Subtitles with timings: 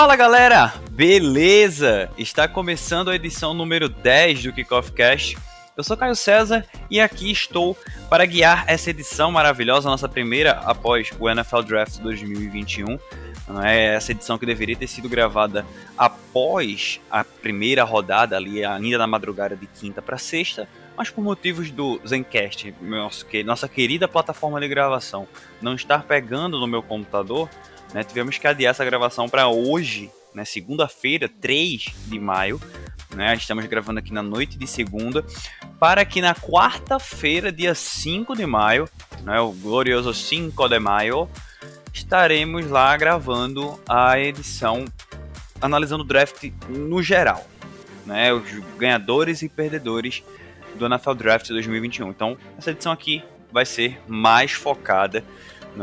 [0.00, 2.10] Fala galera, beleza?
[2.16, 5.36] Está começando a edição número 10 do Kickoff Cast.
[5.76, 7.76] Eu sou Caio César e aqui estou
[8.08, 12.98] para guiar essa edição maravilhosa, nossa primeira após o NFL Draft 2021.
[13.46, 15.66] Não é essa edição que deveria ter sido gravada
[15.98, 21.70] após a primeira rodada ali, ainda na madrugada de quinta para sexta, mas por motivos
[21.70, 25.28] do Zencast, nosso, nossa querida plataforma de gravação,
[25.60, 27.50] não estar pegando no meu computador,
[27.92, 32.60] né, tivemos que adiar essa gravação para hoje, né, segunda-feira, 3 de maio.
[33.14, 35.24] Né, estamos gravando aqui na noite de segunda,
[35.80, 38.88] para que na quarta-feira, dia 5 de maio,
[39.24, 41.28] né, o glorioso 5 de maio,
[41.92, 44.84] estaremos lá gravando a edição
[45.60, 47.44] analisando o draft no geral,
[48.06, 48.44] né, os
[48.78, 50.22] ganhadores e perdedores
[50.76, 52.08] do NFL Draft 2021.
[52.08, 53.22] Então, essa edição aqui
[53.52, 55.24] vai ser mais focada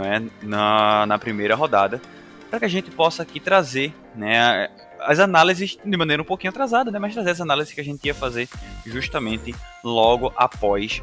[0.04, 2.02] é, na, na primeira rodada,
[2.50, 4.70] para que a gente possa aqui trazer né,
[5.02, 8.06] as análises de maneira um pouquinho atrasada, né, mas trazer as análises que a gente
[8.06, 8.48] ia fazer
[8.86, 9.54] justamente
[9.84, 11.02] logo após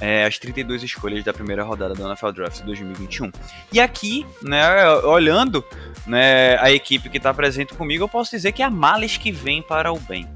[0.00, 3.30] é, as 32 escolhas da primeira rodada do NFL Draft 2021.
[3.72, 5.64] E aqui, né, olhando
[6.06, 9.30] né, a equipe que está presente comigo, eu posso dizer que é a males que
[9.30, 10.28] vem para o bem.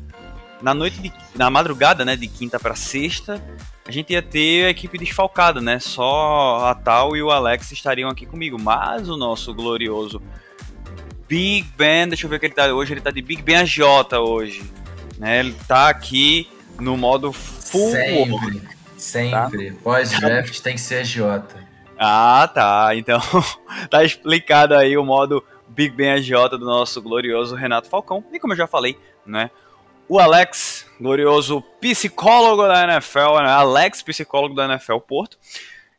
[0.62, 3.42] Na noite, de, na madrugada, né, de quinta para sexta,
[3.86, 5.78] a gente ia ter a equipe desfalcada, né?
[5.78, 8.58] Só a Tal e o Alex estariam aqui comigo.
[8.58, 10.22] Mas o nosso glorioso
[11.28, 12.94] Big Ben, deixa eu ver o que ele tá hoje.
[12.94, 13.80] Ele tá de Big Ben AJ
[14.18, 14.62] hoje.
[15.18, 15.40] Né?
[15.40, 16.48] Ele tá aqui
[16.80, 17.90] no modo full.
[17.90, 18.62] Sempre,
[18.96, 19.70] sempre.
[19.72, 19.78] Tá?
[19.82, 21.42] Pós-draft tem que ser AJ.
[21.98, 22.96] Ah, tá.
[22.96, 23.20] Então
[23.90, 28.24] tá explicado aí o modo Big Ben AJ do nosso glorioso Renato Falcão.
[28.32, 29.50] E como eu já falei, né?
[30.08, 33.50] O Alex, glorioso psicólogo da NFL, né?
[33.50, 35.38] Alex, psicólogo da NFL Porto,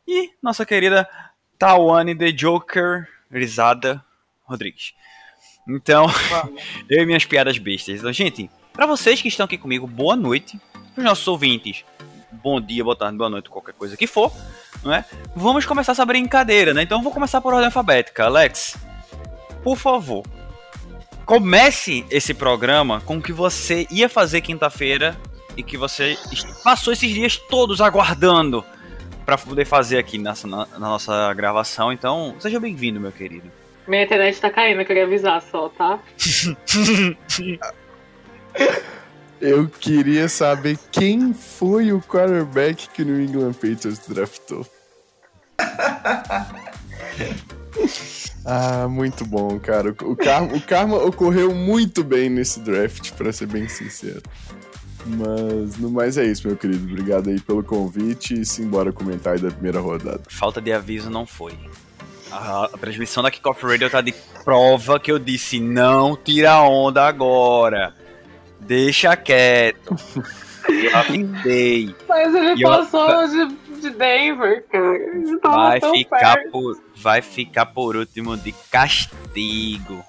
[0.06, 1.08] e nossa querida
[1.58, 4.04] Tawane The Joker, Risada
[4.44, 4.94] Rodrigues.
[5.68, 6.06] Então,
[6.88, 7.98] eu e minhas piadas bestas.
[7.98, 10.60] Então, gente, para vocês que estão aqui comigo, boa noite.
[10.94, 11.84] Para os nossos ouvintes,
[12.30, 14.32] bom dia, boa tarde, boa noite, qualquer coisa que for,
[14.82, 15.04] não é?
[15.34, 16.82] Vamos começar essa brincadeira, né?
[16.82, 18.24] Então, vou começar por ordem alfabética.
[18.24, 18.78] Alex,
[19.62, 20.24] por favor,
[21.26, 25.18] comece esse programa com o que você ia fazer quinta-feira
[25.56, 26.16] e que você
[26.62, 28.64] passou esses dias todos aguardando
[29.24, 31.92] para poder fazer aqui nessa, na, na nossa gravação.
[31.92, 33.50] Então, seja bem-vindo, meu querido.
[33.88, 35.98] Minha internet tá caindo, eu queria avisar só, tá?
[39.40, 44.64] eu queria saber quem foi o quarterback que o New England Patriots draftou.
[48.48, 49.90] Ah, muito bom, cara.
[50.04, 54.22] O karma, o karma ocorreu muito bem nesse draft, para ser bem sincero.
[55.04, 56.88] Mas no mais é isso, meu querido.
[56.88, 60.22] Obrigado aí pelo convite e simbora comentar aí da primeira rodada.
[60.28, 61.54] Falta de aviso não foi.
[62.30, 64.14] A, a transmissão da Kickoff Radio tá de
[64.44, 67.94] prova que eu disse não tira onda agora.
[68.60, 69.96] Deixa quieto.
[70.70, 71.92] eu avisei.
[72.08, 73.48] Mas ele passou eu...
[73.48, 74.98] de de Denver, cara.
[75.42, 80.04] Vai ficar, por, vai ficar por último de castigo.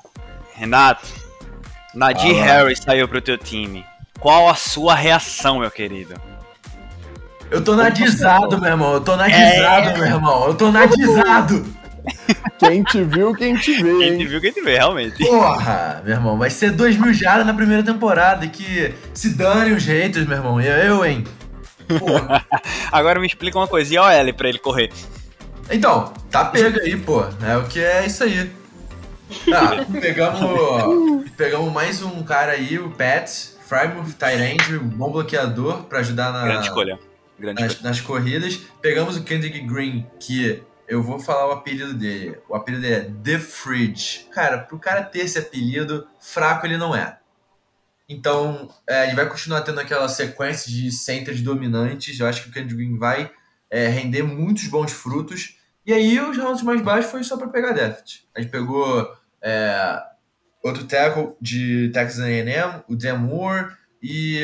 [0.54, 1.08] Renato,
[1.94, 3.86] Nadir ah, Harris saiu pro teu time.
[4.20, 6.16] Qual a sua reação, meu querido?
[7.50, 8.94] Eu tô nadizado, meu irmão.
[8.94, 9.98] Eu tô nadizado, é...
[9.98, 10.48] meu irmão.
[10.48, 11.66] Eu tô nadizado.
[12.58, 13.98] Quem te viu, quem te vê.
[13.98, 15.18] Quem te viu, quem te vê, realmente.
[15.26, 18.48] Porra, meu irmão, vai ser 2 mil jardas na primeira temporada.
[18.48, 20.60] Que se dane os haters, meu irmão.
[20.60, 21.24] Eu, eu hein?
[22.92, 24.92] Agora me explica uma coisa, e a L pra ele correr?
[25.70, 27.24] Então, tá pega aí, pô.
[27.46, 28.50] É o que é isso aí.
[29.50, 36.00] Tá, pegamos, pegamos mais um cara aí, o Pets, Frymouth Tyrande, um bom bloqueador pra
[36.00, 37.00] ajudar na, Grande escolha.
[37.38, 37.90] Grande nas, escolha.
[37.90, 38.62] nas corridas.
[38.82, 42.38] Pegamos o Kendrick Green, que eu vou falar o apelido dele.
[42.48, 44.28] O apelido dele é The Fridge.
[44.32, 47.18] Cara, pro cara ter esse apelido, fraco ele não é.
[48.08, 52.18] Então, é, ele vai continuar tendo aquela sequência de centers dominantes.
[52.18, 53.30] Eu acho que o Kendrick Green vai
[53.70, 55.57] é, render muitos bons frutos.
[55.88, 58.28] E aí, os rounds mais baixos foi só para pegar déficit.
[58.36, 59.10] A gente pegou
[59.42, 59.98] é,
[60.62, 63.72] outro tackle de Texas A&M, o Dan Moore
[64.04, 64.44] e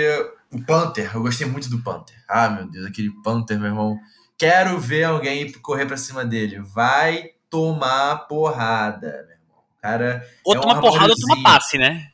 [0.49, 1.11] o Panther.
[1.13, 2.15] Eu gostei muito do Panther.
[2.29, 3.99] Ah, meu Deus, aquele Panther, meu irmão.
[4.37, 6.61] Quero ver alguém correr para cima dele.
[6.61, 9.63] Vai tomar porrada, meu irmão.
[9.81, 10.25] cara.
[10.45, 12.07] Ou é toma porrada ou toma passe, né?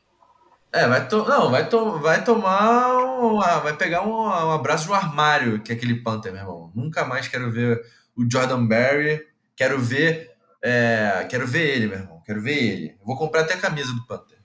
[0.72, 1.24] É, vai to...
[1.24, 1.98] não, vai, to...
[2.00, 3.60] vai tomar uma...
[3.60, 4.10] vai pegar um...
[4.10, 6.72] um abraço do armário, que é aquele Panther, meu irmão.
[6.74, 7.80] Nunca mais quero ver
[8.20, 9.26] o Jordan Berry,
[9.56, 10.30] quero ver
[10.62, 11.26] é...
[11.30, 12.96] quero ver ele, meu irmão, quero ver ele.
[13.00, 14.38] Eu vou comprar até a camisa do Panther.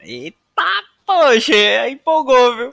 [0.00, 0.36] Eita,
[1.06, 2.72] poxa, empolgou, viu?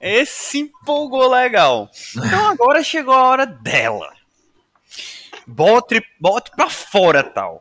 [0.00, 1.90] Esse empolgou legal.
[2.16, 4.14] Então agora chegou a hora dela.
[5.46, 7.60] Bote, bote pra fora, tal.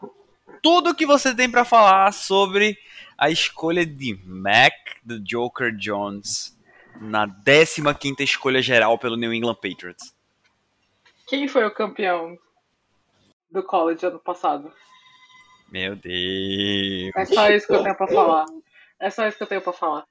[0.62, 2.78] Tudo que você tem para falar sobre
[3.18, 4.74] a escolha de Mac,
[5.04, 6.56] do Joker Jones,
[7.00, 10.17] na 15 escolha geral pelo New England Patriots.
[11.28, 12.38] Quem foi o campeão
[13.52, 14.72] do college ano passado?
[15.70, 17.12] Meu Deus.
[17.16, 18.46] É só isso que eu tenho pra falar.
[19.00, 20.06] É só isso que eu tenho pra falar.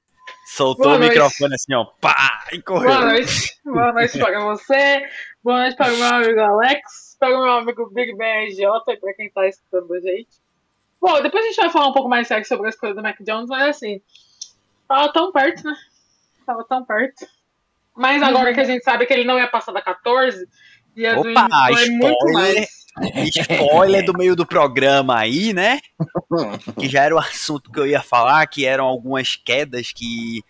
[0.45, 1.13] Soltou Boa o noite.
[1.13, 1.85] microfone assim, ó.
[1.99, 2.45] Pá!
[2.51, 2.89] E correu.
[2.89, 3.59] Boa noite.
[3.65, 5.09] Boa noite para você.
[5.43, 7.17] Boa noite para o meu amigo Alex.
[7.19, 10.29] Para o meu amigo Big Ben RJ e para quem tá escutando a gente.
[11.01, 13.17] Bom, depois a gente vai falar um pouco mais sério sobre a escolha do Mac
[13.21, 14.01] Jones, mas assim,
[14.87, 15.75] tava tão perto, né?
[16.45, 17.25] Tava tão perto.
[17.95, 20.47] Mas agora que a gente sabe que ele não ia passar da 14,
[20.97, 22.33] ia do Opa, muito spoiler.
[22.33, 22.77] mais.
[23.35, 25.79] Spoiler do meio do programa aí, né?
[26.79, 30.43] Que já era o assunto que eu ia falar, que eram algumas quedas que,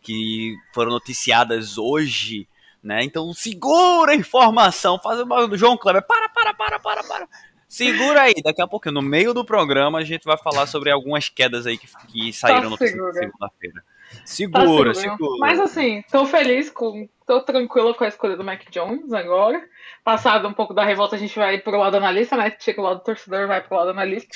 [0.00, 2.48] que foram noticiadas hoje,
[2.82, 3.02] né?
[3.02, 6.06] Então segura a informação, faz o do João Kleber.
[6.06, 7.28] Para, para, para, para, para.
[7.68, 11.28] Segura aí, daqui a pouco, no meio do programa, a gente vai falar sobre algumas
[11.28, 13.12] quedas aí que, que saíram no segura.
[13.12, 13.84] segunda-feira.
[14.10, 14.94] Tá Segura, seguro.
[14.94, 15.38] segura.
[15.38, 17.06] Mas assim, tô feliz com.
[17.26, 19.62] tô tranquila com a escolha do Mac Jones agora.
[20.02, 22.56] Passado um pouco da revolta, a gente vai pro lado analista, né?
[22.58, 24.34] Chega o lado do torcedor, vai pro lado analista.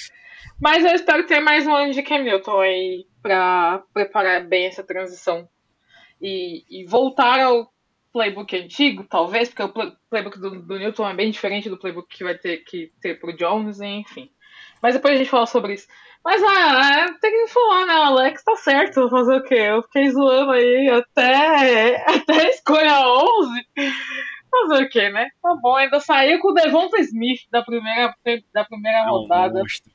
[0.60, 4.82] Mas eu espero ter mais um ano de Cam Newton aí pra preparar bem essa
[4.82, 5.48] transição.
[6.20, 7.72] E, e voltar ao
[8.12, 12.08] playbook antigo, talvez, porque o play- playbook do, do Newton é bem diferente do playbook
[12.14, 14.30] que vai ter que ter pro Jones, enfim.
[14.82, 15.86] Mas depois a gente fala sobre isso.
[16.24, 17.94] Mas ah, é, tem que falar, né?
[17.94, 19.08] O Alex tá certo.
[19.08, 19.54] Fazer o quê?
[19.54, 23.66] Eu fiquei zoando aí até, até a escolha 11.
[24.50, 25.28] Fazer o quê, né?
[25.42, 28.14] Tá bom, ainda saiu com o Devonta Smith da primeira,
[28.52, 29.60] da primeira É um rodada.
[29.60, 29.90] monstro.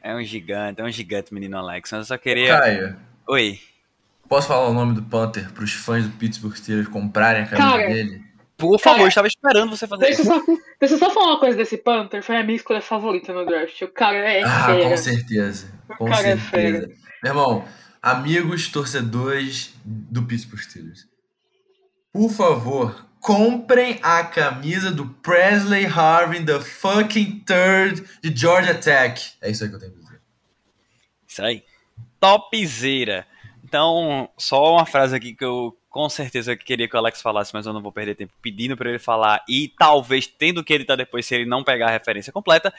[0.00, 1.92] É um gigante, é um gigante, menino Alex.
[1.92, 2.58] Eu só queria.
[2.58, 2.96] Caio,
[3.28, 3.60] Oi.
[4.32, 7.86] Posso falar o nome do Panther pros fãs do Pittsburgh Steelers comprarem a camisa Cara,
[7.86, 8.24] dele?
[8.56, 10.30] Por favor, Cara, eu estava esperando você fazer Deixa isso.
[10.30, 10.42] só,
[10.80, 12.22] deixa eu só falar uma coisa desse Panther.
[12.22, 13.82] Foi a minha escolha favorita no draft.
[13.82, 14.88] O cara é Ah, fera.
[14.88, 15.70] com certeza.
[15.98, 16.88] Com cara é certeza.
[17.22, 17.64] Meu irmão,
[18.00, 21.06] amigos torcedores do Pittsburgh Steelers,
[22.10, 29.34] por favor, comprem a camisa do Presley Harvin, the fucking third de Georgia Tech.
[29.42, 30.20] É isso aí que eu tenho pra dizer.
[31.28, 31.62] Isso aí.
[32.18, 33.26] Topzera.
[33.72, 37.64] Então, só uma frase aqui que eu com certeza queria que o Alex falasse, mas
[37.64, 41.24] eu não vou perder tempo pedindo pra ele falar e talvez tendo que editar depois
[41.24, 42.70] se ele não pegar a referência completa.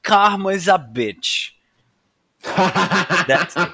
[0.00, 1.50] Karma is a bitch.
[3.26, 3.72] That's it.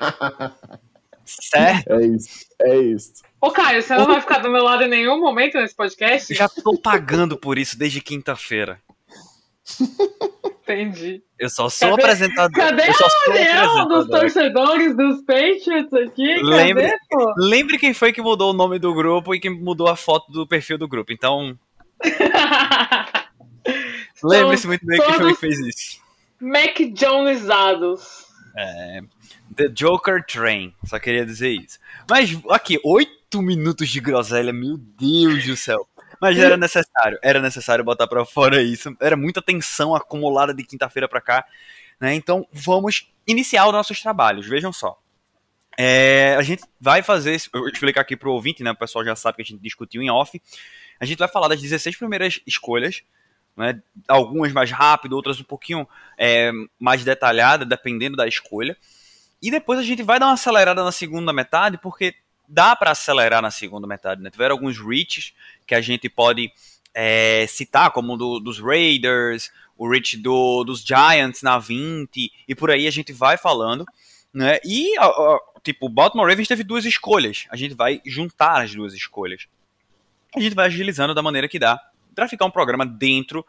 [1.24, 1.92] Certo?
[1.92, 3.22] É isso, é isso.
[3.40, 6.34] Ô, Caio, você não vai ficar do meu lado em nenhum momento nesse podcast?
[6.34, 8.80] Já tô pagando por isso desde quinta-feira.
[10.66, 11.22] Entendi.
[11.38, 12.56] Eu só sou Cadê- apresentador.
[12.58, 16.36] Cadê eu só a união dos torcedores dos Patriots aqui?
[16.42, 17.34] Lembre- Cadê, pô?
[17.36, 20.46] Lembre quem foi que mudou o nome do grupo e quem mudou a foto do
[20.46, 21.12] perfil do grupo.
[21.12, 21.58] Então,
[24.22, 25.98] lembre-se muito bem quem foi que fez isso.
[26.40, 28.24] Mac Jonesizados.
[29.56, 30.72] The Joker Train.
[30.84, 31.78] Só queria dizer isso.
[32.08, 35.86] Mas aqui, oito minutos de groselha, meu Deus do céu.
[36.20, 38.94] Mas era necessário, era necessário botar pra fora isso.
[39.00, 41.44] Era muita tensão acumulada de quinta-feira pra cá.
[42.00, 42.14] Né?
[42.14, 44.46] Então vamos iniciar os nossos trabalhos.
[44.46, 44.98] Vejam só.
[45.76, 48.70] É, a gente vai fazer, eu vou explicar aqui pro ouvinte, né?
[48.70, 50.40] O pessoal já sabe que a gente discutiu em off.
[51.00, 53.02] A gente vai falar das 16 primeiras escolhas,
[53.56, 53.80] né?
[54.06, 58.76] Algumas mais rápido, outras um pouquinho é, mais detalhada, dependendo da escolha.
[59.42, 62.14] E depois a gente vai dar uma acelerada na segunda metade, porque
[62.48, 64.30] dá para acelerar na segunda metade, né?
[64.30, 65.32] Tiveram alguns reaches
[65.66, 66.52] que a gente pode
[66.94, 72.70] é, citar, como do, dos Raiders, o reach do, dos Giants na 20, e por
[72.70, 73.84] aí a gente vai falando,
[74.32, 74.58] né?
[74.64, 78.74] E, ó, ó, tipo, o Baltimore Ravens teve duas escolhas, a gente vai juntar as
[78.74, 79.46] duas escolhas.
[80.34, 81.80] A gente vai agilizando da maneira que dá,
[82.14, 83.44] para ficar um programa dentro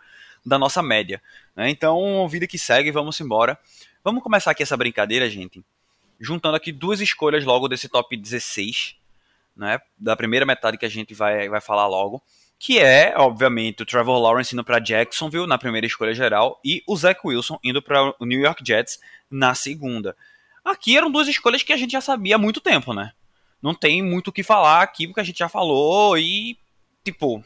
[0.46, 1.22] da nossa média,
[1.56, 1.70] né?
[1.70, 3.58] Então, vida que segue, vamos embora.
[4.04, 5.64] Vamos começar aqui essa brincadeira, gente,
[6.20, 8.96] juntando aqui duas escolhas logo desse top 16,
[9.56, 9.80] né?
[9.98, 12.22] Da primeira metade que a gente vai, vai falar logo.
[12.58, 16.96] Que é, obviamente, o Trevor Lawrence indo para Jacksonville na primeira escolha geral e o
[16.96, 20.16] Zach Wilson indo para o New York Jets na segunda.
[20.64, 23.12] Aqui eram duas escolhas que a gente já sabia há muito tempo, né?
[23.62, 26.58] Não tem muito o que falar aqui, porque a gente já falou e,
[27.04, 27.44] tipo,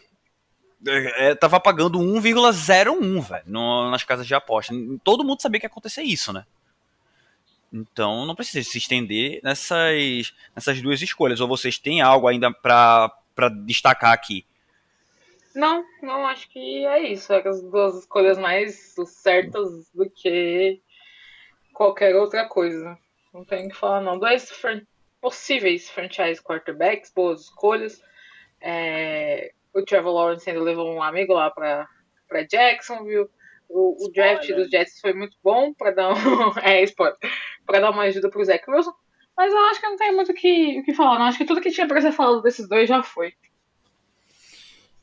[0.88, 4.74] é, tava pagando 1,01, velho, nas casas de aposta.
[5.04, 6.46] Todo mundo sabia que ia acontecer isso, né?
[7.72, 11.40] Então não precisa se estender nessas, nessas duas escolhas.
[11.40, 14.46] Ou vocês têm algo ainda pra, pra destacar aqui?
[15.54, 17.32] Não, não, acho que é isso.
[17.34, 20.80] É as duas escolhas mais certas do que
[21.74, 22.98] qualquer outra coisa.
[23.34, 24.18] Não tem o que falar, não.
[24.18, 24.82] Dois fran-
[25.22, 28.02] possíveis franchise quarterbacks, boas escolhas.
[28.62, 31.88] É, o Trevor Lawrence ainda levou um amigo lá pra,
[32.28, 33.30] pra Jacksonville.
[33.68, 36.82] O, o draft dos Jets foi muito bom para dar um, é,
[37.70, 38.92] para dar uma ajuda pro Zach Wilson.
[39.38, 41.20] Mas eu acho que não tem muito o que, o que falar.
[41.20, 41.28] Não.
[41.28, 43.34] Acho que tudo que tinha para ser falado desses dois já foi.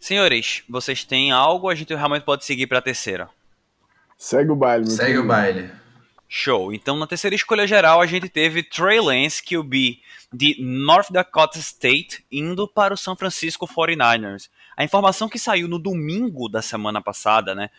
[0.01, 1.71] Senhores, vocês têm algo?
[1.71, 3.31] A gente realmente pode seguir para a terceira.
[4.19, 4.91] Segue o baile.
[4.91, 5.23] Segue querido.
[5.23, 5.71] o baile.
[6.29, 6.75] Show.
[6.75, 10.01] Então, na terceira escolha geral, a gente teve Trey Lance, QB
[10.33, 14.51] de North Dakota State, indo para o São Francisco 49ers.
[14.77, 17.71] A informação que saiu no domingo da semana passada, né?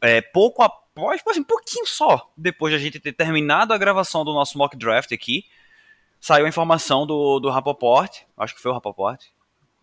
[0.00, 0.62] É, pouco
[0.96, 4.56] após, assim, um pouquinho só depois de a gente ter terminado a gravação do nosso
[4.56, 5.44] mock draft aqui,
[6.18, 9.22] saiu a informação do, do Rapoport, acho que foi o Rapoport,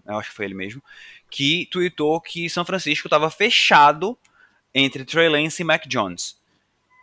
[0.08, 0.84] acho que foi ele mesmo,
[1.30, 4.18] que tweetou que São Francisco estava fechado
[4.74, 6.42] entre Trey Lance e Mac Jones.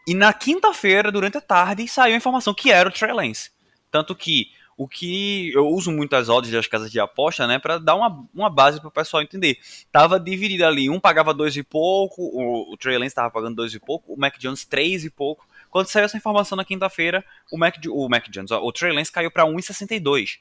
[0.09, 3.52] E na quinta-feira, durante a tarde, saiu a informação que era o Trey Lance.
[3.93, 7.76] Tanto que o que eu uso muito as odds das casas de aposta, né, para
[7.76, 9.58] dar uma, uma base para o pessoal entender.
[9.92, 13.75] Tava dividido ali, um pagava dois e pouco, o, o Trey Lance estava pagando dois
[13.75, 15.46] e pouco, o Mac Jones três e pouco.
[15.68, 17.22] Quando saiu essa informação na quinta-feira,
[17.52, 20.38] o Mac, o Mac Jones, o Trey Lance caiu para 1,62.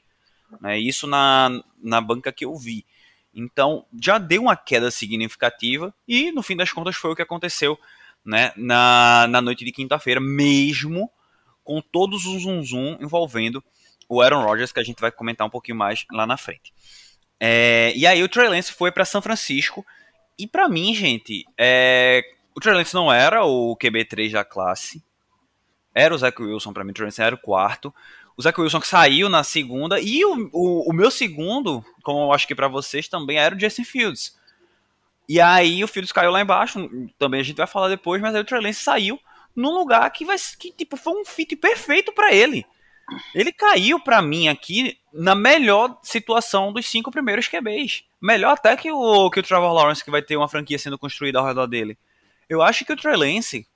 [0.58, 2.86] Né, isso na, na banca que eu vi.
[3.34, 7.78] Então, já deu uma queda significativa e, no fim das contas, foi o que aconteceu
[8.24, 11.10] né, na, na noite de quinta-feira, mesmo
[11.62, 13.62] com todos os zoom zoom envolvendo
[14.10, 16.74] o Aaron Rodgers, que a gente vai comentar um pouquinho mais lá na frente.
[17.38, 19.86] É, e aí o Trey Lance foi para São Francisco,
[20.36, 22.22] e para mim, gente, é,
[22.54, 25.00] o Trey Lance não era o QB3 da classe,
[25.94, 27.94] era o Zach Wilson para mim, o Trey Lance era o quarto,
[28.36, 32.32] o Zach Wilson que saiu na segunda, e o, o, o meu segundo, como eu
[32.32, 34.36] acho que para vocês também, era o Justin Fields.
[35.28, 38.40] E aí o Fields caiu lá embaixo, também a gente vai falar depois, mas aí
[38.40, 39.20] o Trey Lance saiu
[39.54, 42.66] num lugar que vai que tipo foi um fit perfeito para ele.
[43.34, 48.04] Ele caiu para mim aqui na melhor situação dos cinco primeiros QBs.
[48.20, 51.38] Melhor até que o que o Trevor Lawrence que vai ter uma franquia sendo construída
[51.38, 51.98] ao redor dele.
[52.48, 53.66] Eu acho que o Trey Lance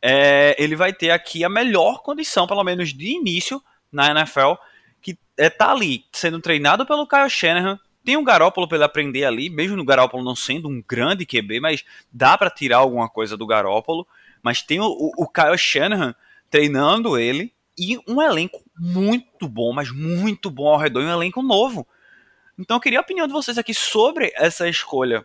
[0.00, 4.54] é, ele vai ter aqui a melhor condição, pelo menos de início, na NFL,
[5.00, 7.78] que é tá ali, sendo treinado pelo Kyle Shanahan.
[8.04, 11.60] Tem o Garópolo para ele aprender ali, mesmo no Garópolo não sendo um grande QB,
[11.60, 14.06] mas dá para tirar alguma coisa do Garópolo.
[14.42, 16.14] Mas tem o, o Kyle Shanahan
[16.50, 21.86] treinando ele e um elenco muito bom, mas muito bom ao redor, um elenco novo.
[22.58, 25.24] Então eu queria a opinião de vocês aqui sobre essa escolha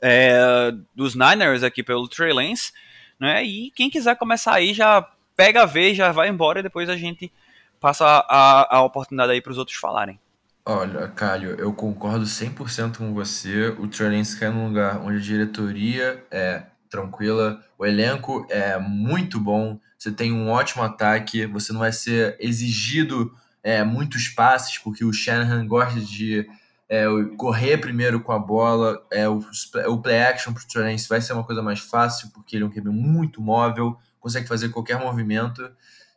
[0.00, 2.72] é, dos Niners aqui pelo Trey Lance,
[3.18, 3.44] né?
[3.44, 6.96] E quem quiser começar aí já pega a vez, já vai embora e depois a
[6.96, 7.32] gente
[7.80, 10.18] passa a, a oportunidade aí para os outros falarem.
[10.64, 13.68] Olha, Calho, eu concordo 100% com você.
[13.78, 19.38] O Trey Lance cai num lugar onde a diretoria é tranquila, o elenco é muito
[19.40, 25.04] bom, você tem um ótimo ataque, você não vai ser exigido é, muitos passes, porque
[25.04, 26.48] o Shanahan gosta de
[26.88, 27.04] é,
[27.36, 29.44] correr primeiro com a bola, é, o,
[29.88, 32.64] o play action para o Trey Lance vai ser uma coisa mais fácil, porque ele
[32.64, 35.70] é um QB muito móvel, consegue fazer qualquer movimento.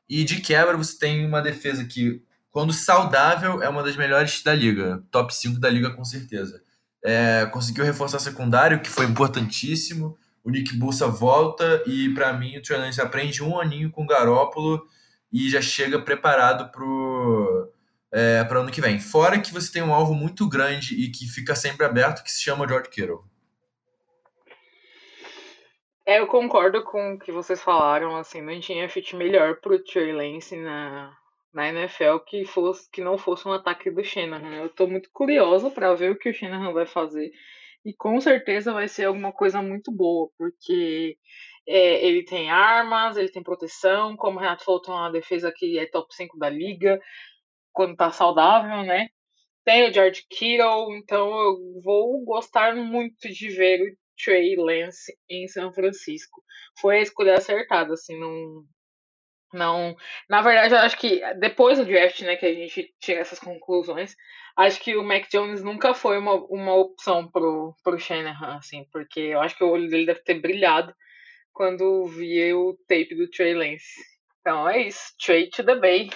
[0.07, 2.21] E de quebra, você tem uma defesa que,
[2.51, 5.03] quando saudável, é uma das melhores da liga.
[5.11, 6.61] Top 5 da liga, com certeza.
[7.03, 10.17] É, conseguiu reforçar secundário, que foi importantíssimo.
[10.43, 14.85] O Nick Bursa volta e, para mim, o Trey aprende um aninho com o Garópolo
[15.31, 17.71] e já chega preparado pro
[18.11, 18.99] é, para ano que vem.
[18.99, 22.41] Fora que você tem um alvo muito grande e que fica sempre aberto, que se
[22.41, 23.23] chama George Kittle.
[26.05, 30.11] É, eu concordo com o que vocês falaram, assim, não tinha fit melhor pro Trey
[30.11, 31.15] Lance na,
[31.53, 34.55] na NFL que, fosse, que não fosse um ataque do Shanahan.
[34.55, 37.31] Eu tô muito curiosa para ver o que o Shanahan vai fazer.
[37.85, 41.17] E com certeza vai ser alguma coisa muito boa, porque
[41.67, 45.79] é, ele tem armas, ele tem proteção, como o Renato falou, tem uma defesa que
[45.79, 46.99] é top 5 da liga,
[47.73, 49.07] quando tá saudável, né?
[49.65, 55.47] Tem o George Kittle, então eu vou gostar muito de ver o Trey Lance em
[55.47, 56.43] São Francisco.
[56.79, 58.63] Foi a escolha acertada, assim, não.
[59.53, 59.95] Não.
[60.29, 63.39] Na verdade, eu acho que depois do draft, né, que a gente chega a essas
[63.39, 64.15] conclusões,
[64.55, 69.19] acho que o Mac Jones nunca foi uma, uma opção pro, pro Shanahan, assim, porque
[69.19, 70.93] eu acho que o olho dele deve ter brilhado
[71.53, 74.01] quando via o tape do Trey Lance.
[74.39, 75.13] Então é isso.
[75.23, 76.09] Trey to the Bay.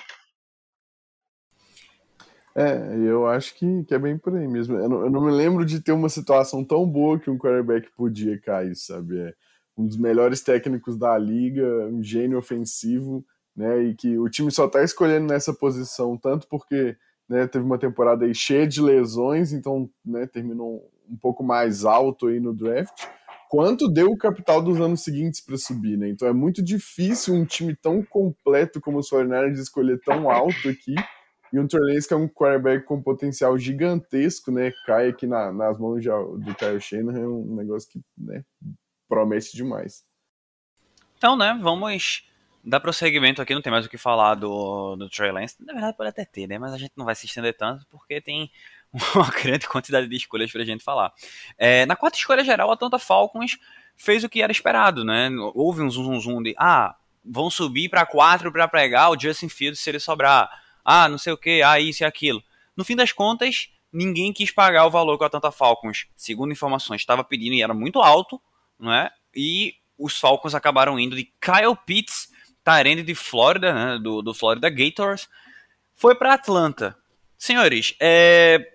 [2.58, 2.74] É,
[3.06, 4.78] eu acho que, que é bem por aí mesmo.
[4.78, 7.92] Eu não, eu não, me lembro de ter uma situação tão boa que um quarterback
[7.98, 9.20] podia cair, sabe?
[9.20, 9.34] É
[9.78, 13.84] um dos melhores técnicos da liga, um gênio ofensivo, né?
[13.84, 16.96] E que o time só tá escolhendo nessa posição tanto porque
[17.28, 22.40] né, teve uma temporada cheia de lesões, então né, terminou um pouco mais alto aí
[22.40, 23.08] no draft,
[23.50, 26.10] quanto deu o capital dos anos seguintes para subir, né?
[26.10, 30.96] Então é muito difícil um time tão completo como os 49ers escolher tão alto aqui
[31.54, 34.72] e um Trey que é um quarterback com potencial gigantesco, né?
[34.86, 38.44] Cai aqui na, nas mãos de, do Kyle Shanahan, é um negócio que né,
[39.16, 40.04] promete demais.
[41.18, 42.28] Então, né, vamos
[42.62, 45.56] dar prosseguimento aqui, não tem mais o que falar do, do Trey Lance.
[45.62, 48.20] Na verdade, pode até ter, né, mas a gente não vai se estender tanto, porque
[48.20, 48.52] tem
[49.16, 51.14] uma grande quantidade de escolhas pra gente falar.
[51.58, 53.58] É, na quarta escolha geral, a Atlanta Falcons
[53.96, 55.30] fez o que era esperado, né?
[55.54, 59.80] Houve um zoom, zoom de, ah, vão subir para quatro para pegar o Justin Fields
[59.80, 60.50] se ele sobrar.
[60.84, 62.44] Ah, não sei o que, ah, isso e aquilo.
[62.76, 67.00] No fim das contas, ninguém quis pagar o valor que a Atlanta Falcons, segundo informações,
[67.00, 68.42] estava pedindo e era muito alto,
[68.80, 69.12] não é?
[69.36, 72.30] E os Falcons acabaram indo de Kyle Pitts,
[72.64, 75.30] Tyrande de Flórida, né, do, do Florida Gators,
[75.96, 76.98] foi para Atlanta.
[77.38, 78.74] Senhores, é,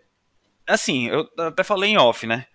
[0.66, 2.46] assim, eu até falei em off, né?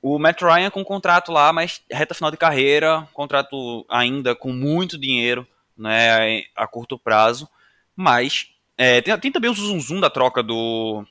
[0.00, 4.96] O Matt Ryan com contrato lá, mas reta final de carreira, contrato ainda com muito
[4.96, 7.48] dinheiro, né, a curto prazo.
[7.96, 11.04] Mas é, tem, tem, também o zoom, zoom da troca do,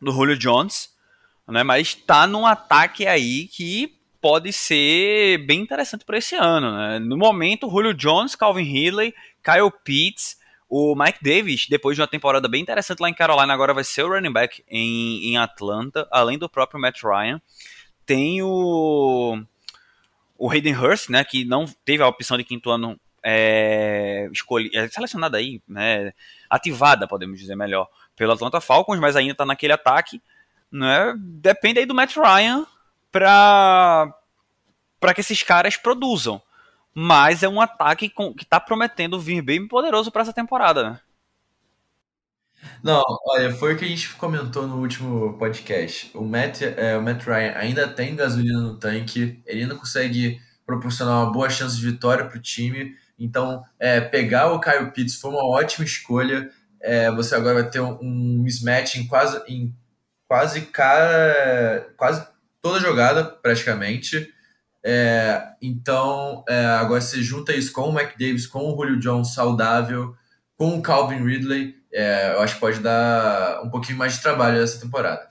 [0.00, 0.94] do Julio Jones,
[1.46, 3.93] né, mas tá num ataque aí que
[4.24, 6.74] pode ser bem interessante para esse ano.
[6.74, 6.98] Né?
[6.98, 12.48] No momento, Julio Jones, Calvin Ridley, Kyle Pitts, o Mike Davis, depois de uma temporada
[12.48, 16.38] bem interessante lá em Carolina, agora vai ser o running back em, em Atlanta, além
[16.38, 17.38] do próprio Matt Ryan.
[18.06, 19.44] Tem o,
[20.38, 24.88] o Hayden Hurst, né, que não teve a opção de quinto ano é, escolhi, é,
[24.88, 26.14] selecionada aí, né,
[26.48, 30.22] ativada, podemos dizer melhor, pelo Atlanta Falcons, mas ainda está naquele ataque.
[30.72, 32.66] Né, depende aí do Matt Ryan
[33.14, 36.42] para que esses caras produzam.
[36.92, 41.00] Mas é um ataque com, que está prometendo vir bem poderoso para essa temporada, né?
[42.82, 46.10] Não, olha, foi o que a gente comentou no último podcast.
[46.14, 51.22] O Matt, é, o Matt Ryan ainda tem gasolina no tanque, ele ainda consegue proporcionar
[51.22, 52.96] uma boa chance de vitória para o time.
[53.18, 56.50] Então, é, pegar o Kyle Pitts foi uma ótima escolha.
[56.80, 59.74] É, você agora vai ter um, um mismatch em quase, em
[60.26, 62.26] quase, cara, quase
[62.64, 64.32] toda jogada, praticamente.
[64.82, 70.16] É, então, é, agora você junta isso com o McDavis, com o Julio Jones saudável,
[70.56, 74.62] com o Calvin Ridley, é, eu acho que pode dar um pouquinho mais de trabalho
[74.62, 75.28] essa temporada.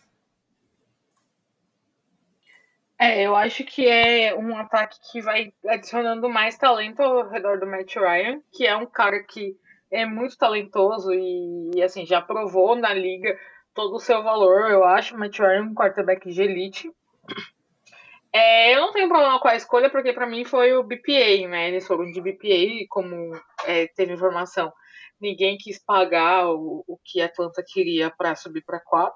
[3.00, 7.65] É, eu acho que é um ataque que vai adicionando mais talento ao redor do
[7.65, 9.58] Matt Ryan, que é um cara que
[9.91, 13.36] é muito talentoso e, assim, já provou na liga
[13.74, 15.17] todo o seu valor, eu acho.
[15.17, 16.91] Matt Ryan um quarterback de elite.
[18.36, 21.67] É, eu não tenho problema com a escolha, porque para mim foi o BPA, né?
[21.67, 24.74] Eles foram de BPA, como é, teve informação
[25.24, 29.15] ninguém quis pagar o, o que a Atlanta queria para subir para 4.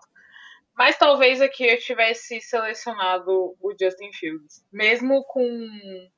[0.76, 4.66] Mas talvez aqui eu tivesse selecionado o Justin Fields.
[4.72, 6.10] Mesmo com,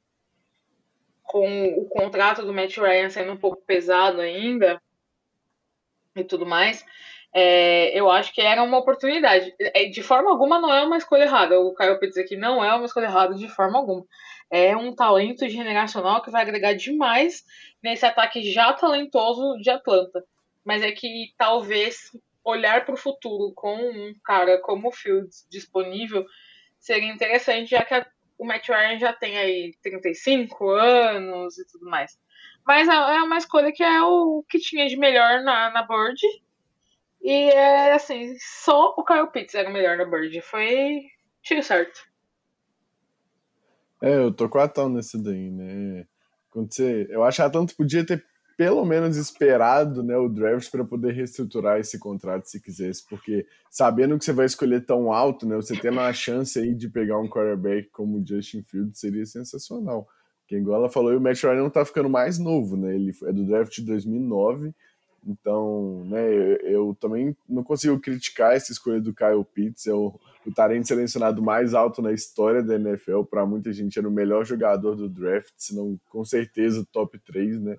[1.23, 4.81] com o contrato do Matt Ryan sendo um pouco pesado ainda
[6.15, 6.85] e tudo mais,
[7.33, 9.53] é, eu acho que era uma oportunidade.
[9.59, 11.59] É, de forma alguma não é uma escolha errada.
[11.59, 14.05] O Caio Pitts aqui não é uma escolha errada de forma alguma.
[14.49, 17.43] É um talento generacional que vai agregar demais
[17.83, 20.23] nesse ataque já talentoso de Atlanta.
[20.65, 22.11] Mas é que talvez
[22.43, 26.25] olhar para o futuro com um cara como o Fields disponível
[26.79, 27.93] seria interessante, já que
[28.37, 32.17] o Matt Ryan já tem aí 35 anos e tudo mais.
[32.65, 36.19] Mas é, é uma escolha que é o que tinha de melhor na, na board.
[37.21, 40.41] E é assim, só o Kyle Pitts era o melhor na board.
[40.41, 41.01] Foi
[41.41, 42.07] tiro certo.
[44.01, 46.05] É, eu tô quatão nesse daí, né?
[46.53, 48.25] Você, eu acho que a Atlanta podia ter
[48.57, 54.17] pelo menos esperado né, o draft para poder reestruturar esse contrato se quisesse, porque sabendo
[54.17, 57.29] que você vai escolher tão alto, né, você tendo a chance aí de pegar um
[57.29, 60.05] quarterback como o Justin Fields seria sensacional.
[60.41, 62.95] Porque igual ela falou, o Matt Ryan não tá ficando mais novo, né?
[62.95, 64.73] Ele é do draft de 2009
[65.25, 70.19] então, né, eu, eu, também não consigo criticar essa escolha do Kyle Pitts, é o,
[70.45, 74.45] o Tarente selecionado mais alto na história da NFL, para muita gente era o melhor
[74.45, 77.77] jogador do draft, se não com certeza top 3, né?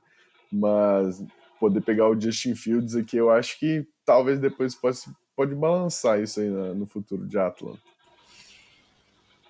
[0.52, 1.24] Mas
[1.58, 6.40] poder pegar o Justin Fields aqui, eu acho que talvez depois possa, pode balançar isso
[6.40, 7.80] aí no futuro de Atlanta.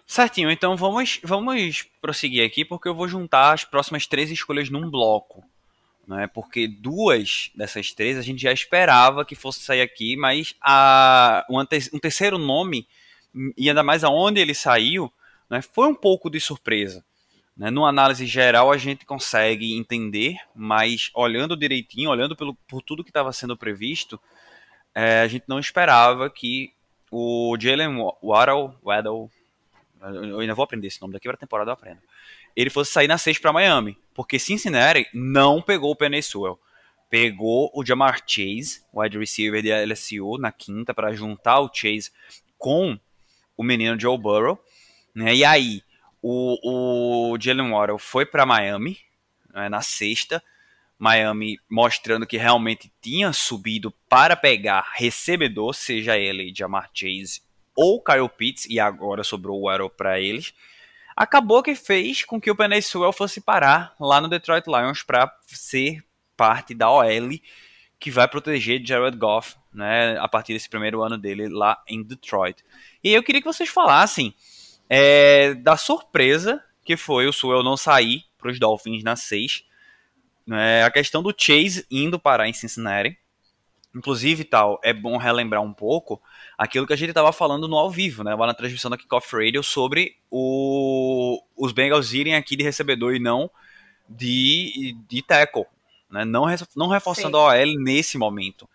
[0.07, 4.91] Certinho, então vamos, vamos prosseguir aqui, porque eu vou juntar as próximas três escolhas num
[4.91, 5.45] bloco
[6.07, 6.27] né?
[6.27, 11.59] Porque duas dessas três a gente já esperava que fosse sair aqui, mas a, um,
[11.61, 12.87] um terceiro nome,
[13.57, 15.13] e ainda mais aonde ele saiu,
[15.49, 17.05] né, foi um pouco de surpresa.
[17.57, 17.71] Né?
[17.71, 23.11] Numa análise geral a gente consegue entender, mas olhando direitinho, olhando pelo, por tudo que
[23.11, 24.21] estava sendo previsto,
[24.95, 26.73] é, a gente não esperava que
[27.11, 29.31] o Jalen Waddle, Waddle,
[30.03, 32.01] eu ainda vou aprender esse nome daqui para a temporada eu aprendo
[32.57, 33.97] ele fosse sair na 6 para Miami.
[34.15, 36.59] Porque Cincinnati não pegou o Penny Sewell.
[37.09, 42.11] Pegou o Jamar Chase, wide receiver de LSU, na quinta, para juntar o Chase
[42.57, 42.99] com
[43.57, 44.63] o menino Joe Burrow.
[45.15, 45.37] Né?
[45.37, 45.83] E aí,
[46.23, 48.99] o, o Jalen Waddle foi para Miami.
[49.53, 50.43] né, na sexta.
[50.99, 57.41] Miami mostrando que realmente tinha subido para pegar recebedor, seja ele Jamar Chase
[57.75, 60.53] ou Kyle Pitts, e agora sobrou o Arrow para eles.
[61.21, 65.31] Acabou que fez com que o Penei Sewell fosse parar lá no Detroit Lions para
[65.47, 66.03] ser
[66.35, 67.39] parte da OL
[67.99, 72.65] que vai proteger Jared Goff né, a partir desse primeiro ano dele lá em Detroit.
[73.05, 74.35] E eu queria que vocês falassem
[74.89, 79.67] é, da surpresa que foi o Sewell não sair para os Dolphins na 6.
[80.47, 83.19] Né, a questão do Chase indo parar em Cincinnati.
[83.95, 86.19] Inclusive, tal, é bom relembrar um pouco
[86.61, 89.35] aquilo que a gente estava falando no ao vivo, né, lá na transmissão da Kickoff
[89.35, 93.51] Radio, sobre o, os Bengals irem aqui de recebedor e não
[94.07, 95.65] de, de tackle,
[96.11, 96.45] né, não,
[96.77, 97.43] não reforçando Sim.
[97.43, 98.69] a OL nesse momento.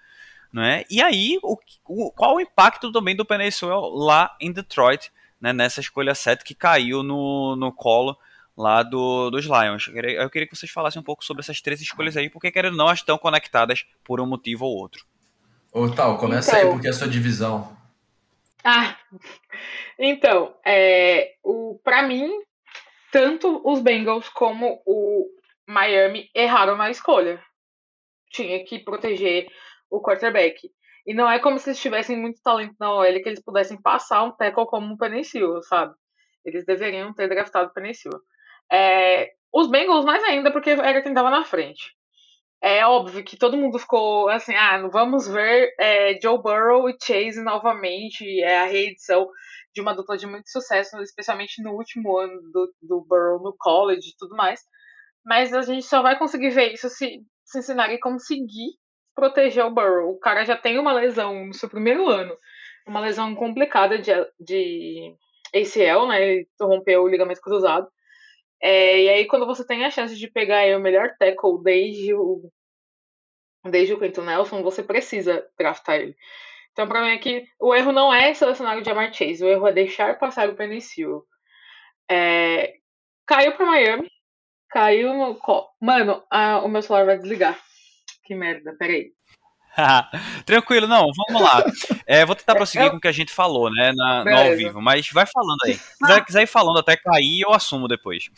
[0.51, 0.83] Né?
[0.89, 3.51] E aí, o, o, qual o impacto também do Penei
[3.93, 8.17] lá em Detroit, né, nessa escolha 7 que caiu no, no colo
[8.57, 9.91] lá do, dos Lions.
[9.93, 12.77] Eu queria que vocês falassem um pouco sobre essas três escolhas aí, porque querendo ou
[12.79, 15.05] não, elas estão conectadas por um motivo ou outro.
[15.75, 17.75] Ô, Tal, começa então, aí, porque é a sua divisão.
[18.63, 18.97] Ah,
[19.99, 22.31] então, é, o, pra mim,
[23.11, 25.27] tanto os Bengals como o
[25.67, 27.43] Miami erraram na escolha.
[28.31, 29.47] Tinha que proteger
[29.91, 30.71] o quarterback.
[31.05, 34.23] E não é como se eles tivessem muito talento na OL que eles pudessem passar
[34.23, 35.93] um tackle como um Penicil, sabe?
[36.45, 38.11] Eles deveriam ter draftado o Penicil.
[38.71, 41.93] É, os Bengals mais ainda, porque era quem estava na frente.
[42.61, 47.43] É óbvio que todo mundo ficou assim, ah, vamos ver é, Joe Burrow e Chase
[47.43, 49.29] novamente, é a reedição
[49.73, 54.09] de uma dupla de muito sucesso, especialmente no último ano do, do Burrow no college
[54.09, 54.61] e tudo mais.
[55.23, 58.71] Mas a gente só vai conseguir ver isso se Cincinnati conseguir
[59.13, 60.11] proteger o Burrow.
[60.11, 62.35] O cara já tem uma lesão no seu primeiro ano,
[62.87, 65.15] uma lesão complicada de, de
[65.53, 66.21] ACL, né?
[66.21, 67.87] Ele rompeu o ligamento cruzado.
[68.67, 72.15] É, e aí, quando você tem a chance de pegar aí, o melhor tackle desde
[72.15, 72.51] o,
[73.63, 76.15] desde o Quentin Nelson, você precisa draftar ele.
[76.71, 79.71] Então, pra mim, aqui, o erro não é selecionar o Jamar Chase, o erro é
[79.71, 81.23] deixar passar o Penicil.
[82.09, 82.73] É,
[83.27, 84.09] caiu para Miami,
[84.67, 85.39] caiu no.
[85.79, 86.23] Mano,
[86.63, 87.63] o meu celular vai desligar.
[88.23, 89.13] Que merda, peraí.
[90.45, 91.63] Tranquilo, não, vamos lá.
[92.05, 92.91] É, vou tentar prosseguir eu...
[92.91, 95.73] com o que a gente falou, né, na, no ao vivo, mas vai falando aí.
[95.73, 98.29] Se quiser, quiser ir falando até cair, eu assumo depois.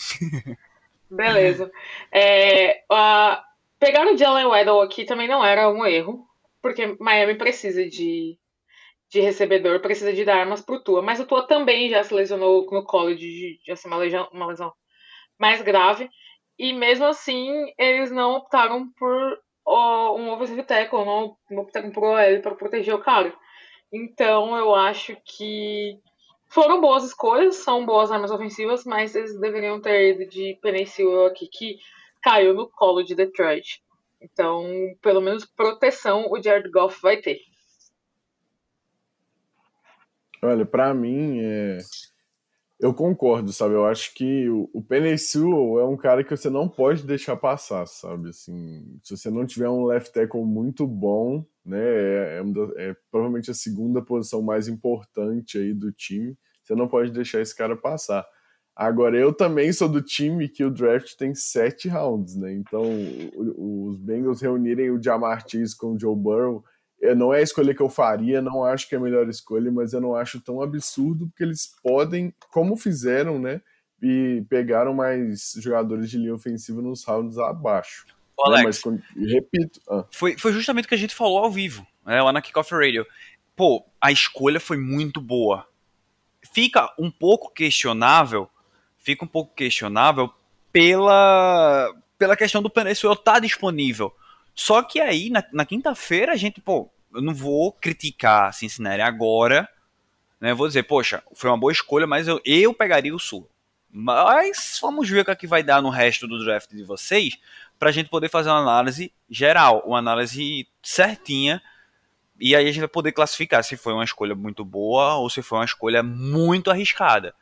[1.09, 1.71] Beleza.
[2.11, 3.41] É, uh,
[3.79, 6.27] pegar o Jalen Weddle aqui também não era um erro,
[6.61, 8.37] porque Miami precisa de,
[9.09, 12.67] de recebedor, precisa de dar armas pro Tua, mas o Tua também já se lesionou
[12.71, 14.73] no college, já se uma lesão, uma lesão
[15.39, 16.09] mais grave,
[16.57, 22.41] e mesmo assim eles não optaram por um offensive tackle, não, não optaram por OL
[22.41, 23.33] para proteger o cara.
[23.91, 25.99] Então eu acho que
[26.49, 31.47] foram boas escolhas, são boas armas ofensivas, mas eles deveriam ter ido de Penicil aqui,
[31.47, 31.77] que
[32.21, 33.81] caiu no colo de Detroit.
[34.21, 34.65] Então,
[35.01, 37.39] pelo menos proteção o Jared Goff vai ter.
[40.41, 41.77] Olha, para mim, é...
[42.79, 43.73] Eu concordo, sabe?
[43.73, 48.29] Eu acho que o, o é um cara que você não pode deixar passar, sabe?
[48.29, 51.79] Assim, se você não tiver um left tackle muito bom, né?
[51.79, 52.43] É,
[52.77, 56.37] é, é, provavelmente a segunda posição mais importante aí do time.
[56.63, 58.23] Você não pode deixar esse cara passar.
[58.75, 62.53] Agora, eu também sou do time que o draft tem sete rounds, né?
[62.53, 62.83] Então,
[63.57, 66.63] os Bengals reunirem o Jamar Chase com o Joe Burrow
[67.15, 69.93] não é a escolha que eu faria, não acho que é a melhor escolha, mas
[69.93, 73.61] eu não acho tão absurdo, porque eles podem, como fizeram, né?
[74.01, 78.05] E pegaram mais jogadores de linha ofensiva nos rounds abaixo.
[78.37, 79.81] Ô, né, Alex, mas, repito.
[79.89, 80.05] Ah.
[80.11, 83.05] Foi, foi justamente o que a gente falou ao vivo, né, lá na Kickoff Radio.
[83.55, 85.67] Pô, a escolha foi muito boa.
[86.53, 88.47] Fica um pouco questionável,
[88.99, 90.31] fica um pouco questionável
[90.71, 94.13] pela, pela questão do Penezuela estar tá disponível.
[94.57, 99.69] Só que aí, na, na quinta-feira, a gente, pô, eu não vou criticar Cincinnati agora,
[100.41, 100.51] né?
[100.51, 103.47] Vou dizer, poxa, foi uma boa escolha, mas eu, eu pegaria o Sul.
[103.89, 107.37] Mas vamos ver o que, é que vai dar no resto do draft de vocês,
[107.77, 111.61] para a gente poder fazer uma análise geral, uma análise certinha,
[112.39, 115.43] e aí a gente vai poder classificar se foi uma escolha muito boa ou se
[115.43, 117.35] foi uma escolha muito arriscada.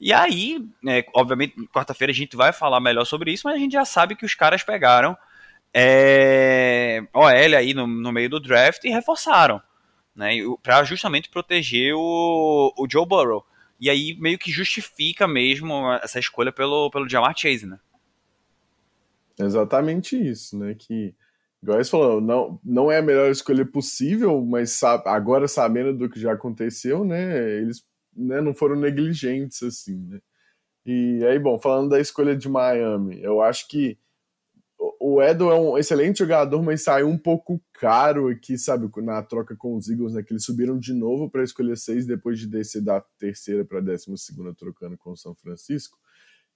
[0.00, 3.72] E aí, né, obviamente, quarta-feira a gente vai falar melhor sobre isso, mas a gente
[3.72, 5.16] já sabe que os caras pegaram
[5.74, 9.60] é, OL aí no, no meio do draft e reforçaram,
[10.14, 13.44] né, para justamente proteger o, o Joe Burrow.
[13.80, 17.78] E aí meio que justifica mesmo essa escolha pelo, pelo Jamar Chase, né?
[19.38, 20.74] Exatamente isso, né?
[20.74, 21.14] Que,
[21.62, 26.10] igual você falou, não, não é a melhor escolha possível, mas sabe, agora sabendo do
[26.10, 27.38] que já aconteceu, né?
[27.58, 27.84] Eles
[28.16, 30.18] né, não foram negligentes, assim, né?
[30.84, 33.96] E aí, bom, falando da escolha de Miami, eu acho que
[35.00, 39.56] o Edo é um excelente jogador, mas saiu um pouco caro aqui, sabe, na troca
[39.56, 40.22] com os Eagles, né?
[40.22, 44.16] Que eles subiram de novo para escolher seis depois de descer da terceira para décima
[44.16, 45.98] segunda trocando com o São Francisco.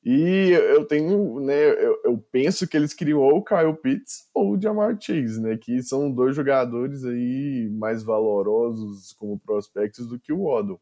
[0.05, 4.57] E eu tenho, né, eu, eu, penso que eles queriam ou o Kyle Pitts ou
[4.57, 10.33] o Jamar Chase, né, que são dois jogadores aí mais valorosos como prospectos do que
[10.33, 10.81] o Waddle.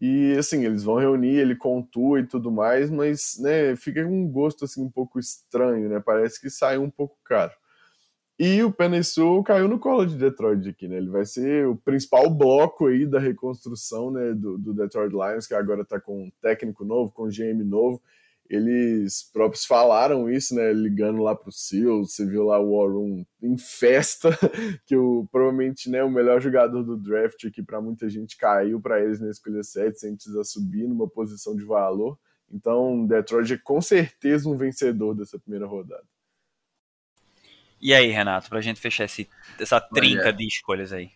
[0.00, 4.06] E assim, eles vão reunir ele com o Tua e tudo mais, mas né, fica
[4.06, 6.00] um gosto assim um pouco estranho, né?
[6.04, 7.52] Parece que saiu um pouco caro.
[8.38, 10.98] E o Penesul caiu no colo de Detroit aqui, né?
[10.98, 15.54] Ele vai ser o principal bloco aí da reconstrução né, do, do Detroit Lions, que
[15.54, 18.02] agora está com um técnico novo, com um GM novo
[18.48, 20.72] eles próprios falaram isso, né?
[20.72, 24.30] Ligando lá pro Seals, você viu lá o War Room em festa,
[24.86, 29.00] que o, provavelmente né, o melhor jogador do draft aqui para muita gente caiu para
[29.00, 32.18] eles na escolha 7, sem precisar subir numa posição de valor.
[32.50, 36.04] Então, Detroit é com certeza um vencedor dessa primeira rodada.
[37.80, 39.28] E aí, Renato, pra gente fechar esse,
[39.60, 41.10] essa trinca Olha, de escolhas aí?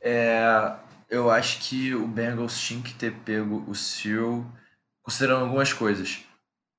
[0.00, 0.74] É,
[1.10, 4.46] eu acho que o Bengals tinha que ter pego o Seal,
[5.02, 6.24] considerando algumas coisas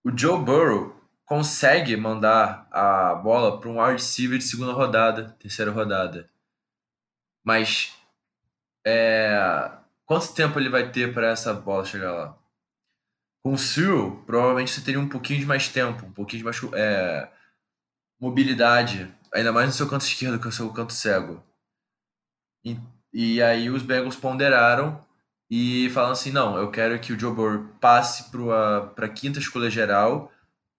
[0.03, 5.71] o Joe Burrow consegue mandar a bola para um wide receiver de segunda rodada, terceira
[5.71, 6.29] rodada.
[7.43, 7.95] Mas
[8.85, 9.71] é,
[10.05, 12.37] quanto tempo ele vai ter para essa bola chegar lá?
[13.43, 16.61] Com o Cyril, provavelmente você teria um pouquinho de mais tempo, um pouquinho de mais
[16.73, 17.31] é,
[18.19, 21.43] mobilidade, ainda mais no seu canto esquerdo, que é o seu canto cego.
[22.63, 22.77] E,
[23.11, 25.03] e aí os Bengals ponderaram
[25.53, 29.69] e falando assim, não, eu quero que o Joe Burrow passe para a quinta escolha
[29.69, 30.31] geral,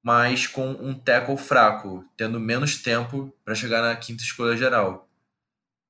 [0.02, 5.06] mas com um tackle fraco, tendo menos tempo para chegar na quinta escolha geral.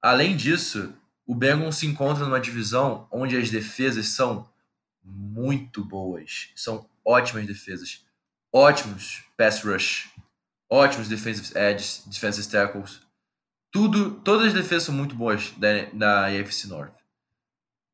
[0.02, 0.92] Além disso,
[1.24, 4.50] o Bengals se encontra numa divisão onde as defesas são
[5.00, 8.04] muito boas, são ótimas defesas,
[8.52, 10.10] ótimos pass rush,
[10.68, 13.00] ótimos defensive edges, defensive tackles,
[13.70, 17.01] tudo, todas as defesas são muito boas da, da AFC North.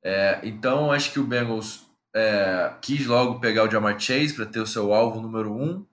[0.09, 4.59] É, então, acho que o Bengals é, quis logo pegar o Jamar Chase para ter
[4.59, 5.85] o seu alvo número um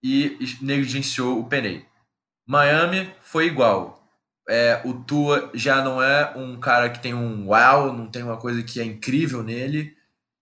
[0.00, 1.84] e negligenciou o Penei.
[2.46, 4.00] Miami foi igual.
[4.48, 8.36] É, o Tua já não é um cara que tem um wow, não tem uma
[8.36, 9.96] coisa que é incrível nele,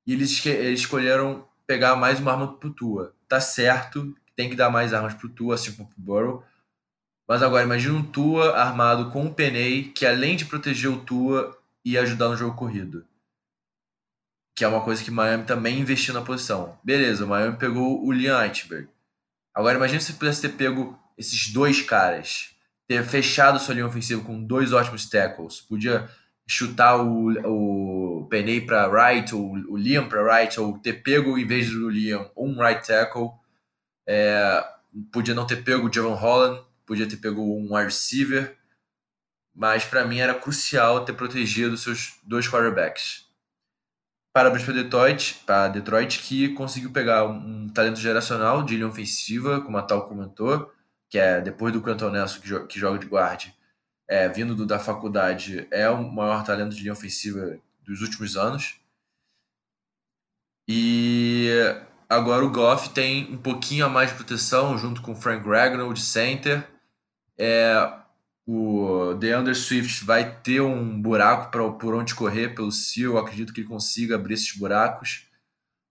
[0.07, 3.15] e eles, eles escolheram pegar mais uma arma pro Tua.
[3.27, 6.45] Tá certo, tem que dar mais armas pro Tua, assim como pro Burrow.
[7.27, 11.62] Mas agora, imagina um Tua armado com um Penei, que além de proteger o Tua,
[11.85, 13.07] e ajudar no jogo corrido.
[14.55, 16.79] Que é uma coisa que Miami também investiu na posição.
[16.85, 18.89] Beleza, Miami pegou o Liam Eichberg.
[19.55, 22.55] Agora imagine se pudesse ter pego esses dois caras,
[22.87, 25.61] ter fechado sua linha ofensiva com dois ótimos tackles.
[25.61, 26.09] Podia
[26.47, 31.47] chutar o, o Peney para right, ou o Liam para right, ou ter pego, em
[31.47, 33.31] vez do Liam, um right tackle.
[34.07, 34.65] É,
[35.13, 38.57] podia não ter pego o Javon Holland, podia ter pego um wide receiver
[39.55, 43.27] mas para mim era crucial ter protegido seus dois quarterbacks.
[44.33, 49.77] Parabéns para Detroit, para Detroit que conseguiu pegar um talento geracional de linha ofensiva, como
[49.77, 50.73] a tal comentou,
[51.11, 53.55] que é depois do Quentin Nelson que, joga, que joga de guarde,
[54.09, 58.81] é, vindo do, da faculdade, é o maior talento de linha ofensiva dos últimos anos.
[60.67, 61.51] E
[62.09, 65.93] agora o Goff tem um pouquinho a mais de proteção junto com o Frank Ragnow
[65.93, 66.67] de center.
[67.37, 68.02] É,
[68.47, 73.13] o DeAndre Swift vai ter um buraco pra, por onde correr pelo Seal.
[73.13, 75.27] Eu acredito que ele consiga abrir esses buracos.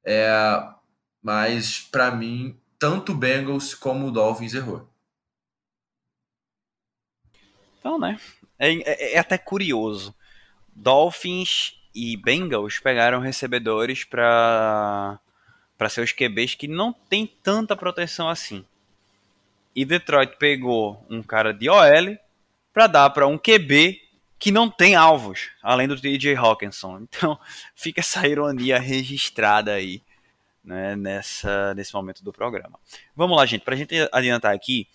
[0.03, 0.33] É,
[1.21, 4.87] mas, para mim, tanto o Bengals como o Dolphins errou.
[7.79, 8.19] Então, né?
[8.59, 10.13] É, é, é até curioso.
[10.75, 15.19] Dolphins e Bengals pegaram recebedores para
[15.77, 18.63] para seus QBs que não tem tanta proteção assim.
[19.75, 22.19] E Detroit pegou um cara de OL
[22.73, 23.99] para dar para um QB
[24.41, 27.01] que não tem alvos, além do DJ Hawkinson.
[27.01, 27.37] Então,
[27.75, 30.01] fica essa ironia registrada aí,
[30.63, 32.79] né, nessa, nesse momento do programa.
[33.15, 34.87] Vamos lá, gente, para a gente adiantar aqui,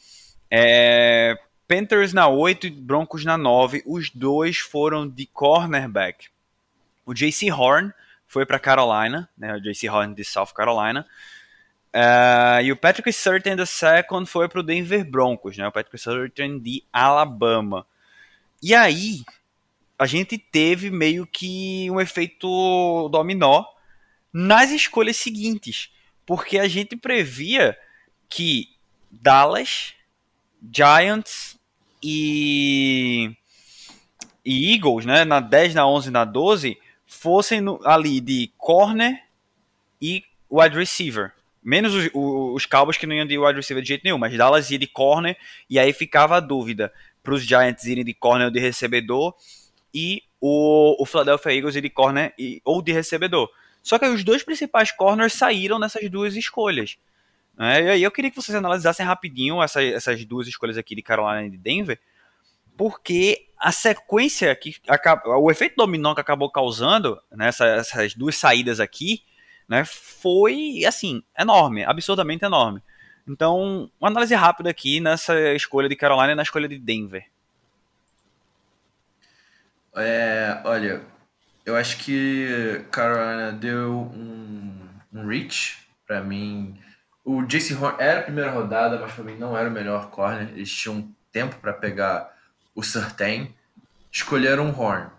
[0.50, 6.28] é, Panthers na 8 e Broncos na 9, os dois foram de cornerback.
[7.04, 7.92] O JC Horn
[8.26, 11.06] foi para Carolina, né, o JC Horn de South Carolina,
[11.96, 15.66] Uh, e o Patrick Surtain II foi para o Denver Broncos, né?
[15.66, 17.86] O Patrick Surtain de Alabama.
[18.62, 19.24] E aí,
[19.98, 23.64] a gente teve meio que um efeito dominó
[24.30, 25.90] nas escolhas seguintes.
[26.26, 27.74] Porque a gente previa
[28.28, 28.68] que
[29.10, 29.94] Dallas,
[30.70, 31.58] Giants
[32.02, 33.34] e,
[34.44, 35.24] e Eagles, né?
[35.24, 39.18] Na 10, na 11 na 12, fossem no, ali de corner
[39.98, 41.35] e wide receiver
[41.66, 44.70] Menos os, os Cowboys que não iam de wide receiver de jeito nenhum, mas Dallas
[44.70, 45.36] ia de corner,
[45.68, 46.92] e aí ficava a dúvida
[47.24, 49.34] para os Giants irem de corner ou de recebedor,
[49.92, 53.50] e o, o Philadelphia Eagles ir de corner e, ou de recebedor.
[53.82, 56.98] Só que os dois principais corners saíram nessas duas escolhas.
[57.58, 57.82] Né?
[57.82, 61.48] E aí eu queria que vocês analisassem rapidinho essa, essas duas escolhas aqui de Carolina
[61.48, 61.98] e de Denver,
[62.76, 68.78] porque a sequência que acaba, o efeito dominó que acabou causando nessas né, duas saídas
[68.78, 69.24] aqui,
[69.68, 72.82] né, foi assim, enorme, absurdamente enorme.
[73.28, 77.26] Então, uma análise rápida aqui nessa escolha de Carolina e na escolha de Denver.
[79.96, 81.02] É, olha,
[81.64, 86.78] eu acho que Carolina deu um, um reach para mim.
[87.24, 90.50] O Jason Horn era a primeira rodada, mas para mim não era o melhor corner.
[90.50, 92.32] Eles tinham tempo para pegar
[92.74, 93.52] o Surtain.
[94.12, 95.10] Escolheram o Horn.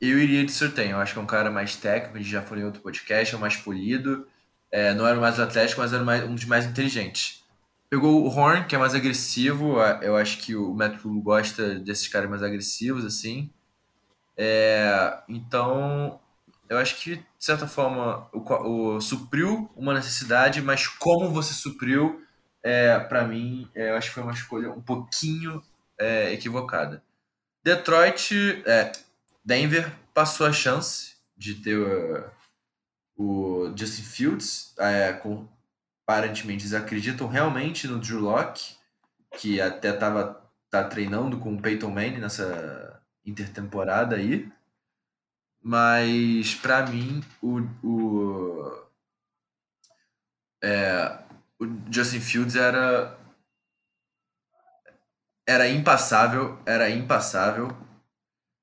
[0.00, 0.90] Eu iria de Surtain.
[0.90, 3.34] Eu acho que é um cara mais técnico, a gente já falou em outro podcast,
[3.34, 4.26] é mais polido.
[4.70, 7.44] É, não era o mais atlético, mas era mais, um dos mais inteligentes.
[7.90, 9.80] Pegou o Horn, que é mais agressivo.
[10.02, 13.50] Eu acho que o Matt gosta desses caras mais agressivos, assim.
[14.36, 16.20] É, então,
[16.68, 22.22] eu acho que, de certa forma, o, o, supriu uma necessidade, mas como você supriu,
[22.62, 25.62] é, para mim, é, eu acho que foi uma escolha um pouquinho
[25.98, 27.02] é, equivocada.
[27.64, 28.92] Detroit, é,
[29.48, 32.30] Denver passou a chance de ter uh,
[33.16, 35.48] o Justin Fields, é, com,
[36.06, 38.76] aparentemente eles acreditam realmente no Drew Locke,
[39.38, 44.52] que até estava tá treinando com o Peyton Manning nessa intertemporada aí.
[45.62, 48.86] Mas para mim o, o,
[50.62, 51.22] é,
[51.58, 53.16] o Justin Fields era
[55.46, 57.87] era impassável, era impassável.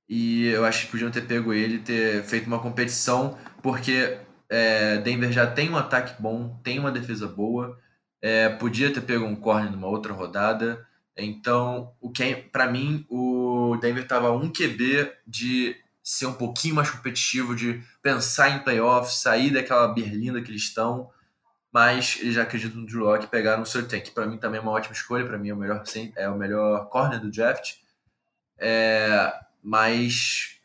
[0.07, 5.31] E eu acho que podiam ter pego ele, ter feito uma competição, porque é, Denver
[5.31, 7.79] já tem um ataque bom, tem uma defesa boa,
[8.21, 10.85] é, podia ter pego um corner numa outra rodada.
[11.17, 16.89] Então, o que para mim o Denver estava um QB de ser um pouquinho mais
[16.89, 21.09] competitivo, de pensar em playoffs, sair daquela berlinda que eles estão,
[21.73, 24.61] mas eles já acreditam no Drew Locke pegaram o Surtain, que para mim também é
[24.61, 25.83] uma ótima escolha, para mim é o melhor
[26.15, 27.73] é o melhor corner do draft.
[28.57, 29.33] É,
[29.65, 30.59] mas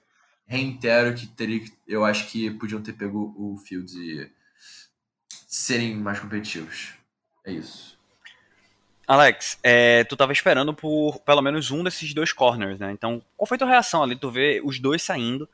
[0.47, 4.31] reitero que teria eu acho que podiam ter pego o Fields e
[5.49, 6.93] serem mais competitivos.
[7.45, 7.99] É isso.
[9.07, 12.93] Alex, é, tu tava esperando por pelo menos um desses dois corners, né?
[12.93, 14.15] Então, qual foi tua reação ali?
[14.15, 15.49] Tu vê os dois saindo,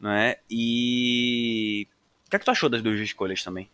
[0.00, 0.36] né?
[0.50, 1.86] E
[2.26, 3.68] o que é que tu achou das duas escolhas também?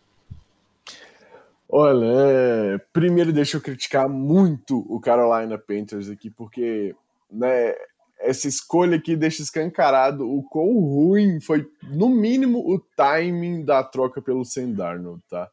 [1.68, 2.78] Olha, é...
[2.92, 6.94] primeiro deixa eu criticar muito o Carolina Panthers aqui, porque
[7.30, 7.74] né,
[8.22, 14.22] essa escolha aqui deixa escancarado o quão ruim foi, no mínimo, o timing da troca
[14.22, 15.50] pelo Sam Darnold, tá?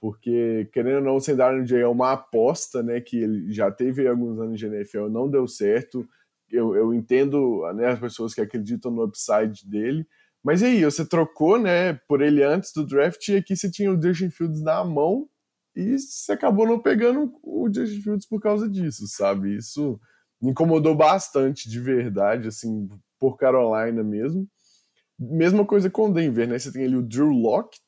[0.00, 4.40] porque, querendo ou não, o Sendarno é uma aposta, né, que ele já teve alguns
[4.40, 6.08] anos de NFL, não deu certo,
[6.50, 10.06] eu, eu entendo né, as pessoas que acreditam no upside dele,
[10.42, 13.92] mas e aí, você trocou, né, por ele antes do draft, e aqui você tinha
[13.92, 15.28] o Justin Fields na mão,
[15.76, 19.54] e você acabou não pegando o Justin Fields por causa disso, sabe?
[19.54, 20.00] Isso
[20.40, 24.48] me incomodou bastante, de verdade, assim, por Carolina mesmo.
[25.18, 26.58] Mesma coisa com o Denver, né?
[26.58, 27.78] Você tem ali o Drew Locke,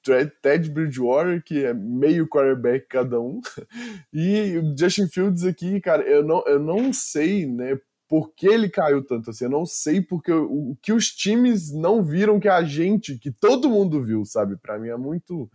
[0.43, 3.41] Ted Bridgewater, que é meio quarterback cada um,
[4.12, 7.79] e o Justin Fields aqui, cara, eu não, eu não sei, né,
[8.12, 12.05] por que ele caiu tanto assim, eu não sei porque o que os times não
[12.05, 14.55] viram que a gente, que todo mundo viu, sabe?
[14.59, 15.51] Para mim é muito,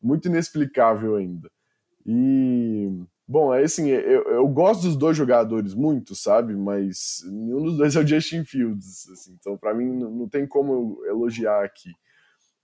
[0.00, 1.50] muito inexplicável ainda.
[2.06, 2.88] E
[3.28, 6.54] Bom, é assim, eu, eu gosto dos dois jogadores muito, sabe?
[6.54, 10.46] Mas nenhum dos dois é o Justin Fields, assim, então para mim não, não, tem
[10.46, 11.90] como elogiar aqui.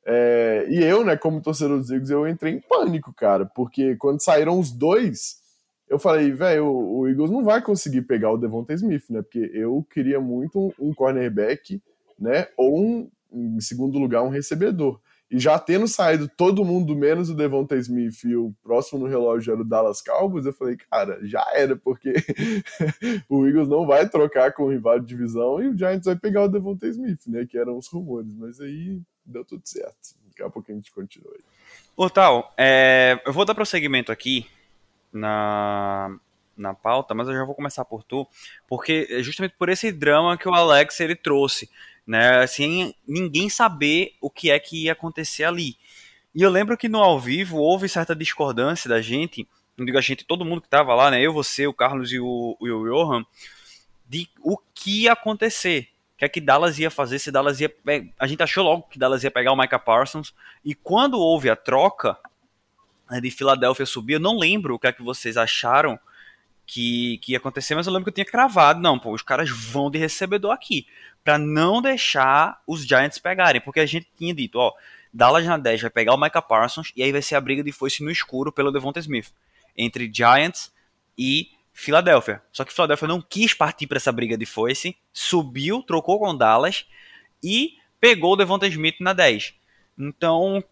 [0.06, 4.22] É, e eu, né, como torcedor dos Eagles, eu entrei em pânico, cara, porque quando
[4.22, 5.42] saíram os dois,
[5.88, 9.20] eu falei, velho, o, o, Eagles não vai conseguir pegar o Devonta Smith, né?
[9.20, 11.82] Porque eu queria muito um, um cornerback,
[12.18, 12.46] né?
[12.56, 15.00] Ou um, em segundo lugar, um recebedor.
[15.32, 19.54] E já tendo saído todo mundo menos o Devonta Smith e o próximo no relógio
[19.54, 22.12] era o Dallas Cowboys, eu falei, cara, já era, porque
[23.30, 26.44] o Eagles não vai trocar com o rival de divisão e o Giants vai pegar
[26.44, 27.46] o Devonta Smith, né?
[27.46, 30.14] Que eram os rumores, mas aí deu tudo certo.
[30.28, 31.40] Daqui a pouco a gente continua aí.
[31.96, 34.46] Ô, Tal, é, eu vou dar prosseguimento aqui
[35.10, 36.14] na,
[36.54, 38.28] na pauta, mas eu já vou começar por tu,
[38.68, 41.70] porque é justamente por esse drama que o Alex ele trouxe
[42.12, 42.46] né?
[42.46, 45.76] Sem ninguém saber o que é que ia acontecer ali.
[46.34, 50.00] E eu lembro que no ao vivo houve certa discordância da gente, não digo a
[50.00, 51.20] gente, todo mundo que estava lá, né?
[51.20, 53.24] Eu, você, o Carlos e o, o Johan,
[54.06, 55.88] de o que ia acontecer.
[56.14, 57.74] O que é que Dallas ia fazer, se Dallas ia.
[58.18, 60.34] A gente achou logo que Dallas ia pegar o Micah Parsons.
[60.64, 62.16] E quando houve a troca,
[63.20, 64.14] de Filadélfia subir.
[64.14, 65.98] Eu não lembro o que é que vocês acharam
[66.72, 68.80] que, que ia acontecer, mas eu lembro que eu tinha cravado.
[68.80, 70.86] Não, pô, os caras vão de recebedor aqui.
[71.22, 73.60] para não deixar os Giants pegarem.
[73.60, 74.72] Porque a gente tinha dito, ó,
[75.12, 77.70] Dallas na 10 vai pegar o Micah Parsons e aí vai ser a briga de
[77.72, 79.34] foice no escuro pelo Devonta Smith.
[79.76, 80.72] Entre Giants
[81.16, 82.42] e Filadélfia.
[82.50, 86.86] Só que Filadélfia não quis partir para essa briga de foice, subiu, trocou com Dallas
[87.44, 89.52] e pegou o Devonta Smith na 10.
[89.98, 90.64] Então,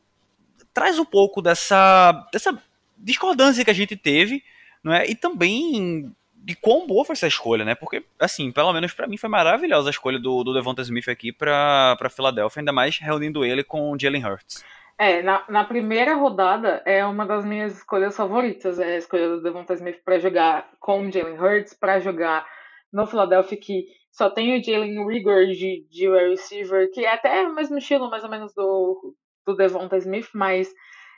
[0.72, 2.58] traz um pouco dessa, dessa
[2.96, 4.42] discordância que a gente teve,
[4.82, 5.06] não é?
[5.08, 7.74] E também de quão boa foi essa escolha, né?
[7.74, 11.32] Porque, assim, pelo menos para mim foi maravilhosa a escolha do, do Devonta Smith aqui
[11.32, 14.64] para Filadélfia, ainda mais reunindo ele com Jalen Hurts.
[14.98, 19.42] É, na, na primeira rodada é uma das minhas escolhas favoritas, é a escolha do
[19.42, 22.46] Devonta Smith para jogar com Jalen Hurts, para jogar
[22.92, 27.54] no Philadelphia que só tem o Jalen Rigor de, de receiver, que é até o
[27.54, 29.14] mesmo estilo mais ou menos do,
[29.46, 30.70] do Devonta Smith, mas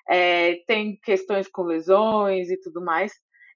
[0.08, 3.12] é, tem questões com lesões e tudo mais.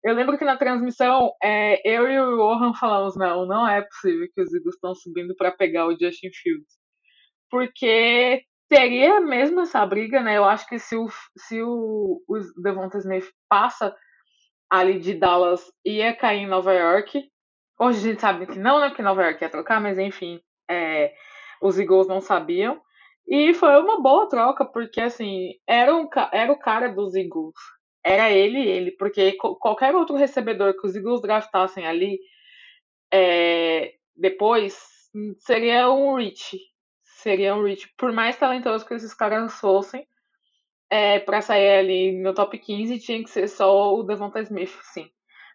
[0.06, 4.28] Eu lembro que na transmissão é, eu e o Rohan falamos: não, não é possível
[4.32, 6.78] que os Eagles estão subindo para pegar o Justin Fields.
[7.50, 10.36] Porque teria mesmo essa briga, né?
[10.36, 13.92] Eu acho que se o, se o, o Devonta Smith passa
[14.70, 17.28] ali de Dallas, ia cair em Nova York.
[17.76, 18.88] Hoje a gente sabe que não, né?
[18.90, 20.40] Porque Nova York ia trocar, mas enfim,
[20.70, 21.14] é,
[21.60, 22.80] os Eagles não sabiam.
[23.26, 27.56] E foi uma boa troca, porque assim, era, um, era o cara dos Eagles.
[28.06, 32.20] Era ele ele, porque qualquer outro recebedor que os Eagles draftassem ali
[33.12, 34.78] é, depois
[35.38, 36.58] seria um reach.
[37.04, 37.88] Seria um reach.
[37.98, 40.06] Por mais talentoso que esses caras fossem,
[40.90, 45.10] é, para sair ali no top 15 tinha que ser só o Devonta Smith, sim.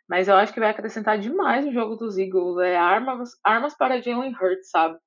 [0.10, 2.60] Mas eu acho que vai acrescentar demais no jogo dos Eagles.
[2.60, 4.98] É armas, armas para Jalen Hurts, sabe?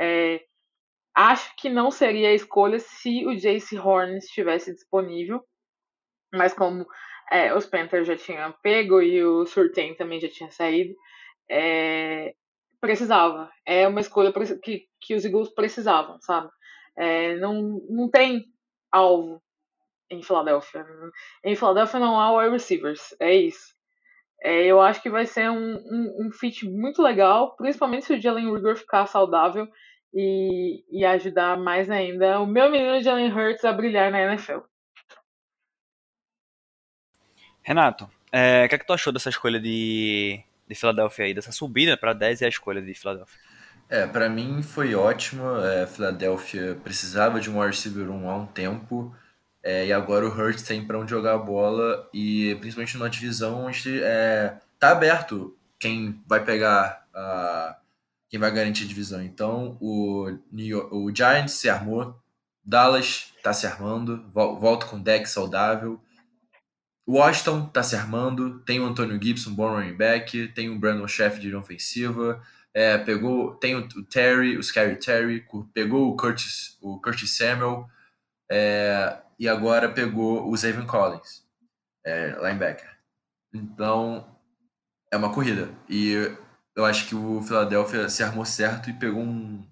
[0.00, 0.40] É,
[1.16, 5.44] Acho que não seria a escolha se o Jace Horn estivesse disponível,
[6.34, 6.86] mas como
[7.30, 10.94] é, os Panthers já tinham pego e o Surtain também já tinha saído,
[11.50, 12.34] é,
[12.80, 13.50] precisava.
[13.66, 14.32] É uma escolha
[14.62, 16.50] que, que os Eagles precisavam, sabe?
[16.96, 18.44] É, não, não tem
[18.92, 19.42] alvo
[20.10, 20.86] em Filadélfia.
[21.44, 23.74] Em Filadélfia não há wide receivers, é isso.
[24.42, 28.20] É, eu acho que vai ser um, um, um fit muito legal, principalmente se o
[28.20, 29.66] Jalen Rigor ficar saudável
[30.12, 34.60] e, e ajudar mais ainda o meu menino Jalen Hurts a brilhar na NFL.
[37.64, 41.50] Renato, é, o que, é que tu achou dessa escolha de, de Filadélfia aí, dessa
[41.50, 43.38] subida para 10 e a escolha de Filadélfia?
[43.88, 45.44] É, para mim foi ótimo.
[45.60, 49.14] É, Filadélfia precisava de um receiver 1 há um tempo.
[49.62, 52.08] É, e agora o Hurts tem para onde jogar a bola.
[52.12, 57.76] E principalmente numa divisão onde é, tá aberto quem vai pegar a,
[58.28, 59.22] quem vai garantir a divisão.
[59.22, 62.18] Então, o, York, o Giants se armou,
[62.64, 66.00] Dallas está se armando, volta com deck saudável.
[67.06, 71.38] Washington está se armando, tem o Antônio Gibson, bom running back, tem o Brandon Sheff
[71.38, 72.42] de ofensiva,
[72.72, 77.86] é, pegou, tem o, Terry, o Scary Terry, pegou o Curtis, o Curtis Samuel,
[78.50, 81.44] é, e agora pegou o Zayvon Collins,
[82.04, 82.90] é, linebacker.
[83.52, 84.26] Então,
[85.12, 85.68] é uma corrida.
[85.88, 86.34] E
[86.74, 89.64] eu acho que o Philadelphia se armou certo e pegou um,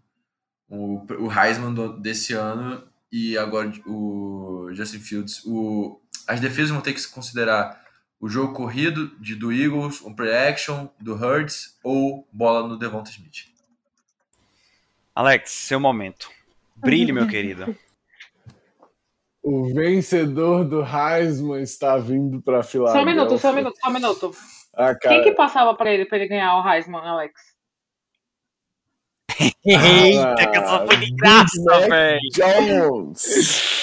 [0.70, 5.42] um o Heisman do, desse ano e agora o Justin Fields.
[5.44, 7.82] O, as defesas vão ter que considerar
[8.20, 13.46] o jogo corrido de, do Eagles, um play-action do Hurts ou bola no Devonta Smith.
[15.14, 16.30] Alex, seu momento.
[16.76, 17.76] Brilhe, meu querido.
[19.44, 23.00] O vencedor do Heisman está vindo para Filadélfia.
[23.00, 24.36] Só um minuto, só um minuto, só um minuto.
[24.72, 27.34] Ah, Quem que passava pra ele, pra ele ganhar o Heisman, Alex?
[29.66, 32.20] Eita, ah, que essa foi de graça, velho.
[32.32, 33.81] Jones.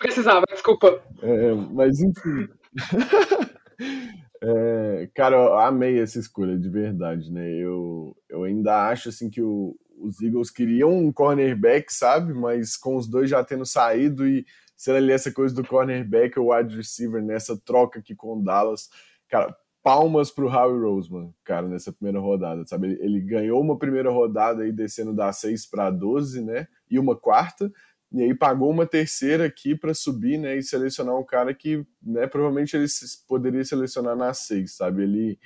[0.00, 1.02] Precisava, desculpa.
[1.22, 2.48] É, mas enfim.
[4.42, 7.46] é, cara, eu amei essa escolha, de verdade, né?
[7.50, 12.32] Eu, eu ainda acho assim que o, os Eagles queriam um cornerback, sabe?
[12.32, 16.54] Mas com os dois já tendo saído e sendo ali essa coisa do cornerback ou
[16.54, 18.88] wide receiver nessa troca aqui com o Dallas,
[19.28, 22.88] cara, palmas pro Howie Roseman, cara, nessa primeira rodada, sabe?
[22.88, 26.66] Ele, ele ganhou uma primeira rodada aí descendo da 6 para 12, né?
[26.90, 27.70] E uma quarta,
[28.12, 30.56] e aí pagou uma terceira aqui para subir, né?
[30.56, 32.86] E selecionar um cara que, né, provavelmente ele
[33.28, 35.04] poderia selecionar na 6, sabe?
[35.04, 35.38] Ele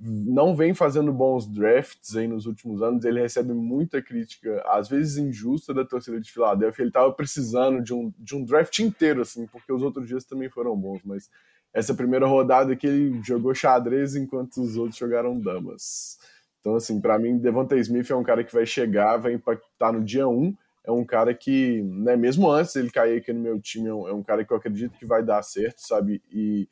[0.00, 5.16] não vem fazendo bons drafts aí nos últimos anos, ele recebe muita crítica, às vezes
[5.16, 6.82] injusta, da torcida de Filadélfia.
[6.82, 10.48] Ele estava precisando de um, de um draft inteiro, assim, porque os outros dias também
[10.48, 11.28] foram bons, mas
[11.74, 16.18] essa primeira rodada que ele jogou xadrez enquanto os outros jogaram damas.
[16.60, 20.02] Então, assim, para mim, Devonta Smith é um cara que vai chegar, vai impactar no
[20.02, 20.56] dia 1.
[20.88, 24.08] É um cara que, né, mesmo antes ele cair aqui no meu time, é um,
[24.08, 26.22] é um cara que eu acredito que vai dar certo, sabe?
[26.32, 26.66] E,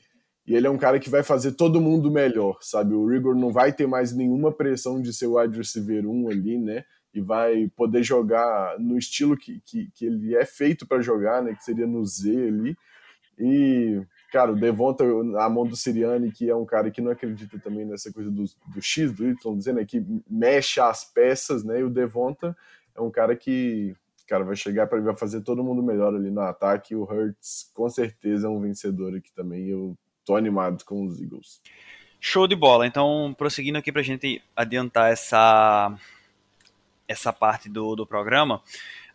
[0.47, 2.95] e ele é um cara que vai fazer todo mundo melhor, sabe?
[2.95, 6.57] O Rigor não vai ter mais nenhuma pressão de ser o wide receiver 1 ali,
[6.57, 6.85] né?
[7.13, 11.55] E vai poder jogar no estilo que, que, que ele é feito para jogar, né?
[11.55, 12.75] Que seria no Z ali.
[13.39, 14.01] E,
[14.33, 15.05] cara, o Devonta,
[15.39, 18.45] a mão do Siriani, que é um cara que não acredita também nessa coisa do,
[18.45, 19.85] do X, do Y, dizendo né?
[19.85, 21.81] que mexe as peças, né?
[21.81, 22.57] E o Devonta
[22.97, 23.95] é um cara que,
[24.27, 26.95] cara, vai chegar para vai fazer todo mundo melhor ali no ataque.
[26.95, 29.69] O Hurts com certeza é um vencedor aqui também.
[29.69, 31.61] Eu tô animado com os Eagles.
[32.21, 32.87] Show de bola.
[32.87, 35.97] Então, prosseguindo aqui para a gente adiantar essa
[37.09, 38.61] essa parte do, do programa,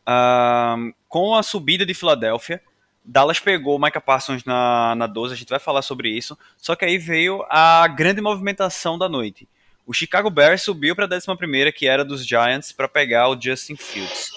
[0.08, 2.62] uh, com a subida de Filadélfia,
[3.04, 6.38] Dallas pegou o Micah Parsons na, na 12, a gente vai falar sobre isso.
[6.58, 9.46] Só que aí veio a grande movimentação da noite.
[9.86, 13.76] O Chicago Bears subiu para a 11, que era dos Giants, para pegar o Justin
[13.76, 14.32] Fields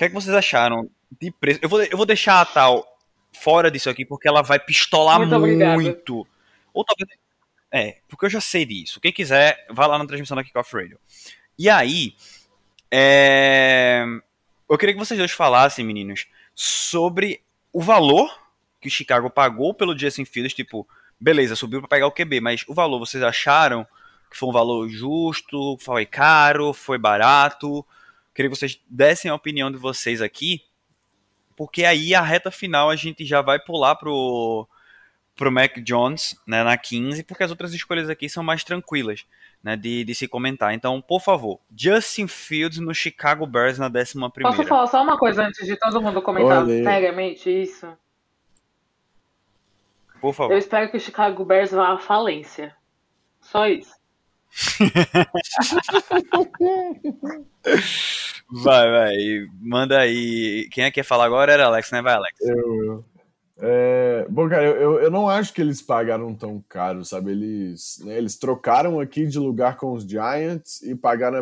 [0.00, 0.90] que é que vocês acharam
[1.20, 1.60] de preço?
[1.60, 2.86] Eu vou, eu vou deixar a tal
[3.34, 5.38] fora disso aqui, porque ela vai pistolar muito.
[5.38, 6.26] muito.
[6.72, 7.10] Ou talvez.
[7.70, 8.98] É, porque eu já sei disso.
[8.98, 10.98] Quem quiser, vai lá na transmissão da Kickoff Radio.
[11.58, 12.14] E aí,
[12.90, 14.02] é...
[14.70, 18.34] eu queria que vocês dois falassem, meninos, sobre o valor
[18.80, 20.54] que o Chicago pagou pelo Justin Fields.
[20.54, 20.88] Tipo,
[21.20, 23.86] beleza, subiu para pegar o QB, mas o valor vocês acharam
[24.30, 27.84] que foi um valor justo, foi caro, foi barato?
[28.34, 30.62] Queria que vocês dessem a opinião de vocês aqui,
[31.56, 34.66] porque aí a reta final a gente já vai pular pro
[35.36, 39.24] pro Mac Jones, né, na 15, porque as outras escolhas aqui são mais tranquilas,
[39.64, 40.74] né, de, de se comentar.
[40.74, 44.54] Então, por favor, Justin Fields no Chicago Bears na 11 primeira.
[44.54, 46.84] Posso falar só uma coisa antes de todo mundo comentar Olha.
[46.84, 47.88] seriamente isso?
[50.20, 50.52] Por favor.
[50.52, 52.76] Eu espero que o Chicago Bears vá à falência.
[53.40, 53.94] Só isso.
[58.62, 59.16] Vai, vai.
[59.60, 60.68] Manda aí.
[60.70, 62.02] Quem é que ia falar agora era Alex, né?
[62.02, 62.40] Vai, Alex.
[62.40, 63.04] Eu.
[63.62, 67.32] É, bom, cara, eu, eu não acho que eles pagaram tão caro, sabe?
[67.32, 71.40] Eles, né, eles trocaram aqui de lugar com os Giants e pagaram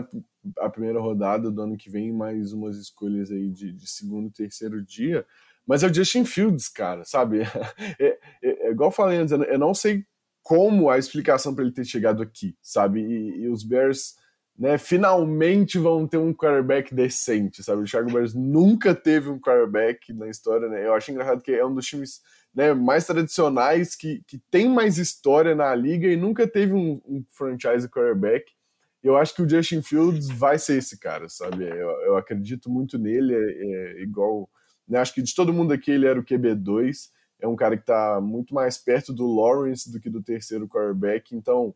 [0.58, 4.26] a, a, primeira rodada do ano que vem, mais umas escolhas aí de, de segundo
[4.26, 5.24] e terceiro dia.
[5.64, 7.42] Mas é o Justin Fields, cara, sabe?
[8.00, 10.04] É, é, é igual eu falei antes, eu não sei
[10.42, 13.00] como a explicação para ele ter chegado aqui, sabe?
[13.00, 14.16] E, e, os Bears,
[14.58, 17.82] né, finalmente vão ter um quarterback decente, sabe?
[17.82, 20.86] O Chicago Bears nunca teve um quarterback na história, né?
[20.86, 22.20] Eu acho engraçado que é um dos times
[22.54, 27.24] né, mais tradicionais que, que tem mais história na liga e nunca teve um, um
[27.30, 28.50] franchise quarterback.
[29.02, 31.64] Eu acho que o Justin Fields vai ser esse cara, sabe?
[31.64, 34.48] Eu, eu acredito muito nele, é, é igual.
[34.88, 37.10] Né, acho que de todo mundo aqui ele era o QB2
[37.40, 41.34] é um cara que está muito mais perto do Lawrence do que do terceiro quarterback.
[41.34, 41.74] Então,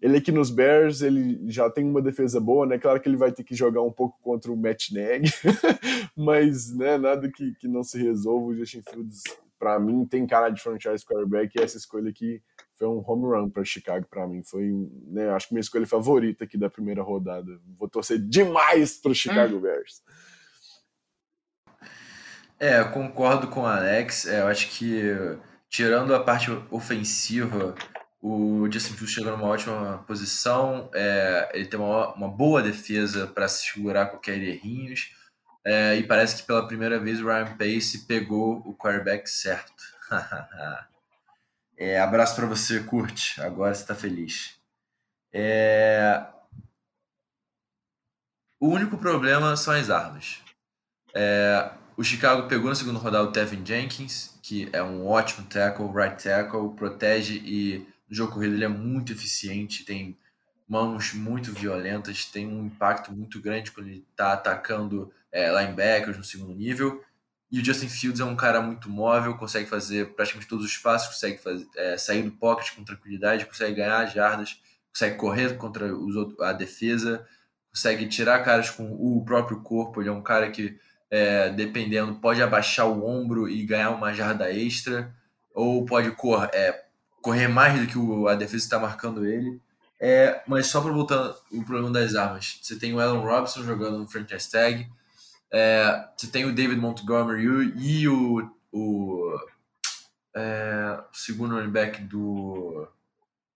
[0.00, 2.76] ele aqui nos Bears, ele já tem uma defesa boa, né?
[2.76, 5.32] Claro que ele vai ter que jogar um pouco contra o Matt Nagy,
[6.16, 8.46] mas né, nada que, que não se resolva.
[8.46, 9.22] O Justin Fields,
[9.58, 12.42] para mim, tem cara de franchise quarterback e essa escolha aqui
[12.74, 14.42] foi um home run para Chicago para mim.
[14.42, 14.72] Foi,
[15.06, 17.60] né, acho que minha escolha favorita aqui da primeira rodada.
[17.78, 19.60] Vou torcer demais para o Chicago hum.
[19.60, 20.02] Bears.
[22.62, 24.24] É, eu concordo com o Alex.
[24.24, 25.02] É, eu acho que,
[25.68, 27.74] tirando a parte ofensiva,
[28.20, 30.88] o Justin Fields chegou numa ótima posição.
[30.94, 35.10] É, ele tem uma, uma boa defesa para se segurar qualquer errinhos.
[35.64, 39.82] É, e parece que pela primeira vez o Ryan Pace pegou o quarterback certo.
[41.76, 43.42] é, abraço para você, curte.
[43.42, 44.56] Agora você está feliz.
[45.32, 46.24] É...
[48.60, 50.40] O único problema são as armas.
[51.12, 51.72] É,
[52.02, 56.20] o Chicago pegou na segunda rodada o Tevin Jenkins, que é um ótimo tackle, right
[56.20, 60.18] tackle, protege e no jogo corrido ele é muito eficiente, tem
[60.68, 66.24] mãos muito violentas, tem um impacto muito grande quando ele está atacando é, linebackers no
[66.24, 67.04] segundo nível.
[67.48, 71.14] E o Justin Fields é um cara muito móvel, consegue fazer praticamente todos os passos,
[71.14, 74.60] consegue fazer, é, sair do pocket com tranquilidade, consegue ganhar jardas,
[74.92, 77.24] consegue correr contra os outros, a defesa,
[77.70, 80.02] consegue tirar caras com o próprio corpo.
[80.02, 80.76] Ele é um cara que
[81.12, 85.14] é, dependendo, pode abaixar o ombro e ganhar uma jarda extra,
[85.54, 86.84] ou pode cor, é,
[87.20, 89.60] correr mais do que o, a defesa está marcando ele.
[90.00, 93.98] É, mas só para voltar o problema das armas, você tem o Alan Robinson jogando
[93.98, 94.88] no franchise tag,
[95.52, 99.38] é, você tem o David Montgomery e o, o,
[100.34, 102.88] é, o segundo running back do,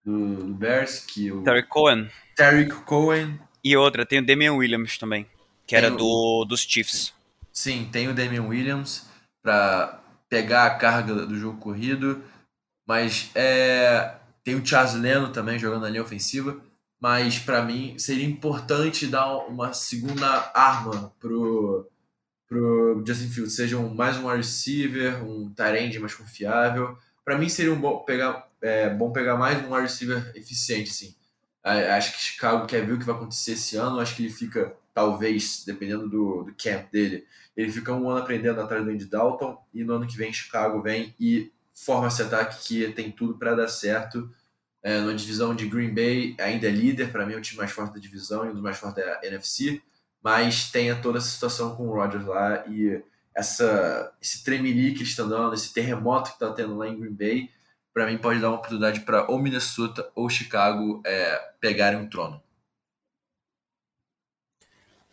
[0.05, 2.11] do, do Bears, que o Terry Cohen.
[2.37, 3.41] Terry Cohen.
[3.65, 5.25] E outra, tem o Damian Williams também,
[5.67, 7.16] que tem era o, do, dos Chiefs.
[7.57, 9.07] Sim, tem o Damian Williams
[9.43, 9.99] para
[10.29, 12.23] pegar a carga do jogo corrido,
[12.87, 16.61] mas é, tem o Charles Leno também jogando linha ofensiva,
[17.01, 21.89] mas para mim seria importante dar uma segunda arma pro
[22.47, 26.97] pro Justin Fields, seja um, mais um receiver, um tight mais confiável.
[27.25, 31.15] Para mim seria um bom pegar, é, bom pegar mais um receiver eficiente, sim.
[31.65, 33.99] Acho que Chicago quer ver o que vai acontecer esse ano.
[33.99, 38.63] Acho que ele fica, talvez, dependendo do, do camp dele, ele fica um ano aprendendo
[38.63, 42.65] atrás do Andy Dalton e no ano que vem Chicago vem e forma esse ataque
[42.67, 44.35] que tem tudo para dar certo.
[44.83, 47.73] É, na divisão de Green Bay ainda é líder, para mim é o time mais
[47.73, 49.83] forte da divisão e um dos mais fortes da NFC,
[50.23, 52.99] mas tem toda essa situação com o Rodgers lá e
[53.35, 57.13] essa, esse tremeli que eles estão dando, esse terremoto que está tendo lá em Green
[57.13, 57.51] Bay,
[57.93, 62.46] para mim pode dar uma oportunidade para ou Minnesota ou Chicago é, pegarem o trono.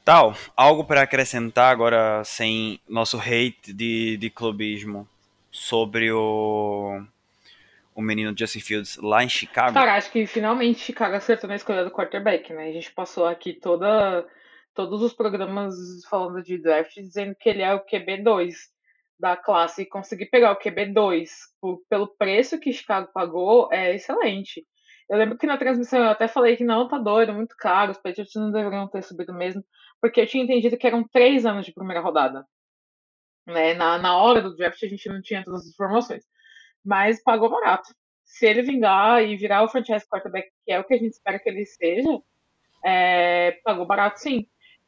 [0.03, 5.07] Tal, algo para acrescentar agora sem nosso hate de, de clubismo
[5.49, 7.01] sobre o,
[7.95, 9.73] o menino Justin Fields lá em Chicago?
[9.73, 12.67] Cara, acho que finalmente Chicago acertou na escolha do quarterback, né?
[12.67, 14.27] A gente passou aqui toda,
[14.73, 15.73] todos os programas
[16.09, 18.53] falando de draft dizendo que ele é o QB2
[19.17, 21.29] da classe e conseguir pegar o QB2
[21.61, 24.65] por, pelo preço que Chicago pagou é excelente.
[25.09, 27.97] Eu lembro que na transmissão eu até falei que não, tá doido, muito caro, os
[27.97, 29.63] Patriots não deveriam ter subido mesmo,
[30.03, 32.45] porque eu tinha entendido que eram três anos de primeira rodada.
[33.47, 33.73] Né?
[33.73, 36.25] Na, na hora do draft a gente não tinha todas as informações,
[36.83, 37.87] mas pagou barato.
[38.25, 41.39] Se ele vingar e virar o franchise quarterback, que é o que a gente espera
[41.39, 42.19] que ele seja,
[42.83, 44.45] é, pagou barato sim.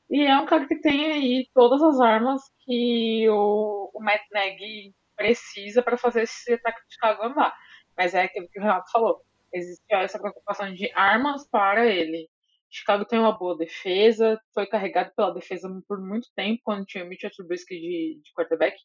[0.09, 4.93] E é um cara que tem aí todas as armas que o, o Matt Nagy
[5.16, 7.55] precisa para fazer esse ataque de Chicago andar.
[7.97, 12.30] Mas é aquilo que o Renato falou existe essa preocupação de armas para ele.
[12.76, 17.32] Chicago tem uma boa defesa, foi carregado pela defesa por muito tempo, quando tinha Mitchell
[17.32, 18.78] Trubisky de, de quarterback,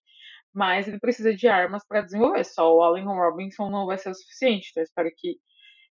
[0.55, 2.45] mas ele precisa de armas para desenvolver.
[2.45, 5.39] Só o Allen Robinson não vai ser o suficiente, então eu espero que,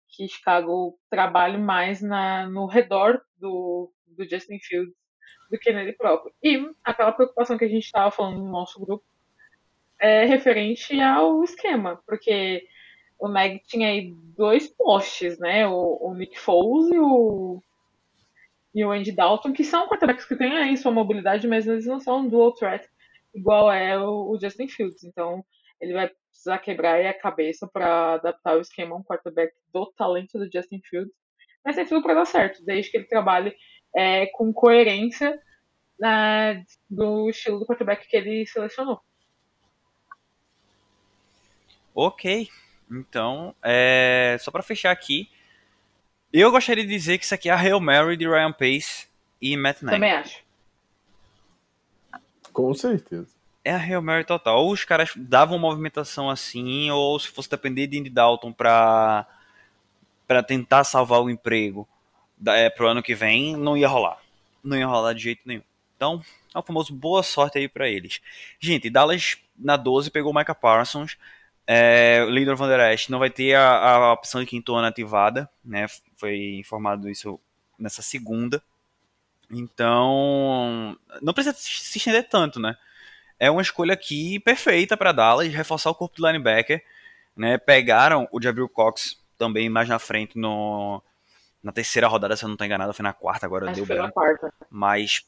[0.09, 4.93] que Chicago trabalhe mais na, no redor do, do Justin Fields
[5.49, 6.33] do que nele próprio.
[6.43, 9.05] E aquela preocupação que a gente estava falando no nosso grupo
[9.99, 12.67] é referente ao esquema, porque
[13.17, 15.65] o Meg tinha aí dois postes, né?
[15.65, 17.63] O, o Nick Foles e o,
[18.75, 21.99] e o Andy Dalton, que são quarterbacks que têm aí sua mobilidade, mas eles não
[21.99, 22.85] são dual threat
[23.33, 25.03] igual é o, Justin Fields.
[25.03, 25.43] Então,
[25.79, 30.37] ele vai precisar quebrar a cabeça para adaptar o esquema a um quarterback do talento
[30.37, 31.13] do Justin Fields.
[31.63, 33.55] Mas tem tudo para dar certo, desde que ele trabalhe
[33.95, 35.41] é, com coerência
[35.99, 39.01] na, do estilo do quarterback que ele selecionou.
[41.93, 42.49] Ok,
[42.91, 45.29] então, é, só para fechar aqui,
[46.39, 49.07] eu gostaria de dizer que isso aqui é a Hail Mary de Ryan Pace
[49.41, 49.95] e Matt Nagy.
[49.95, 50.43] Também acho.
[52.51, 53.27] Com certeza.
[53.63, 54.63] É a Hail Mary total.
[54.63, 59.25] Ou os caras davam movimentação assim, ou se fosse depender de Andy Dalton pra,
[60.27, 61.87] pra tentar salvar o emprego
[62.37, 64.19] da, é, pro ano que vem, não ia rolar.
[64.63, 65.63] Não ia rolar de jeito nenhum.
[65.95, 66.21] Então,
[66.53, 68.21] é o famoso boa sorte aí para eles.
[68.59, 71.17] Gente, Dallas na 12 pegou o Micah Parsons.
[71.67, 74.87] É, o Lindor Van Der Esch não vai ter a, a opção de quinto ano
[74.87, 75.87] ativada, né?
[76.25, 77.39] Foi informado isso
[77.77, 78.59] nessa segunda.
[79.51, 82.75] Então, não precisa se estender tanto, né?
[83.39, 86.83] É uma escolha aqui perfeita para Dallas, reforçar o corpo do linebacker,
[87.37, 87.59] né?
[87.59, 90.99] Pegaram o Jabril Cox também mais na frente no
[91.61, 94.13] na terceira rodada, se eu não estou enganado, foi na quarta, agora Acho deu branco.
[94.15, 94.51] quarta.
[94.67, 95.27] Mas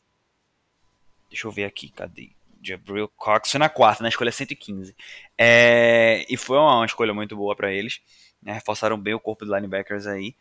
[1.30, 2.32] deixa eu ver aqui, cadê?
[2.60, 4.96] Jabril Cox foi na quarta, na escolha 115.
[5.38, 8.02] É, e foi uma, uma escolha muito boa para eles.
[8.42, 10.36] Né, reforçaram bem o corpo de linebackers aí.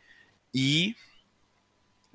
[0.57, 0.97] E.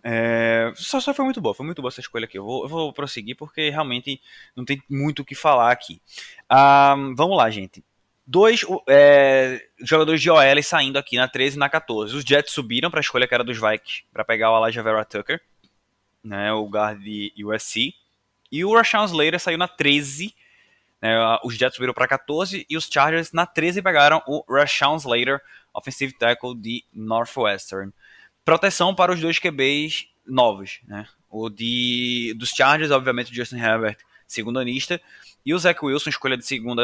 [0.03, 2.39] É, só, só foi muito boa, foi muito boa essa escolha aqui.
[2.39, 4.19] Eu vou, eu vou prosseguir porque realmente
[4.55, 6.01] não tem muito o que falar aqui.
[6.49, 7.83] Ah, vamos lá, gente.
[8.25, 12.15] Dois é, jogadores de OL saindo aqui na 13 e na 14.
[12.15, 15.05] Os Jets subiram para a escolha que era dos Vikings para pegar o Elijah Vera
[15.05, 15.41] Tucker,
[16.23, 17.93] né, o guard de USC.
[18.51, 20.33] E o Rashawn Slater saiu na 13.
[21.01, 25.41] Né, os Jets subiram para 14 e os Chargers na 13 pegaram o Rashawn Slater,
[25.73, 27.91] offensive tackle de Northwestern.
[28.43, 31.07] Proteção para os dois QBs novos, né?
[31.29, 35.01] O de dos Chargers, obviamente, o Justin Herbert, segundo anista,
[35.45, 36.81] e o Zach Wilson, escolha de segunda,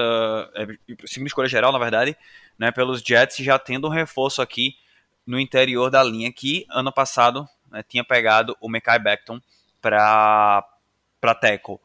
[0.56, 0.66] é,
[1.06, 2.16] segunda escolha geral, na verdade,
[2.58, 4.76] né, pelos Jets, já tendo um reforço aqui
[5.26, 9.42] no interior da linha que ano passado né, tinha pegado o Mekai Beckton
[9.82, 10.66] para
[11.20, 11.80] para tackle.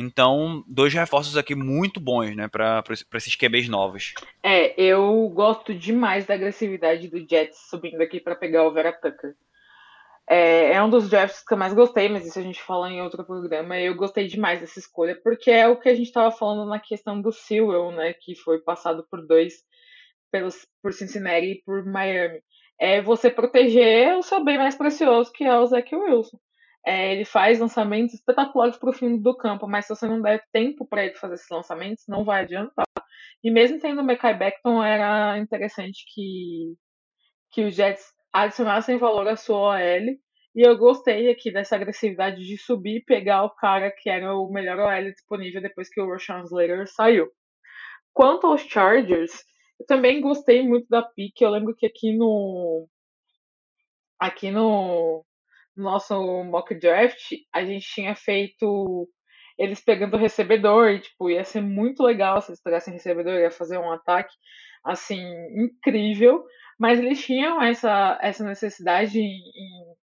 [0.00, 2.82] Então, dois reforços aqui muito bons, né, para
[3.14, 4.14] esses QBs novos.
[4.42, 9.34] É, eu gosto demais da agressividade do Jets subindo aqui para pegar o Vera Tucker.
[10.26, 13.02] É, é, um dos drafts que eu mais gostei, mas isso a gente fala em
[13.02, 13.78] outro programa.
[13.78, 17.20] Eu gostei demais dessa escolha, porque é o que a gente estava falando na questão
[17.20, 19.52] do Sewell, né, que foi passado por dois,
[20.30, 22.40] pelos, por Cincinnati e por Miami.
[22.78, 26.38] É você proteger o seu bem mais precioso, que é o Zach Wilson.
[26.84, 30.42] É, ele faz lançamentos espetaculares para o fim do campo, mas se você não der
[30.52, 32.86] tempo para ele fazer esses lançamentos, não vai adiantar.
[33.42, 36.74] E mesmo tendo o Mekai Beckton, era interessante que,
[37.52, 40.18] que os Jets adicionassem valor à sua OL.
[40.54, 44.50] E eu gostei aqui dessa agressividade de subir e pegar o cara que era o
[44.50, 47.28] melhor OL disponível depois que o Rashawn Slater saiu.
[48.12, 49.32] Quanto aos Chargers,
[49.78, 51.40] eu também gostei muito da pick.
[51.40, 52.88] Eu lembro que aqui no
[54.18, 55.24] aqui no
[55.80, 56.14] nosso
[56.44, 59.08] mock draft a gente tinha feito
[59.58, 63.50] eles pegando o recebedor e tipo ia ser muito legal se eles pegassem recebedor ia
[63.50, 64.34] fazer um ataque
[64.84, 65.22] assim
[65.54, 66.44] incrível.
[66.78, 69.40] Mas eles tinham essa essa necessidade em,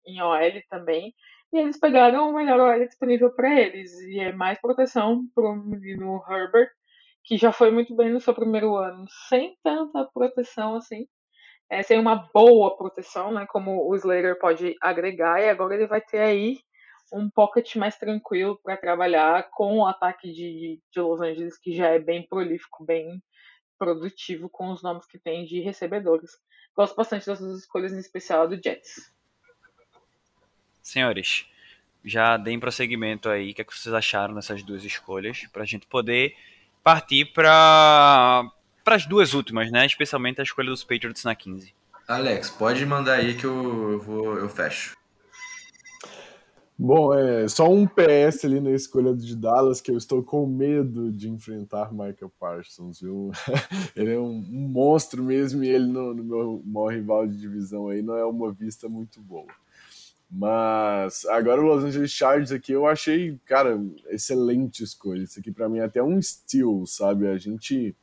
[0.06, 1.14] em OL também.
[1.52, 3.90] E eles pegaram o melhor OL disponível para eles.
[4.00, 6.70] E é mais proteção para o menino Herbert
[7.28, 11.06] que já foi muito bem no seu primeiro ano, sem tanta proteção assim,
[11.70, 16.00] é, sem uma boa proteção, né, como o Slater pode agregar, e agora ele vai
[16.00, 16.58] ter aí
[17.12, 21.88] um pocket mais tranquilo para trabalhar com o ataque de, de Los Angeles, que já
[21.88, 23.22] é bem prolífico, bem
[23.78, 26.32] produtivo com os nomes que tem de recebedores.
[26.76, 29.12] Gosto bastante dessas escolhas, em especial do Jets.
[30.82, 31.46] Senhores,
[32.04, 33.50] já deem prosseguimento aí.
[33.50, 35.46] O que, é que vocês acharam dessas duas escolhas?
[35.52, 36.36] Para a gente poder
[36.82, 38.50] partir para
[38.94, 39.86] as duas últimas, né?
[39.86, 41.74] Especialmente a escolha dos Patriots na 15.
[42.06, 44.96] Alex, pode mandar aí que eu vou eu fecho.
[46.80, 51.10] Bom, é só um PS ali na escolha de Dallas que eu estou com medo
[51.10, 53.32] de enfrentar Michael Parsons, viu?
[53.96, 57.88] ele é um, um, monstro mesmo e ele no, no meu maior rival de divisão
[57.88, 59.48] aí não é uma vista muito boa.
[60.30, 63.80] Mas agora o Los Angeles Chargers aqui eu achei, cara,
[64.10, 65.22] excelente escolha.
[65.22, 67.26] Isso aqui para mim é até um steal, sabe?
[67.26, 67.96] A gente,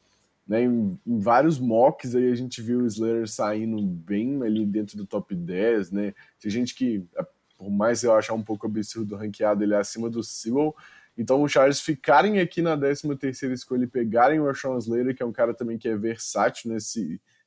[0.48, 4.98] né, em, em, vários mocks aí a gente viu o Slayer saindo bem ali dentro
[4.98, 6.14] do top 10, né?
[6.40, 7.04] Tem gente que,
[7.58, 10.76] por mais eu achar um pouco absurdo ranqueado, ele é acima do Sewell.
[11.18, 15.24] Então os Chargers ficarem aqui na 13 terceira escolha e pegarem o Rashawn Slater, que
[15.24, 16.72] é um cara também que é versátil.
[16.72, 16.80] Né?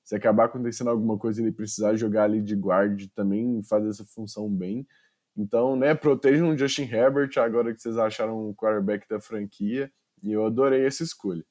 [0.09, 4.49] se acabar acontecendo alguma coisa ele precisar jogar ali de guard também faz essa função
[4.49, 4.89] bem.
[5.37, 9.93] Então, né, protejam o Justin Herbert agora que vocês acharam o quarterback da franquia
[10.23, 11.45] e eu adorei essa escolha.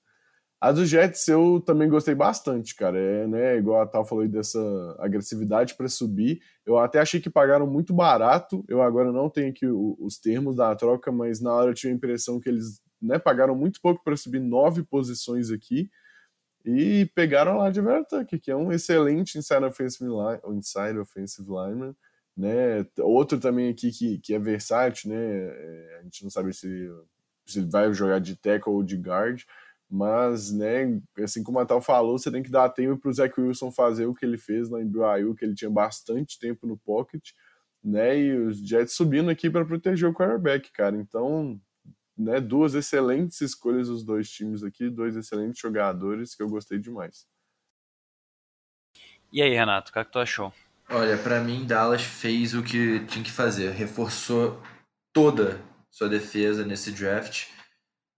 [0.60, 2.98] A dos Jets eu também gostei bastante, cara.
[2.98, 4.60] É, né, igual a Tal falou aí dessa
[5.00, 6.42] agressividade para subir.
[6.66, 8.66] Eu até achei que pagaram muito barato.
[8.68, 11.96] Eu agora não tenho aqui os termos da troca, mas na hora eu tive a
[11.96, 15.92] impressão que eles né, pagaram muito pouco para subir nove posições aqui.
[16.66, 21.96] E pegaram lá de Vertuck, que é um excelente inside offensive, line, inside offensive lineman.
[22.36, 22.86] Né?
[23.00, 25.18] Outro também aqui que, que é versátil, né?
[25.18, 26.90] É, a gente não sabe se,
[27.46, 29.44] se vai jogar de tackle ou de guard,
[29.90, 33.40] mas, né, assim como a Tal falou, você tem que dar tempo para o Zach
[33.40, 36.78] Wilson fazer o que ele fez lá em BYU, que ele tinha bastante tempo no
[36.78, 37.32] pocket,
[37.82, 38.20] né?
[38.20, 40.98] E os Jets subindo aqui para proteger o quarterback, cara.
[40.98, 41.60] Então,
[42.18, 47.26] né, duas excelentes escolhas dos dois times aqui, dois excelentes jogadores que eu gostei demais.
[49.32, 50.54] E aí, Renato, o que, é que tu achou?
[50.90, 54.62] Olha, para mim, Dallas fez o que tinha que fazer, reforçou
[55.14, 57.57] toda sua defesa nesse draft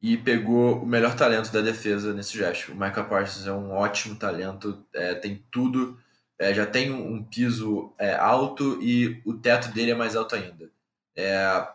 [0.02, 2.70] e pegou o melhor talento da defesa nesse draft.
[2.70, 6.00] O Michael Parsons é um ótimo talento, é, tem tudo,
[6.38, 10.70] é, já tem um piso é, alto e o teto dele é mais alto ainda.
[11.16, 11.68] É,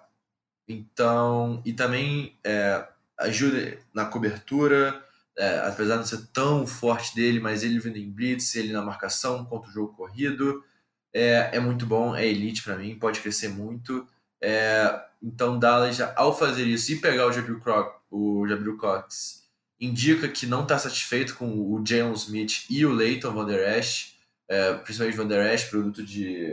[0.67, 2.87] então, e também é,
[3.19, 5.03] ajuda na cobertura,
[5.37, 8.81] é, apesar de não ser tão forte dele, mas ele vindo em blitz, ele na
[8.81, 10.65] marcação contra o jogo corrido,
[11.13, 14.07] é, é muito bom, é elite para mim, pode crescer muito.
[14.43, 19.49] É, então, Dallas, ao fazer isso e pegar o Jabril, Croc, o Jabril Cox,
[19.81, 24.17] indica que não está satisfeito com o Jalen Smith e o Leighton Van Der Esch,
[24.47, 26.53] é, principalmente Van Der Esch, produto de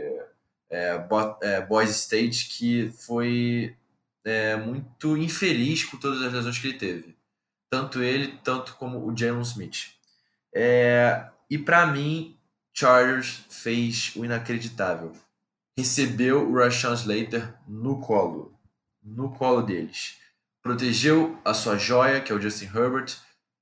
[0.70, 3.76] é, Bo, é, State, que foi
[4.24, 7.14] é, muito infeliz com todas as lesões que ele teve.
[7.68, 9.90] Tanto ele, tanto como o Jalen Smith.
[10.54, 12.38] É, e para mim,
[12.72, 15.12] Chargers fez o inacreditável.
[15.76, 18.52] Recebeu o Rashawn Slater no colo.
[19.02, 20.18] No colo deles.
[20.62, 23.16] Protegeu a sua joia, que é o Justin Herbert.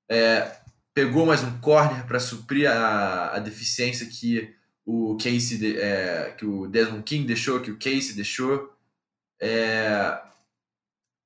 [0.09, 0.61] É,
[0.93, 6.67] pegou mais um corner para suprir a, a deficiência que o Casey, é, que o
[6.67, 8.75] Desmond King deixou, que o Casey deixou.
[9.41, 10.21] É,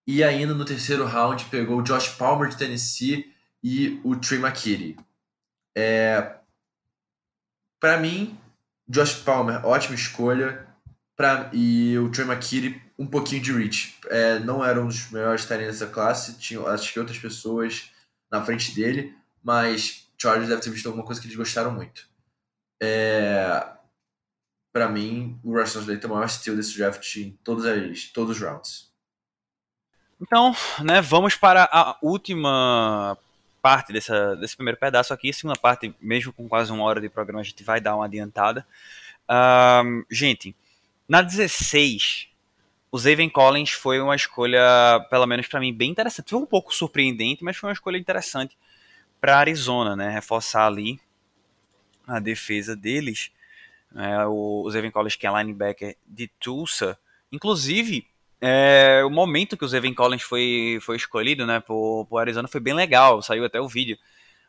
[0.07, 4.97] e ainda no terceiro round pegou o Josh Palmer de Tennessee e o Trey McKitty.
[5.75, 6.37] É,
[7.81, 8.39] para mim,
[8.87, 10.67] Josh Palmer, ótima escolha.
[11.17, 13.99] Pra, e o Trey McKitty, um pouquinho de reach.
[14.07, 17.91] É, não era um dos melhores talentos dessa classe, tinha acho que outras pessoas
[18.31, 22.09] na frente dele, mas Chargers deve ter visto alguma coisa que eles gostaram muito.
[22.83, 23.67] É,
[24.73, 28.37] para mim, o Russell Slade é o maior steal desse draft em todos, as, todos
[28.37, 28.93] os rounds.
[30.21, 33.17] Então, né, vamos para a última
[33.61, 35.33] parte dessa, desse primeiro pedaço aqui.
[35.33, 38.67] Segunda parte, mesmo com quase uma hora de programa, a gente vai dar uma adiantada.
[39.31, 40.55] Um, gente,
[41.09, 42.29] na 16,
[42.95, 46.31] o Zaven Collins foi uma escolha, pelo menos para mim, bem interessante.
[46.31, 48.57] Foi um pouco surpreendente, mas foi uma escolha interessante
[49.21, 50.11] para Arizona, né?
[50.11, 51.01] Reforçar ali
[52.07, 53.33] a defesa deles.
[53.97, 56.97] É, o, Zaven Collins, que é linebacker de Tulsa.
[57.33, 58.07] Inclusive,
[58.41, 62.61] é, o momento que o Zaven Collins foi, foi escolhido né, por, por Arizona foi
[62.61, 63.21] bem legal.
[63.23, 63.99] Saiu até o vídeo.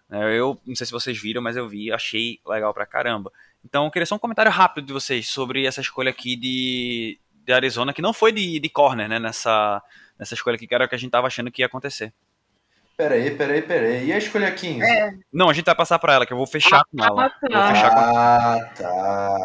[0.07, 3.31] É, eu não sei se vocês viram, mas eu vi, achei legal pra caramba.
[3.63, 7.53] Então, eu queria só um comentário rápido de vocês sobre essa escolha aqui de, de
[7.53, 9.81] Arizona, que não foi de, de corner, né, nessa,
[10.17, 12.11] nessa escolha aqui, que era o que a gente tava achando que ia acontecer.
[12.97, 14.05] Peraí, peraí, peraí.
[14.07, 14.81] E a escolha 15?
[14.81, 15.13] É.
[15.31, 17.29] Não, a gente vai passar pra ela, que eu vou fechar Ah, com ela.
[17.29, 17.35] tá.
[17.41, 19.37] Vou fechar com Ah, tá.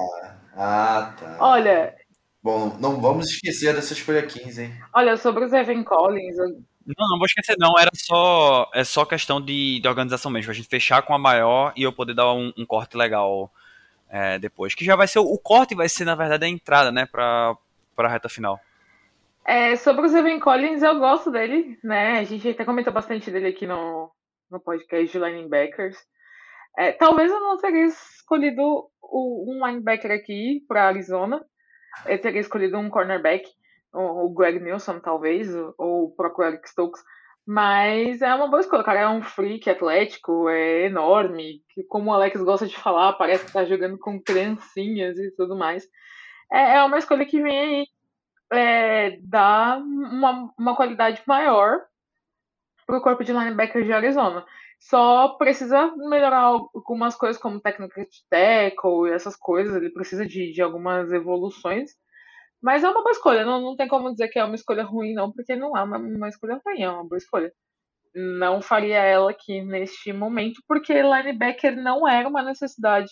[0.57, 1.37] Ah, tá.
[1.41, 1.95] Olha,
[2.43, 4.75] Bom, não vamos esquecer dessa escolha 15, hein?
[4.95, 6.49] olha, sobre o Evan Collins, eu-
[6.87, 7.79] Não, não vou esquecer, não.
[7.79, 10.51] Era só, é só questão de, de organização mesmo.
[10.51, 13.53] A gente fechar com a maior e eu poder dar um, um corte legal
[14.09, 14.75] é, depois.
[14.75, 15.19] Que já vai ser.
[15.19, 17.05] O corte vai ser, na verdade, a entrada, né?
[17.05, 17.55] Pra,
[18.01, 18.59] pra reta final.
[19.45, 22.19] É, sobre o Evan Collins, eu gosto dele, né?
[22.19, 24.11] A gente até comentou bastante dele aqui no,
[24.51, 25.99] no podcast de linebackers.
[26.79, 28.63] É, talvez eu não teria escolhido
[29.03, 31.45] o- um linebacker aqui para Arizona.
[32.07, 33.47] Eu teria escolhido um cornerback,
[33.93, 37.03] o, o Greg Nilsson, talvez, ou- ou o próprio Eric Stokes.
[37.47, 38.83] Mas é uma boa escolha.
[38.83, 41.63] O cara é um freak atlético, é enorme.
[41.75, 45.57] Que, como o Alex gosta de falar, parece que tá jogando com criancinhas e tudo
[45.57, 45.85] mais.
[46.53, 47.87] É, é uma escolha que vem aí
[48.53, 51.81] é, dá uma, uma qualidade maior
[52.87, 54.45] para o corpo de linebacker de Arizona.
[54.79, 59.77] Só precisa melhorar algumas coisas, como técnica de tackle e essas coisas.
[59.77, 61.93] Ele precisa de, de algumas evoluções.
[62.63, 63.45] Mas é uma boa escolha.
[63.45, 65.99] Não, não tem como dizer que é uma escolha ruim, não, porque não é uma,
[65.99, 67.53] uma escolha ruim, é uma boa escolha.
[68.15, 73.11] Não faria ela aqui neste momento, porque linebacker não era uma necessidade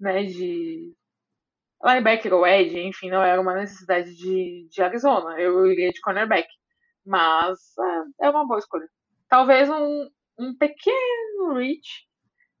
[0.00, 0.94] né, de,
[1.86, 5.38] linebacker ou edge, enfim, não era uma necessidade de, de Arizona.
[5.38, 6.48] Eu iria de cornerback.
[7.04, 7.58] Mas
[8.20, 8.88] é, é uma boa escolha.
[9.28, 10.08] Talvez um,
[10.38, 12.06] um pequeno reach,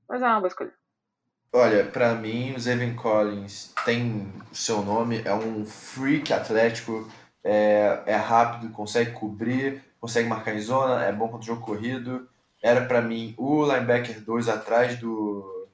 [0.08, 0.72] mas é uma boa escolha.
[1.52, 7.08] Olha, pra mim, o Zayvon Collins tem o seu nome, é um freak atlético,
[7.42, 12.28] é, é rápido, consegue cobrir, consegue marcar em zona, é bom contra o jogo corrido.
[12.62, 15.68] Era pra mim o linebacker 2 atrás do,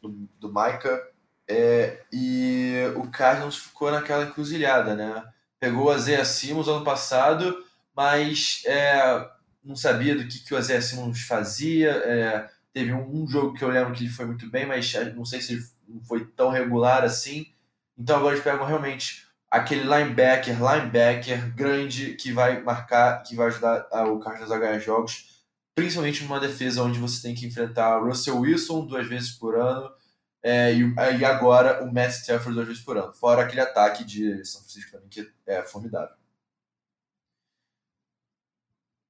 [0.00, 1.02] do, do Micah.
[1.48, 5.24] É, e o Cardinals ficou naquela encruzilhada, né?
[5.60, 9.28] Pegou o Azea Simmons ano passado, mas é,
[9.64, 11.90] não sabia do que, que o Azea Simmons fazia.
[11.90, 15.40] é, teve um, jogo que eu lembro que ele foi muito bem, mas não sei
[15.40, 15.62] se ele
[16.06, 17.46] foi tão regular assim.
[17.96, 23.86] Então agora eles pegam realmente aquele linebacker, linebacker grande que vai marcar, que vai ajudar
[24.08, 25.42] o Cardinals a ganhar jogos,
[25.74, 29.90] principalmente numa defesa onde você tem que enfrentar Russell Wilson duas vezes por ano
[30.48, 33.12] é, e, e agora o Matt Stafford duas vezes por ano.
[33.12, 36.14] Fora aquele ataque de São Francisco também que é formidável.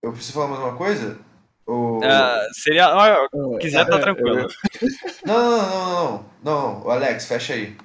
[0.02, 1.18] Eu preciso falar mais uma coisa?
[1.66, 2.02] Ou...
[2.02, 2.86] Ah, seria.
[2.86, 3.28] ah,
[3.60, 4.40] quiser, tá é, tranquilo.
[4.40, 4.48] eu-
[5.26, 6.90] Não, não, não, não, não, não.
[6.90, 7.76] Alex, fecha aí.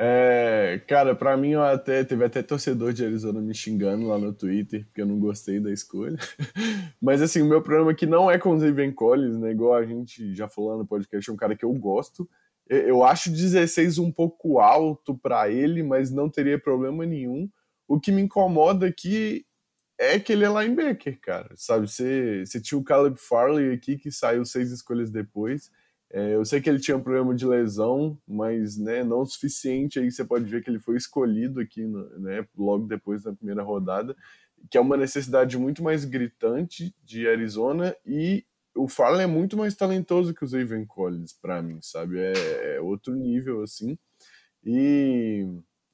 [0.00, 4.32] É, cara, pra mim eu até teve até torcedor de Arizona me xingando lá no
[4.32, 6.16] Twitter porque eu não gostei da escolha.
[7.02, 9.50] Mas assim, o meu problema aqui não é com o Zayvon Collins, né?
[9.50, 12.28] Igual a gente já falou no podcast, é um cara que eu gosto.
[12.68, 17.50] Eu- acho 16 um pouco alto pra ele, mas não teria problema nenhum.
[17.88, 19.44] O que me incomoda aqui
[19.98, 21.50] é que ele é linebacker, cara.
[21.56, 25.72] Sabe, você, você tinha o Caleb Farley aqui que saiu seis escolhas depois.
[26.10, 29.98] É, eu sei que ele tinha um problema de lesão, mas né, não o suficiente.
[29.98, 33.62] Aí você pode ver que ele foi escolhido aqui no- né, logo depois da primeira
[33.62, 34.16] rodada,
[34.70, 37.94] que é uma necessidade muito mais gritante de Arizona.
[38.06, 38.44] E
[38.74, 42.18] o Farley é muito mais talentoso que o Zayvon Collins, para mim, sabe?
[42.20, 43.98] É, é outro nível, assim.
[44.64, 45.46] E,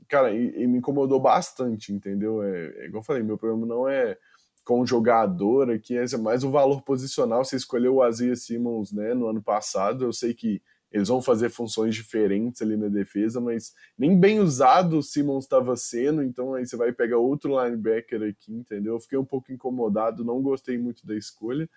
[0.09, 2.43] cara, e, e me incomodou bastante, entendeu?
[2.43, 4.17] É, é igual eu falei, meu problema não é
[4.65, 7.45] com jogador aqui, é mais o valor posicional.
[7.45, 11.51] Você escolheu o Azia Simmons né, no ano passado, eu sei que eles vão fazer
[11.51, 16.65] funções diferentes ali na defesa, mas nem bem usado o Simmons estava sendo, então aí
[16.65, 18.95] você vai pegar outro linebacker aqui, entendeu?
[18.95, 21.69] Eu fiquei um pouco incomodado, não gostei muito da escolha,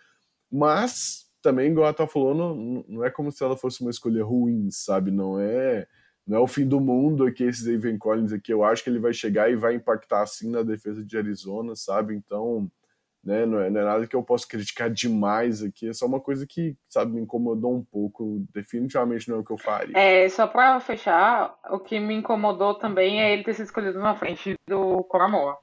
[0.51, 4.23] mas também, igual ela tá falando, não, não é como se ela fosse uma escolha
[4.23, 5.09] ruim, sabe?
[5.09, 5.87] Não é
[6.27, 8.51] não é o fim do mundo aqui esse David Collins aqui.
[8.51, 12.13] Eu acho que ele vai chegar e vai impactar assim na defesa de Arizona, sabe?
[12.13, 12.69] Então,
[13.27, 13.45] né?
[13.45, 16.47] Não é, não é nada que eu possa criticar demais aqui, é só uma coisa
[16.47, 18.47] que, sabe, me incomodou um pouco.
[18.53, 19.97] Definitivamente não é o que eu faria.
[19.97, 24.15] É, só pra fechar, o que me incomodou também é ele ter sido escolhido na
[24.15, 25.57] frente do Koramoa.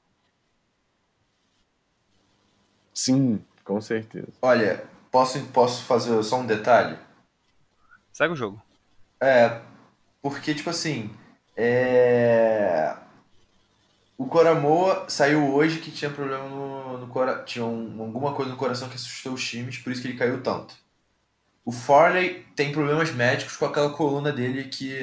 [2.93, 4.27] Sim, com certeza.
[4.43, 6.97] Olha, posso, posso fazer só um detalhe?
[8.13, 8.61] Segue o jogo.
[9.19, 9.59] É,
[10.21, 11.09] porque, tipo assim,
[11.57, 12.95] é...
[14.17, 18.57] o Coramoa saiu hoje que tinha problema no, no coração, tinha um, alguma coisa no
[18.57, 20.75] coração que assustou os times, por isso que ele caiu tanto.
[21.65, 24.97] O Farley tem problemas médicos com aquela coluna dele que,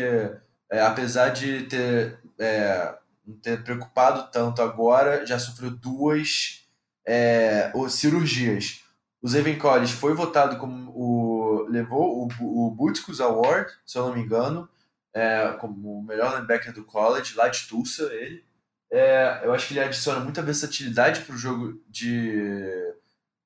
[0.71, 2.95] é, apesar de ter, é,
[3.43, 6.65] ter preocupado tanto agora, já sofreu duas
[7.05, 8.85] é, cirurgias.
[9.21, 14.15] O Zayvon Collins foi votado como o levou o, o Butkus Award, se eu não
[14.15, 14.69] me engano,
[15.15, 18.45] é, como o melhor linebacker do college, lá de Tulsa, ele.
[18.93, 22.61] É, eu acho que ele adiciona muita versatilidade para o jogo de,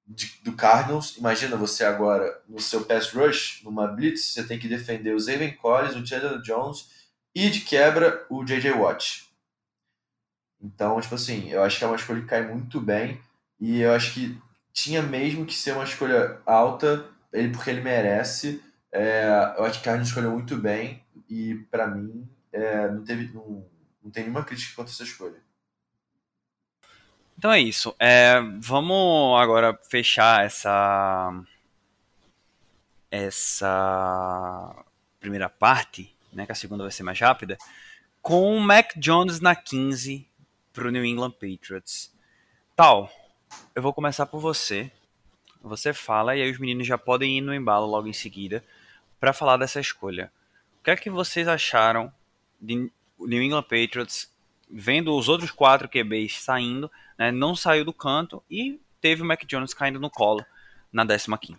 [0.04, 1.16] de, do Cardinals.
[1.16, 5.56] Imagina você agora no seu pass rush, numa blitz, você tem que defender o Zayvon
[5.56, 6.90] Collins, o Chandler Jones
[7.32, 8.72] e de quebra o J.J.
[8.72, 9.30] Watt.
[10.60, 13.20] Então, tipo assim, eu acho que é uma escolha que cai muito bem
[13.60, 14.36] e eu acho que
[14.72, 18.60] tinha mesmo que ser uma escolha alta, ele porque ele merece.
[18.90, 23.32] É, eu acho que o Cardinals escolheu muito bem e para mim é, não teve
[23.32, 23.64] não,
[24.06, 25.42] não tem nenhuma crítica contra essa escolha.
[27.36, 27.94] Então é isso.
[27.98, 31.34] É, vamos agora fechar essa
[33.10, 34.84] essa
[35.18, 37.56] primeira parte, né, que a segunda vai ser mais rápida,
[38.22, 40.28] com o Mac Jones na 15
[40.72, 42.14] para o New England Patriots.
[42.76, 43.10] Tal,
[43.74, 44.90] eu vou começar por você.
[45.62, 48.64] Você fala e aí os meninos já podem ir no embalo logo em seguida
[49.18, 50.30] para falar dessa escolha.
[50.78, 52.12] O que é que vocês acharam
[52.60, 54.34] de New England Patriots
[54.68, 59.44] vendo os outros quatro QBs saindo, né, não saiu do canto e teve o Mac
[59.44, 60.44] Jones caindo no colo
[60.92, 61.56] na 15ª.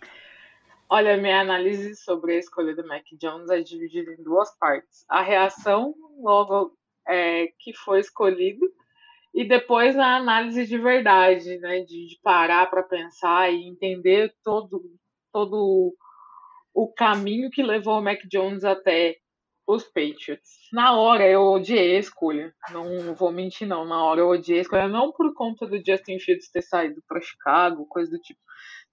[0.90, 5.04] Olha, minha análise sobre a escolha do Mac Jones é dividida em duas partes.
[5.08, 6.74] A reação logo
[7.06, 8.66] é, que foi escolhido
[9.34, 14.82] e depois a análise de verdade, né, de, de parar para pensar e entender todo
[15.30, 15.94] todo
[16.72, 19.16] o caminho que levou o Mac Jones até
[19.68, 20.70] os Patriots.
[20.72, 22.54] Na hora eu odiei a escolha.
[22.70, 23.84] Não vou mentir, não.
[23.84, 24.88] Na hora eu odiei a escolha.
[24.88, 28.40] Não por conta do Justin Fields ter saído para Chicago, coisa do tipo.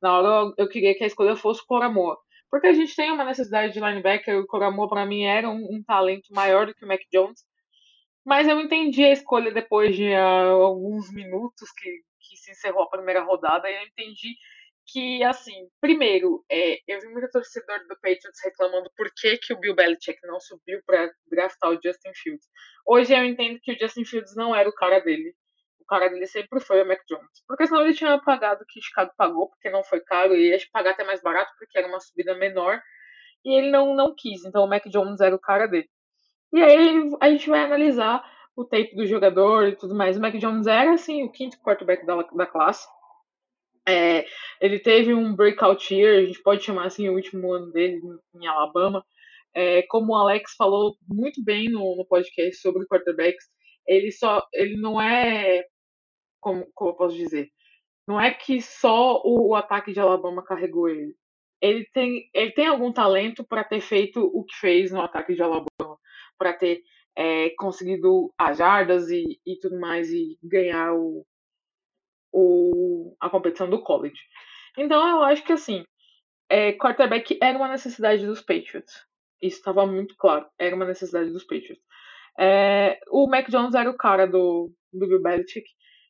[0.02, 2.18] Na hora eu queria que a escolha fosse Coramor.
[2.52, 4.38] Porque a gente tem uma necessidade de linebacker.
[4.38, 7.42] O Coramor, para mim, era um, um, talento maior do que o Mac Jones.
[8.26, 12.90] Mas eu entendi a escolha depois de uh, alguns minutos que, que se encerrou a
[12.90, 13.70] primeira rodada.
[13.70, 14.36] E eu entendi
[14.88, 19.60] que, assim, primeiro, é, eu vi muito torcedor do Patriots reclamando por que, que o
[19.60, 22.48] Bill Belichick não subiu para draftar o Justin Fields.
[22.86, 25.36] Hoje eu entendo que o Justin Fields não era o cara dele.
[25.80, 27.44] O cara dele sempre foi o Mac Jones.
[27.48, 30.58] Porque senão ele tinha pagado o que Chicago pagou, porque não foi caro, e ia
[30.72, 32.82] pagar até mais barato, porque era uma subida menor.
[33.44, 35.90] E ele não, não quis, então o Mac Jones era o cara dele.
[36.54, 38.24] E aí a gente vai analisar
[38.56, 40.18] o tape do jogador e tudo mais.
[40.18, 42.88] O Mac Jones era, assim, o quinto quarterback da, da classe
[43.88, 44.26] é,
[44.60, 48.02] ele teve um breakout year, a gente pode chamar assim o último ano dele
[48.36, 49.06] em Alabama.
[49.54, 53.46] É, como o Alex falou muito bem no, no, podcast sobre quarterbacks,
[53.88, 55.64] ele só ele não é
[56.42, 57.50] como, como eu posso dizer,
[58.08, 61.16] não é que só o, o ataque de Alabama carregou ele.
[61.62, 65.42] Ele tem ele tem algum talento para ter feito o que fez no ataque de
[65.42, 65.98] Alabama,
[66.38, 66.82] para ter
[67.16, 71.26] é, conseguido as jardas e, e tudo mais e ganhar o,
[72.36, 74.20] o, a competição do college.
[74.78, 75.86] Então eu acho que assim,
[76.50, 78.94] é, quarterback era uma necessidade dos Patriots.
[79.42, 81.82] Isso estava muito claro, era uma necessidade dos Patriots.
[82.38, 85.66] É, o Mac Jones era o cara do, do Bill Belichick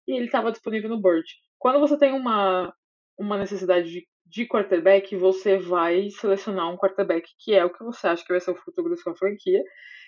[0.07, 1.25] e ele estava disponível no Bird.
[1.59, 2.73] Quando você tem uma,
[3.17, 8.07] uma necessidade de, de quarterback, você vai selecionar um quarterback que é o que você
[8.07, 9.63] acha que vai ser o futuro da sua franquia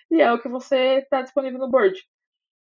[0.10, 2.02] e é o que você está disponível no Bird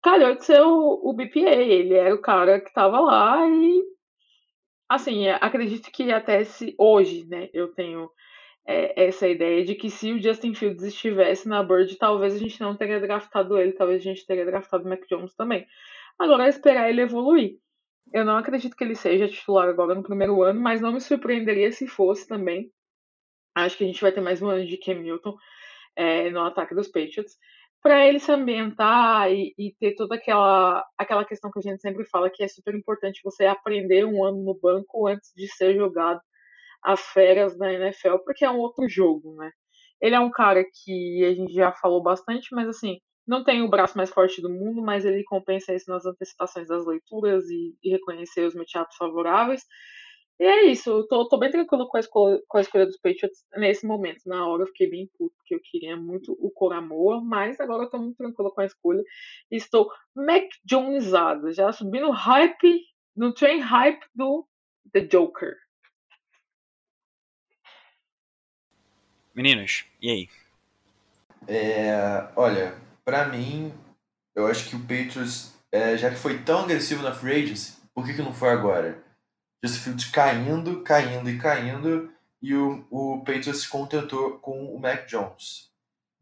[0.02, 1.50] calhou de ser o, o BPA.
[1.50, 3.82] Ele era o cara que tava lá e.
[4.88, 8.10] Assim, acredito que até se hoje, né, eu tenho
[8.66, 12.60] é, essa ideia de que se o Justin Fields estivesse na Bird, talvez a gente
[12.60, 15.66] não teria draftado ele, talvez a gente teria draftado o Mac Jones também.
[16.18, 17.56] Agora é esperar ele evoluir.
[18.12, 21.70] Eu não acredito que ele seja titular agora no primeiro ano, mas não me surpreenderia
[21.70, 22.72] se fosse também.
[23.54, 25.36] Acho que a gente vai ter mais um ano de Cam Newton
[25.96, 27.36] é, no ataque dos Patriots
[27.82, 32.04] para ele se ambientar e, e, ter toda aquela, aquela questão que a gente sempre
[32.06, 36.20] fala que é super importante você aprender um ano no banco antes de ser jogado
[36.82, 39.50] às férias na NFL, porque é um outro jogo, né?
[40.00, 43.68] Ele é um cara que a gente já falou bastante, mas assim, não tem o
[43.68, 47.90] braço mais forte do mundo, mas ele compensa isso nas antecipações das leituras e, e
[47.90, 49.62] reconhecer os matchups favoráveis.
[50.40, 52.96] E é isso, eu tô, tô bem tranquilo com a, escolha, com a escolha dos
[52.96, 54.22] Patriots nesse momento.
[54.24, 57.90] Na hora eu fiquei bem puto, porque eu queria muito o Coramoa, mas agora eu
[57.90, 59.04] tô muito tranquilo com a escolha.
[59.50, 64.48] Estou Mac Jonesado, já subi no hype, no train hype do
[64.90, 65.58] The Joker.
[69.34, 70.28] Meninos, e aí?
[71.46, 73.74] É, olha, para mim,
[74.34, 78.06] eu acho que o Patriots, é, já que foi tão agressivo na free agency, por
[78.06, 79.09] que, que não foi agora?
[79.62, 85.06] Justin Fields caindo, caindo e caindo, e o, o Patriots se contentou com o Mac
[85.06, 85.70] Jones.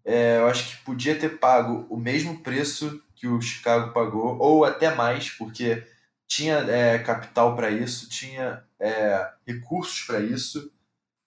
[0.05, 4.65] É, eu acho que podia ter pago o mesmo preço que o Chicago pagou, ou
[4.65, 5.87] até mais, porque
[6.27, 10.73] tinha é, capital para isso, tinha é, recursos para isso.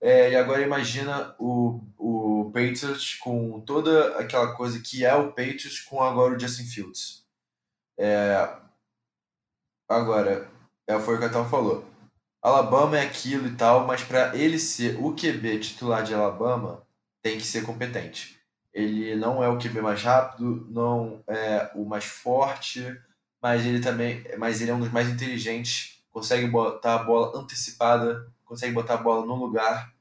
[0.02, 5.80] É, e agora imagina o, o Patriots com toda aquela coisa que é o Patriots
[5.82, 7.24] com agora o Justin Fields.
[7.98, 8.50] É,
[9.88, 10.50] agora,
[10.88, 11.91] é, foi o que a Tal falou.
[12.42, 16.82] Alabama é aquilo e tal, mas para ele ser o QB titular de Alabama,
[17.22, 18.40] tem que ser competente.
[18.74, 22.98] Ele não é o QB mais rápido, não é o mais forte,
[23.42, 28.28] mas ele também, mas ele é um dos mais inteligentes, consegue botar a bola antecipada,
[28.46, 29.92] consegue botar a bola no lugar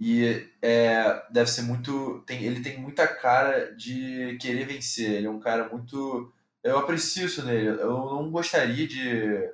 [0.00, 5.10] e é, deve ser muito, tem, ele tem muita cara de querer vencer.
[5.12, 6.32] Ele é um cara muito,
[6.64, 7.68] eu aprecio isso nele.
[7.68, 9.50] Eu não gostaria de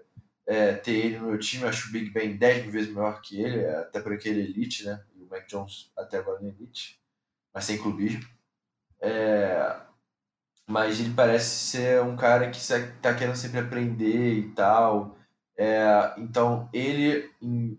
[0.46, 1.64] é, ter ele no meu time.
[1.64, 4.44] Eu acho o Big Ben 10 mil vezes melhor que ele, até porque ele é
[4.44, 5.02] elite, né?
[5.14, 7.00] E o Mac Jones até agora não é elite,
[7.52, 8.24] mas sem clubismo.
[9.00, 9.76] É,
[10.68, 15.16] mas ele parece ser um cara que está querendo sempre aprender e tal.
[15.58, 17.30] É, então ele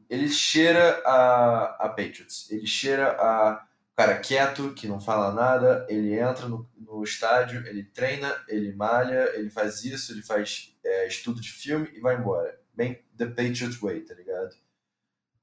[0.10, 3.67] ele cheira a, a Patriots, ele cheira a
[3.98, 9.36] cara quieto, que não fala nada, ele entra no, no estádio, ele treina, ele malha,
[9.36, 12.60] ele faz isso, ele faz é, estudo de filme e vai embora.
[12.76, 14.56] Bem The Patriots Way, tá ligado?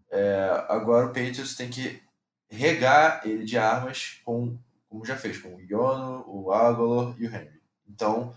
[0.09, 2.01] É, agora o Patriots tem que
[2.49, 4.57] regar ele de armas com,
[4.89, 7.61] como já fez, com o Yono, o Aguilar e o Henry.
[7.89, 8.37] Então,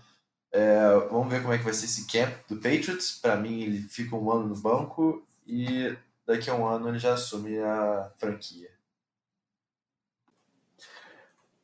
[0.50, 3.20] é, vamos ver como é que vai ser esse camp do Patriots.
[3.22, 5.96] Para mim, ele fica um ano no banco e
[6.26, 8.77] daqui a um ano ele já assume a franquia.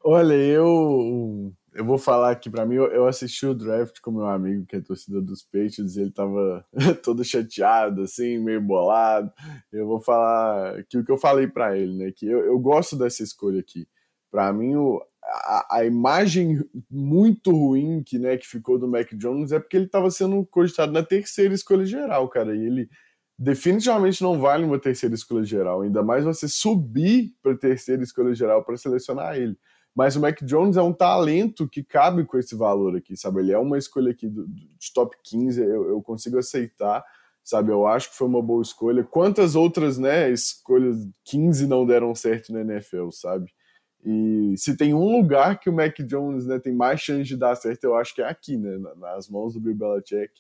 [0.07, 4.66] Olha, eu eu vou falar aqui para mim, eu, assisti o draft com meu amigo
[4.66, 6.64] que é torcedor dos Patriots, e ele tava
[7.02, 9.32] todo chateado, assim, meio bolado.
[9.72, 12.96] Eu vou falar que o que eu falei para ele, né, que eu, eu gosto
[12.96, 13.88] dessa escolha aqui.
[14.30, 19.52] Para mim, o, a, a, imagem muito ruim que, né, que ficou do Mac Jones
[19.52, 22.88] é porque ele estava sendo cogitado na terceira escolha geral, cara, e ele
[23.38, 28.64] definitivamente não vale uma terceira escolha geral, ainda mais você subir para terceira escolha geral
[28.64, 29.57] para selecionar ele.
[29.95, 33.40] Mas o Mac Jones é um talento que cabe com esse valor aqui, sabe?
[33.40, 37.05] Ele é uma escolha aqui do, de top 15, eu, eu consigo aceitar,
[37.45, 37.70] sabe?
[37.70, 39.05] Eu acho que foi uma boa escolha.
[39.05, 43.53] Quantas outras, né, escolhas 15 não deram certo na NFL, sabe?
[44.05, 47.55] E se tem um lugar que o Mac Jones né, tem mais chance de dar
[47.55, 48.76] certo, eu acho que é aqui, né?
[48.97, 50.32] Nas mãos do Bill Belichick.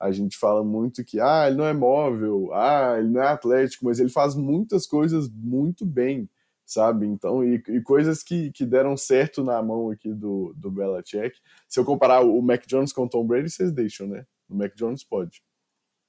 [0.00, 3.84] A gente fala muito que ah, ele não é móvel, ah, ele não é atlético,
[3.84, 6.28] mas ele faz muitas coisas muito bem
[6.72, 7.06] sabe?
[7.06, 11.38] Então, e, e, coisas que, que deram certo na mão aqui do, do Belichick.
[11.68, 14.24] Se eu comparar o Mac Jones com o Tom Brady, vocês deixam, né?
[14.48, 15.42] O Mac Jones pode.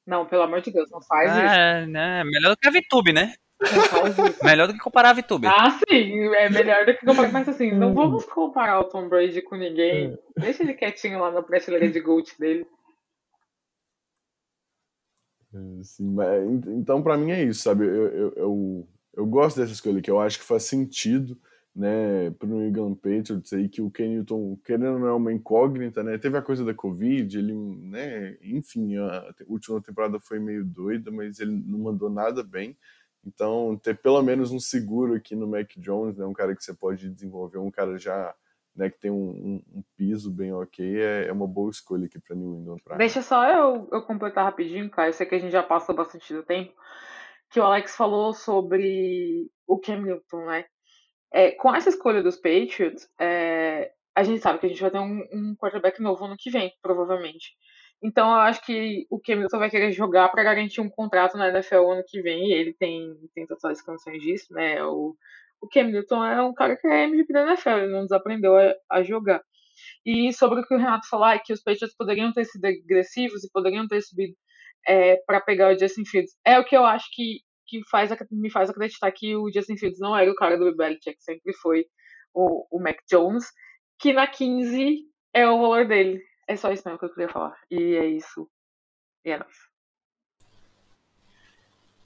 [0.06, 1.92] Não, pelo amor de Deus, não faz ah, isso.
[1.92, 2.24] Né?
[2.24, 3.34] Melhor do que a VTube, né?
[4.44, 5.48] melhor do que comparar a VTube.
[5.48, 7.94] Ah, sim, é melhor do que comparar, mas assim, não hum.
[7.94, 10.20] vamos comparar o Tom Brady com ninguém.
[10.38, 10.42] É.
[10.42, 12.68] Deixa ele quietinho lá na prateleira de GOAT dele.
[15.54, 16.16] É, sim,
[16.70, 17.86] então, para mim é isso, sabe?
[17.86, 21.38] Eu, eu, eu, eu gosto dessa escolha que eu acho que faz sentido,
[21.76, 25.34] né, para o New England Patriots aí que o Ken Newton, querendo não é uma
[25.34, 30.64] incógnita, né, teve a coisa da Covid, ele, né, enfim, a última temporada foi meio
[30.64, 32.78] doida, mas ele não mandou nada bem,
[33.26, 36.74] então ter pelo menos um seguro aqui no Mac Jones, né, um cara que você
[36.74, 38.36] pode desenvolver, um cara já
[38.76, 42.20] né, que tem um, um, um, piso bem ok, é, é, uma boa escolha aqui
[42.20, 42.78] para New England.
[42.84, 45.10] Pra Deixa só eu, eu completar rapidinho, cara.
[45.10, 46.74] Eu sei que a gente já passou bastante do tempo,
[47.54, 50.66] que o Alex falou sobre o Cam Newton, né?
[51.32, 55.00] É, com essa escolha dos Patriots, é, a gente sabe que a gente vai ter
[55.00, 57.56] um, um, quarterback novo ano que vem, provavelmente.
[58.04, 61.50] Então eu acho que o Cam Newton vai querer jogar para garantir um contrato na
[61.50, 64.84] NFL ano que vem, e ele tem, tem totais condições disso, né?
[64.84, 65.16] O,
[65.62, 68.74] o Cam Newton é um cara que é MVP da NFL, ele não desaprendeu a,
[68.90, 69.42] a jogar.
[70.06, 73.44] E sobre o que o Renato falou, é que os Patriots poderiam ter sido agressivos
[73.44, 74.36] e poderiam ter subido
[74.88, 76.36] é, para pegar o Justin Fields.
[76.46, 80.00] É o que eu acho que, que faz, me faz acreditar que o Justin Fields
[80.00, 81.86] não era o cara do Belichick, sempre foi
[82.34, 83.46] o, o Mac Jones,
[84.00, 85.00] que na 15
[85.34, 86.22] é o valor dele.
[86.48, 87.56] É só isso mesmo que eu queria falar.
[87.72, 88.50] E é isso.
[89.24, 89.74] E é nóis.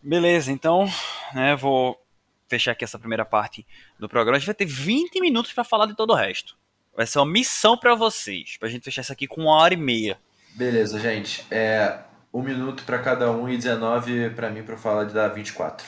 [0.02, 0.86] Beleza, então,
[1.34, 2.00] né, vou
[2.48, 3.66] fechar aqui essa primeira parte
[4.00, 4.38] do programa.
[4.38, 6.58] A gente vai ter 20 minutos para falar de todo o resto.
[6.96, 9.78] Vai ser uma missão para vocês, pra gente fechar isso aqui com uma hora e
[9.78, 10.20] meia.
[10.56, 11.46] Beleza, gente.
[11.52, 12.00] É
[12.34, 15.86] um minuto para cada um e 19 para mim para falar de dar 24.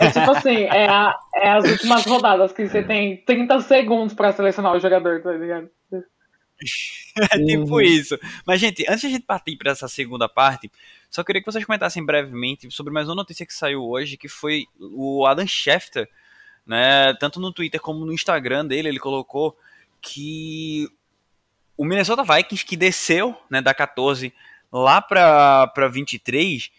[0.00, 4.32] É tipo assim, é, a, é, as últimas rodadas que você tem 30 segundos para
[4.32, 5.70] selecionar o jogador, tá ligado?
[5.92, 7.80] É tipo uhum.
[7.80, 8.18] isso.
[8.46, 10.70] Mas, gente, antes de a gente partir para essa segunda parte,
[11.10, 14.66] só queria que vocês comentassem brevemente sobre mais uma notícia que saiu hoje, que foi
[14.80, 16.08] o Adam Schefter,
[16.66, 17.14] né?
[17.20, 19.56] Tanto no Twitter como no Instagram dele, ele colocou
[20.00, 20.88] que
[21.76, 24.32] o Minnesota Vikings, que desceu né, da 14
[24.74, 26.70] lá para 23,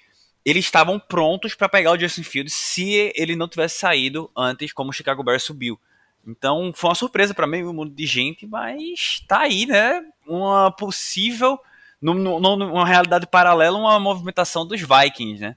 [0.44, 4.90] eles estavam prontos para pegar o Justin Fields se ele não tivesse saído antes, como
[4.90, 5.80] o Chicago Bears subiu.
[6.28, 10.04] Então foi uma surpresa para meio mundo de gente, mas tá aí, né?
[10.28, 11.58] Uma possível,
[12.02, 15.56] numa realidade paralela, uma movimentação dos Vikings, né?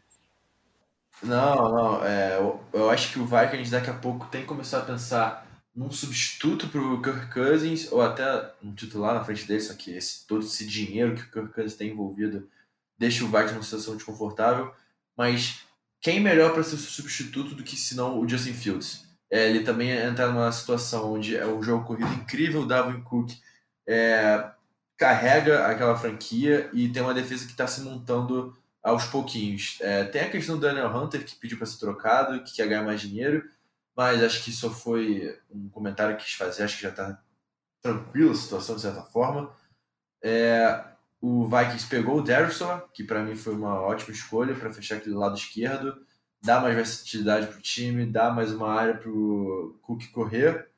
[1.23, 2.05] Não, não.
[2.05, 5.48] É, eu, eu, acho que o Vikings daqui a pouco tem que começar a pensar
[5.79, 10.27] num substituto pro Kirk Cousins, ou até um titular na frente dele, só que esse,
[10.27, 12.49] todo esse dinheiro que o Kirk Cousins tem envolvido
[12.99, 14.75] deixa o Vikings numa situação desconfortável.
[15.17, 15.61] Mas
[16.01, 19.07] quem melhor para ser o substituto do que senão o Justin Fields?
[19.31, 23.31] É, ele também entra numa situação onde é um jogo corrido incrível, o Davin Cook
[23.87, 24.51] é,
[24.97, 29.79] carrega aquela franquia e tem uma defesa que está se montando aos pouquinhos.
[29.81, 32.83] É, tem a questão do Daniel Hunter, que pediu para ser trocado, que quer ganhar
[32.83, 33.49] mais dinheiro,
[33.99, 37.21] mas acho que só foi um comentário que quis fazer, acho que já está
[37.83, 39.53] tranquila a situação, de certa forma.
[40.23, 40.85] É,
[41.21, 45.17] o Vikings pegou o Derrisson, que para mim foi uma ótima escolha para fechar aquele
[45.17, 46.07] lado esquerdo
[46.41, 50.69] dá mais versatilidade para o time, dá mais uma área para o Cook correr.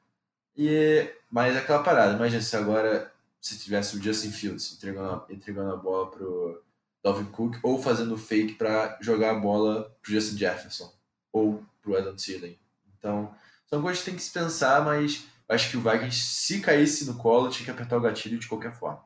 [0.57, 5.77] E mais aquela parada, imagina se agora se tivesse o Justin Fields entregando, entregando a
[5.77, 6.61] bola para o
[7.03, 10.93] Dalvin Cook ou fazendo fake para jogar a bola para Justin Jefferson
[11.33, 12.59] ou para o Adam Thielen.
[13.01, 13.35] Então,
[13.67, 17.17] são coisas que tem que se pensar, mas acho que o Vikings, se caísse no
[17.17, 19.03] colo, tinha que apertar o gatilho de qualquer forma.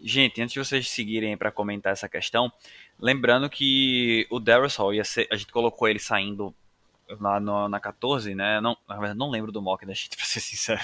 [0.00, 2.52] Gente, antes de vocês seguirem para comentar essa questão,
[2.98, 6.52] lembrando que o Darrell ia ser, a gente colocou ele saindo
[7.20, 8.60] lá no, na 14, né?
[8.60, 10.80] Não, na verdade, não lembro do mock da gente, pra ser sincero.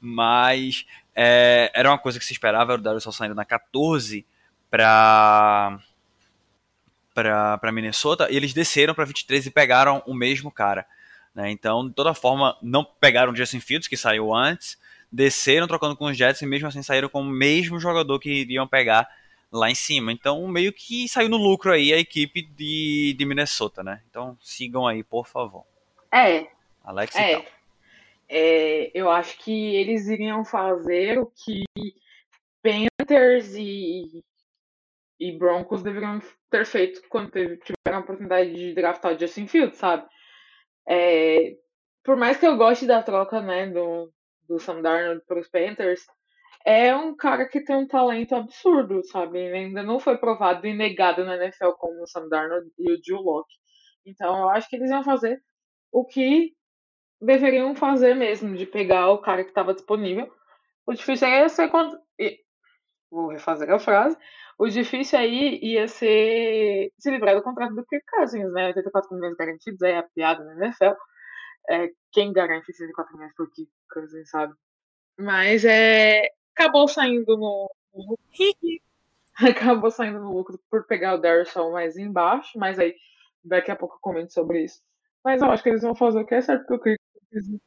[0.00, 4.26] Mas é, era uma coisa que se esperava, era o Darrell saindo na 14
[4.70, 5.78] para
[7.14, 10.86] para Minnesota, e eles desceram para 23 e pegaram o mesmo cara.
[11.38, 11.52] Né?
[11.52, 14.76] Então, de toda forma, não pegaram o Justin Fields, que saiu antes,
[15.10, 18.66] desceram trocando com os Jets e mesmo assim saíram com o mesmo jogador que iriam
[18.66, 19.08] pegar
[19.52, 20.10] lá em cima.
[20.10, 24.02] Então, meio que saiu no lucro aí a equipe de, de Minnesota, né?
[24.10, 25.64] Então, sigam aí, por favor.
[26.12, 26.48] É.
[26.82, 27.30] Alex é.
[27.30, 27.44] e tal.
[28.28, 31.64] É, eu acho que eles iriam fazer o que
[32.60, 34.24] Panthers e,
[35.20, 36.20] e Broncos deveriam
[36.50, 40.04] ter feito quando teve, tiveram a oportunidade de draftar o Justin Fields, sabe?
[40.88, 41.56] É,
[42.04, 44.10] por mais que eu goste da troca, né, do,
[44.48, 46.00] do Sam Darnold para os Panthers,
[46.64, 49.38] é um cara que tem um talento absurdo, sabe?
[49.38, 52.98] Ele ainda não foi provado e negado na NFL como o Sam Darnold e o
[53.04, 53.54] Joe Locke.
[54.06, 55.40] Então eu acho que eles iam fazer
[55.92, 56.52] o que
[57.20, 60.30] deveriam fazer mesmo, de pegar o cara que estava disponível.
[60.86, 61.70] O difícil ia ser.
[63.10, 64.16] Vou refazer a frase.
[64.58, 68.66] O difícil aí ia ser se livrar do contrato do Kirk Cousins, né?
[68.66, 70.94] 84 milhões garantidos, é a piada na NFL
[71.68, 73.48] é, quem garante esses 4 milhões por
[73.92, 74.54] Cousins, sabe?
[75.18, 78.18] Mas é, acabou saindo no, no
[79.36, 82.94] acabou saindo no lucro por pegar o Darrison mais embaixo, mas aí
[83.44, 84.80] daqui a pouco eu comento sobre isso.
[85.22, 86.98] Mas eu acho que eles vão fazer o que é certo pro Kirk.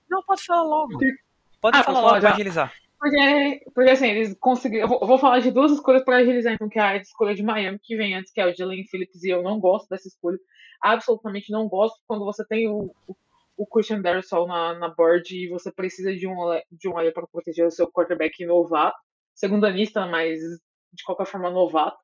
[0.10, 0.98] Não, pode falar logo.
[1.62, 2.74] Pode ah, falar logo pra agilizar.
[3.02, 4.88] Porque, porque assim, eles conseguiram.
[4.92, 7.80] Eu vou, falar de duas escolhas para agilizar, então, que é a escolha de Miami,
[7.82, 10.38] que vem antes, que é o Jalen Phillips, e eu não gosto dessa escolha.
[10.82, 13.16] Absolutamente não gosto quando você tem o, o
[13.62, 16.36] o Christian Darrisol na, na board e você precisa de um,
[16.72, 18.98] de um para proteger o seu quarterback novato,
[19.36, 20.40] segundanista, mas
[20.92, 21.98] de qualquer forma novato.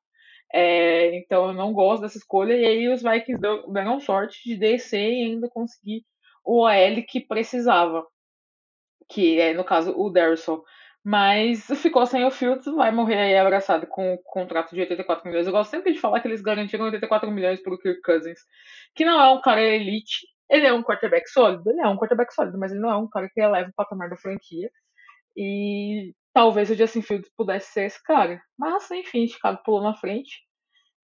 [0.52, 2.54] É, então eu não gosto dessa escolha.
[2.54, 3.40] E aí os Vikings
[3.72, 6.04] deram sorte de descer e ainda conseguir
[6.44, 8.06] o OL que precisava.
[9.08, 10.64] Que é, no caso, o Darrisol.
[11.04, 15.46] Mas ficou sem o Fields, vai morrer aí abraçado com o contrato de 84 milhões.
[15.46, 18.40] Eu gosto sempre de falar que eles garantiram 84 milhões para o Kirk Cousins,
[18.94, 21.70] que não é um cara elite, ele é um quarterback sólido?
[21.70, 24.08] Ele é um quarterback sólido, mas ele não é um cara que eleva o patamar
[24.08, 24.70] da franquia.
[25.36, 28.40] E talvez o Justin Fields pudesse ser esse cara.
[28.58, 30.40] Mas, enfim, Chicago pulou na frente.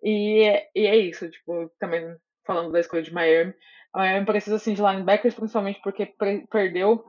[0.03, 2.17] E é, e é isso, tipo, também
[2.47, 3.55] falando da escolha de Miami.
[3.93, 6.13] A Miami precisa assim, de linebackers, principalmente porque
[6.51, 7.05] perdeu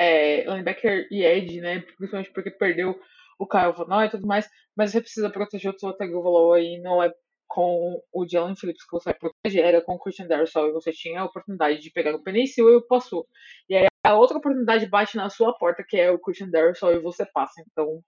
[0.00, 1.80] é, linebacker e edge, né?
[1.80, 2.98] Principalmente porque perdeu
[3.38, 7.02] o Kyle Van e tudo mais, mas você precisa proteger o Tua Tagovailoa aí, não
[7.02, 7.12] é
[7.46, 11.20] com o Jalen Phillips que você proteger, era com o Christian Darrisaw e você tinha
[11.20, 13.26] a oportunidade de pegar o Penicil e o Passu.
[13.68, 17.00] E aí a outra oportunidade bate na sua porta, que é o Christian Darrisaw e
[17.00, 17.62] você passa.
[17.70, 18.02] Então,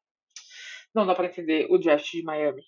[0.94, 2.62] não dá para entender o draft de Miami.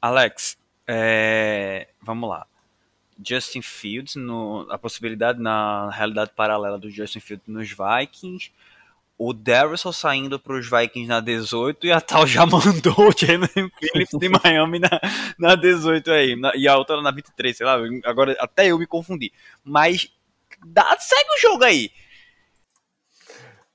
[0.00, 0.56] Alex,
[0.86, 1.88] é...
[2.00, 2.46] vamos lá.
[3.22, 4.66] Justin Fields, no...
[4.70, 8.50] a possibilidade na realidade paralela do Justin Fields nos Vikings,
[9.16, 13.70] o Darrison saindo para os Vikings na 18 e a tal já mandou o Jalen
[13.78, 15.00] Phillips de Miami na,
[15.38, 18.86] na 18 aí, na, e a outra na 23, sei lá, agora até eu me
[18.86, 19.32] confundi.
[19.62, 20.12] Mas
[20.66, 21.90] dá, segue o jogo aí.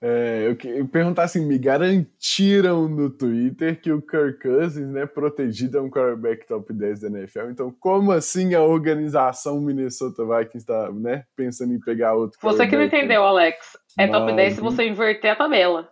[0.02, 5.78] É, eu, eu perguntar assim, me garantiram no Twitter que o Kirk Cousins, né, protegido
[5.78, 7.50] é um quarterback top 10 da NFL.
[7.50, 12.78] Então, como assim a organização Minnesota Vikings está, né, pensando em pegar outro Você que
[12.78, 13.78] não entendeu, Alex.
[13.98, 14.18] É Mas...
[14.18, 15.92] top 10 se você inverter a tabela.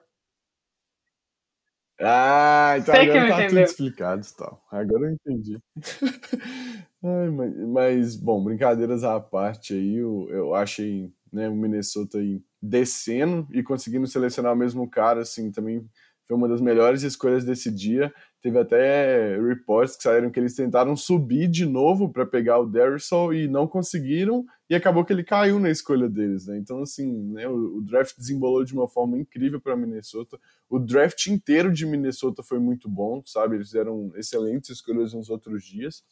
[1.99, 3.49] Ah, então Você agora tá entendeu.
[3.49, 4.63] tudo explicado tal.
[4.71, 5.57] Agora eu entendi.
[7.03, 12.41] Ai, mas, mas, bom, brincadeiras à parte aí, eu, eu achei né, o Minnesota aí
[12.61, 15.87] descendo e conseguindo selecionar o mesmo cara, assim, também
[16.27, 18.13] foi uma das melhores escolhas desse dia.
[18.41, 23.31] Teve até reports que saíram que eles tentaram subir de novo para pegar o Darrison
[23.31, 26.57] e não conseguiram, e acabou que ele caiu na escolha deles, né?
[26.57, 30.37] Então, assim, né, o, o draft desembolou de uma forma incrível para Minnesota.
[30.69, 33.55] O draft inteiro de Minnesota foi muito bom, sabe?
[33.55, 36.03] Eles fizeram excelentes escolhas nos outros dias.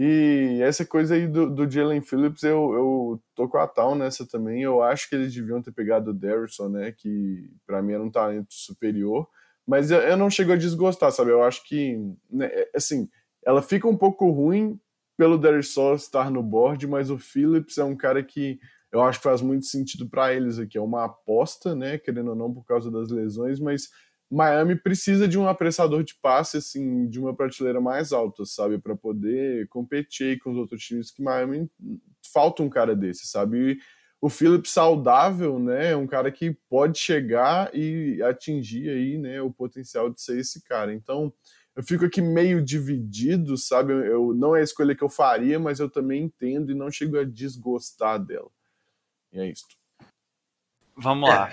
[0.00, 4.24] E essa coisa aí do, do Jalen Phillips, eu, eu tô com a tal nessa
[4.24, 4.62] também.
[4.62, 6.92] Eu acho que eles deviam ter pegado o Darrison, né?
[6.92, 9.28] Que para mim era um talento superior.
[9.66, 11.32] Mas eu, eu, não chego a desgostar, sabe?
[11.32, 11.98] Eu acho que,
[12.30, 13.08] né, é, assim,
[13.44, 14.78] ela fica um pouco ruim
[15.16, 18.60] pelo Darrison estar no board, mas o Phillips é um cara que
[18.92, 20.78] eu acho que faz muito sentido para eles aqui.
[20.78, 21.98] É uma aposta, né?
[21.98, 23.88] Querendo ou não, por causa das lesões, mas
[24.30, 28.94] Miami precisa de um apressador de passe assim de uma prateleira mais alta, sabe, para
[28.94, 31.70] poder competir com os outros times que Miami
[32.32, 33.72] falta um cara desse, sabe?
[33.72, 33.78] E
[34.20, 39.50] o Phillips saudável, né, é um cara que pode chegar e atingir aí, né, o
[39.50, 40.92] potencial de ser esse cara.
[40.92, 41.32] Então,
[41.74, 43.92] eu fico aqui meio dividido, sabe?
[43.92, 47.16] Eu não é a escolha que eu faria, mas eu também entendo e não chego
[47.16, 48.50] a desgostar dela.
[49.32, 49.64] E é isso.
[50.96, 51.52] Vamos lá.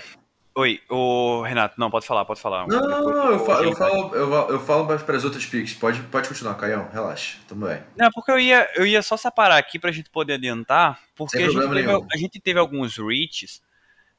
[0.58, 2.66] Oi, o Renato, não, pode falar, pode falar.
[2.66, 5.74] Não, não, não eu, falo, eu, falo, eu, eu falo para as outras picks.
[5.74, 7.82] Pode, pode continuar, Caião, relaxa, tamo bem.
[7.94, 11.50] Não, porque eu ia, eu ia só separar aqui pra gente poder adiantar, porque a
[11.50, 13.62] gente, teve, a gente, teve, alguns reaches,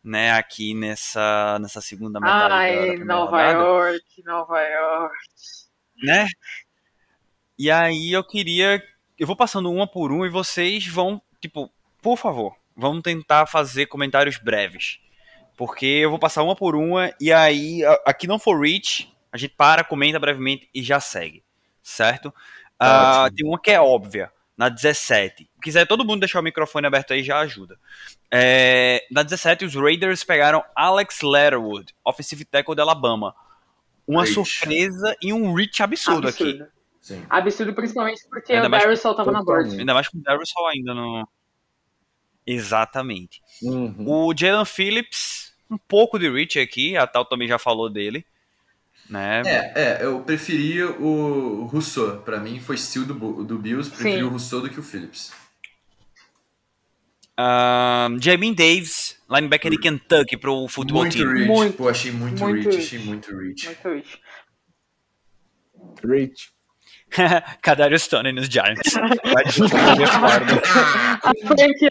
[0.03, 5.15] né, aqui nessa, nessa segunda metade Ai, da, Nova rodada, York, Nova York.
[6.03, 6.27] Né?
[7.57, 8.83] E aí eu queria,
[9.17, 13.87] eu vou passando uma por uma e vocês vão, tipo, por favor, vamos tentar fazer
[13.87, 14.99] comentários breves
[15.57, 19.55] porque eu vou passar uma por uma e aí, aqui não for reach, a gente
[19.57, 21.43] para, comenta brevemente e já segue,
[21.81, 22.27] certo?
[22.81, 25.43] Uh, tem uma que é óbvia, na 17.
[25.43, 27.77] Se quiser todo mundo deixar o microfone aberto aí, já ajuda.
[28.31, 33.35] É, na 17, os Raiders pegaram Alex Letterwood, offensive tackle de Alabama.
[34.07, 34.33] Uma reach.
[34.35, 36.63] surpresa e um reach absurdo, absurdo.
[36.63, 36.71] aqui.
[37.01, 37.25] Sim.
[37.29, 39.79] Absurdo, principalmente porque ainda o Darrison tava na board.
[39.79, 41.27] Ainda mais com o Darrison ainda no...
[42.47, 43.41] Exatamente.
[43.61, 44.05] Uhum.
[44.07, 48.25] O Jalen Phillips um pouco de Rich aqui, a Tal também já falou dele.
[49.09, 49.41] Né?
[49.45, 52.21] É, é, eu preferia o Rousseau.
[52.21, 55.31] Para mim foi estilo do, do Bills, preferi o Rousseau do que o Phillips.
[57.39, 61.31] Um, Jamin Davis, linebacker de Kentucky pro futebol muito team.
[61.31, 61.47] Rich.
[61.47, 63.65] Muito, Pô, achei muito, muito rich, rich, achei muito rich.
[63.65, 64.19] Muito rich.
[66.03, 66.56] Rich.
[67.61, 68.95] Kadarius Stone nos Giants.
[71.23, 71.89] a franquia,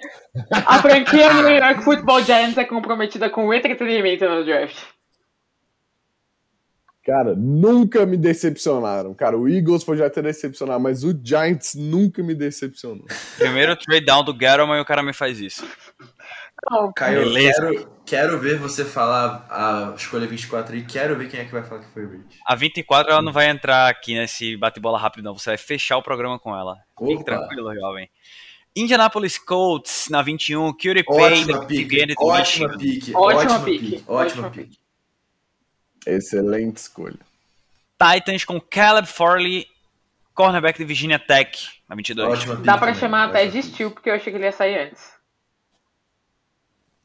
[0.50, 4.76] a franquia New York Football Giants é comprometida com o entretenimento no draft.
[7.04, 9.14] Cara, nunca me decepcionaram.
[9.14, 13.06] Cara, o Eagles pode até decepcionar, mas o Giants nunca me decepcionou.
[13.38, 15.64] Primeiro trade down do Gattleman e o cara me faz isso.
[16.68, 21.44] Oh, Caio, quero, quero ver você falar a escolha 24 e quero ver quem é
[21.44, 22.38] que vai falar que foi o Rich.
[22.46, 25.36] A 24 ela não vai entrar aqui nesse bate-bola rápido, não.
[25.36, 26.78] Você vai fechar o programa com ela.
[26.96, 27.10] Opa.
[27.10, 28.08] Fique tranquilo, jovem.
[28.74, 31.52] Indianapolis Colts na 21, Curie Payne,
[32.18, 33.12] Ótima pique.
[33.14, 34.04] Ótima pique.
[34.06, 34.78] Ótima pique.
[36.06, 37.18] Excelente escolha.
[37.98, 39.66] Titans com Caleb Farley,
[40.34, 42.28] cornerback de Virginia Tech, na 22.
[42.28, 43.00] Ótima Dá pra também.
[43.00, 45.15] chamar até de Steel, porque eu achei que ele ia sair antes.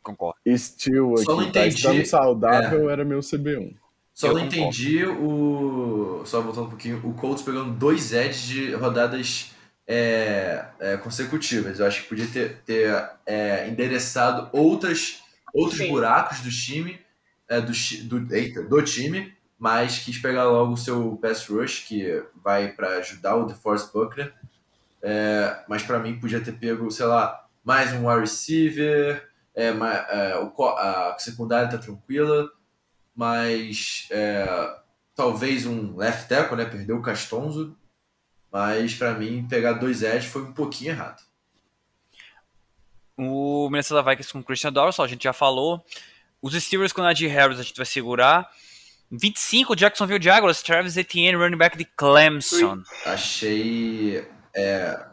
[0.02, 0.40] Concordo.
[0.58, 2.00] Steel aqui, Só não tá entendi.
[2.00, 2.94] Tá saudável, é.
[2.94, 3.76] era meu CB1.
[4.14, 4.56] Só eu não concordo.
[4.56, 6.24] entendi o.
[6.26, 9.52] Só voltando um pouquinho, o Colts pegando dois edges de rodadas
[9.88, 11.80] é, é, consecutivas.
[11.80, 15.22] Eu acho que podia ter, ter é, endereçado outras,
[15.54, 15.90] outros Sim.
[15.90, 17.00] buracos do time,
[17.48, 17.72] é, do,
[18.04, 22.98] do, eita, do time, mas quis pegar logo o seu pass rush, que vai para
[22.98, 24.34] ajudar o DeForest Buckner.
[25.04, 30.38] É, mas para mim podia ter pego, sei lá, mais um wide receiver, é, é,
[30.38, 32.50] o a secundária tá tranquila,
[33.16, 34.48] mas é,
[35.16, 36.66] talvez um left tackle, né?
[36.66, 37.78] Perdeu o Castonzo,
[38.52, 41.22] mas para mim pegar dois edge foi um pouquinho errado.
[43.18, 45.86] O Minnesota Vikings com Christian Dorsal, a gente já falou.
[46.42, 48.50] Os Steelers com Najee Harris a gente vai segurar.
[49.12, 52.82] 25, Jacksonville Jaguars, Travis Etienne, running back de Clemson.
[53.06, 54.26] Achei.
[54.56, 55.06] é,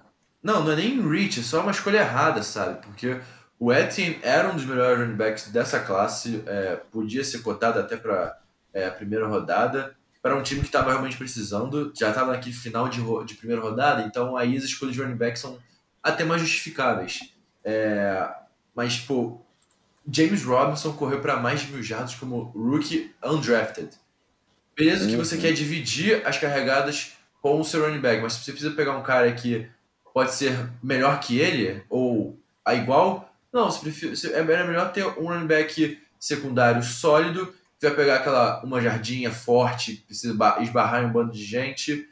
[0.43, 2.81] Não, não é nem reach, é só uma escolha errada, sabe?
[2.81, 3.21] Porque
[3.59, 7.97] o Etienne era um dos melhores running backs dessa classe, é, podia ser cotado até
[7.97, 8.39] para
[8.75, 9.97] a primeira rodada.
[10.23, 14.03] Para um time que estava realmente precisando, já estava naquele final de, de primeira rodada,
[14.03, 15.59] então aí as escolhas de running back são
[16.03, 17.21] até mais justificáveis.
[17.65, 18.29] É,
[18.75, 19.41] mas, pô,
[20.11, 23.91] James Robinson correu para mais de mil jardas como rookie undrafted.
[24.77, 25.41] Beleza que você Uhum.
[25.41, 27.13] quer dividir as carregadas
[27.43, 29.69] com o seu running back, mas se você precisa pegar um cara que
[30.13, 35.07] pode ser melhor que ele, ou a igual, não, você prefere, você- é melhor ter
[35.07, 41.03] um running back secundário sólido, que vai pegar aquela uma jardinha forte, precisa ba- esbarrar
[41.03, 42.09] em um bando de gente.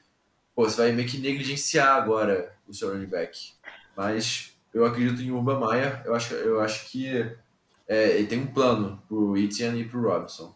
[0.55, 3.53] Pô, você vai meio que negligenciar agora o seu running back.
[3.97, 7.31] Mas eu acredito em Urban Meyer, eu acho, eu acho que
[7.89, 10.55] é, ele tem um plano pro Etienne e pro Robinson.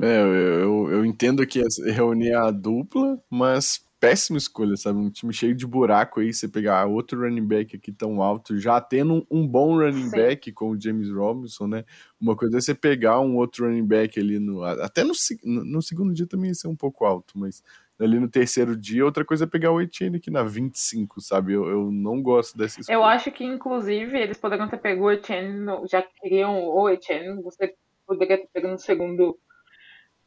[0.00, 5.00] É, eu, eu, eu entendo que é reunir a dupla, mas péssima escolha, sabe?
[5.00, 8.80] Um time cheio de buraco aí, você pegar outro running back aqui tão alto, já
[8.80, 10.16] tendo um, bom running Sim.
[10.16, 11.84] back com o James Robinson, né?
[12.20, 14.62] Uma coisa é você pegar um outro running back ali no.
[14.62, 15.12] Até no,
[15.44, 17.64] no, segundo dia também ia ser um pouco alto, mas
[17.98, 21.54] ali no terceiro dia, outra coisa é pegar o Etienne aqui na 25, sabe?
[21.54, 22.94] Eu, eu não gosto dessa escolha.
[22.94, 27.42] Eu acho que, inclusive, eles poderiam ter pego o Etienne, no- já queriam o Etienne,
[27.42, 27.74] você
[28.06, 29.36] poderia ter pego no segundo,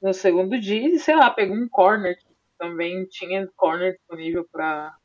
[0.02, 2.29] no segundo dia, e sei lá, pegou um corner, que
[2.60, 4.96] também tinha corner disponível para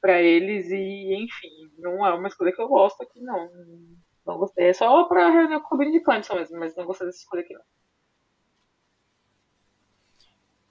[0.00, 3.50] para eles, e enfim, não é uma escolha que eu gosto aqui, não.
[4.26, 4.68] Não gostei.
[4.68, 7.54] É só pra reunir o clube de Clemson mesmo, mas não gostei dessa escolha aqui,
[7.54, 7.62] não.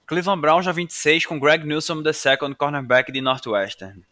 [0.06, 4.04] Cleveland Brown já 26 com Greg Newsom, the second cornerback de Northwestern.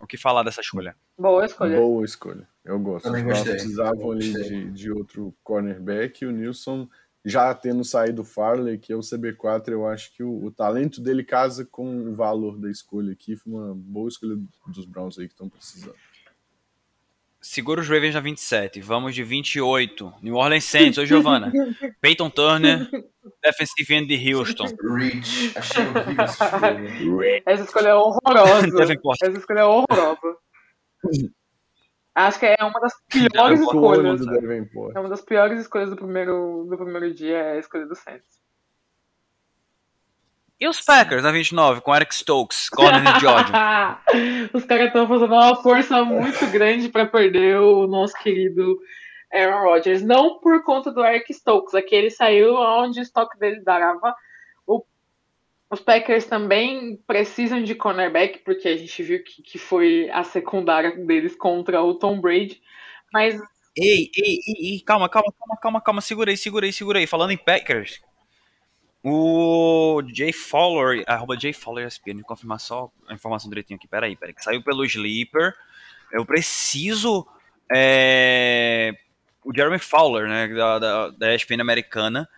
[0.00, 0.94] O que falar dessa escolha?
[1.18, 1.76] Boa escolha.
[1.76, 2.48] Boa escolha.
[2.64, 3.04] Eu gosto.
[3.04, 6.22] Também Os precisavam ali de, de outro cornerback.
[6.22, 6.88] E o Nilson,
[7.24, 11.00] já tendo saído o Farley, que é o CB4, eu acho que o, o talento
[11.00, 13.36] dele casa com o valor da escolha aqui.
[13.36, 14.36] Foi uma boa escolha
[14.66, 15.94] dos Browns aí que estão precisando.
[17.40, 18.80] Segura os Ravens na 27.
[18.80, 20.14] Vamos de 28.
[20.22, 20.98] New Orleans Saints.
[20.98, 21.52] Oi, Giovana.
[22.00, 22.88] Peyton Turner,
[23.42, 24.66] defensive end de Houston.
[24.94, 27.42] Reach, achei horrível essa escolha.
[27.46, 28.66] Essa escolha é horrorosa.
[29.22, 30.36] Essa escolha é horrorosa.
[32.26, 34.20] Acho que é uma das piores escolhas.
[34.26, 38.38] É uma das piores escolhas do primeiro, do primeiro dia, é a escolha do Saints.
[40.60, 43.98] E os Packers na 29 com Eric Stokes, corner de Georgia.
[44.52, 48.76] Os caras estão fazendo uma força muito grande para perder o nosso querido
[49.32, 50.02] Aaron Rodgers.
[50.02, 54.12] Não por conta do Eric Stokes, aqui ele saiu onde o estoque dele dava.
[55.70, 60.96] Os Packers também precisam de cornerback, porque a gente viu que, que foi a secundária
[60.96, 62.62] deles contra o Tom Brady.
[63.12, 63.38] Mas
[63.76, 67.06] ei, ei, ei, calma, calma, calma, calma, calma, segura aí, segura aí, segura aí.
[67.06, 68.00] Falando em Packers,
[69.04, 74.16] o Jay Fowler, arroba Jay Fowler ESPN, me confirmar só a informação direitinho aqui, peraí,
[74.16, 75.54] peraí, que saiu pelo Sleeper.
[76.10, 77.26] Eu preciso.
[77.70, 78.94] é,
[79.44, 82.28] o Jeremy Fowler, né, da, da, da ESPN americana,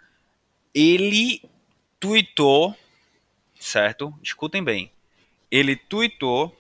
[0.74, 1.43] ele
[1.98, 2.74] tweetou,
[3.61, 4.12] certo?
[4.23, 4.91] Escutem bem.
[5.51, 6.57] Ele tweetou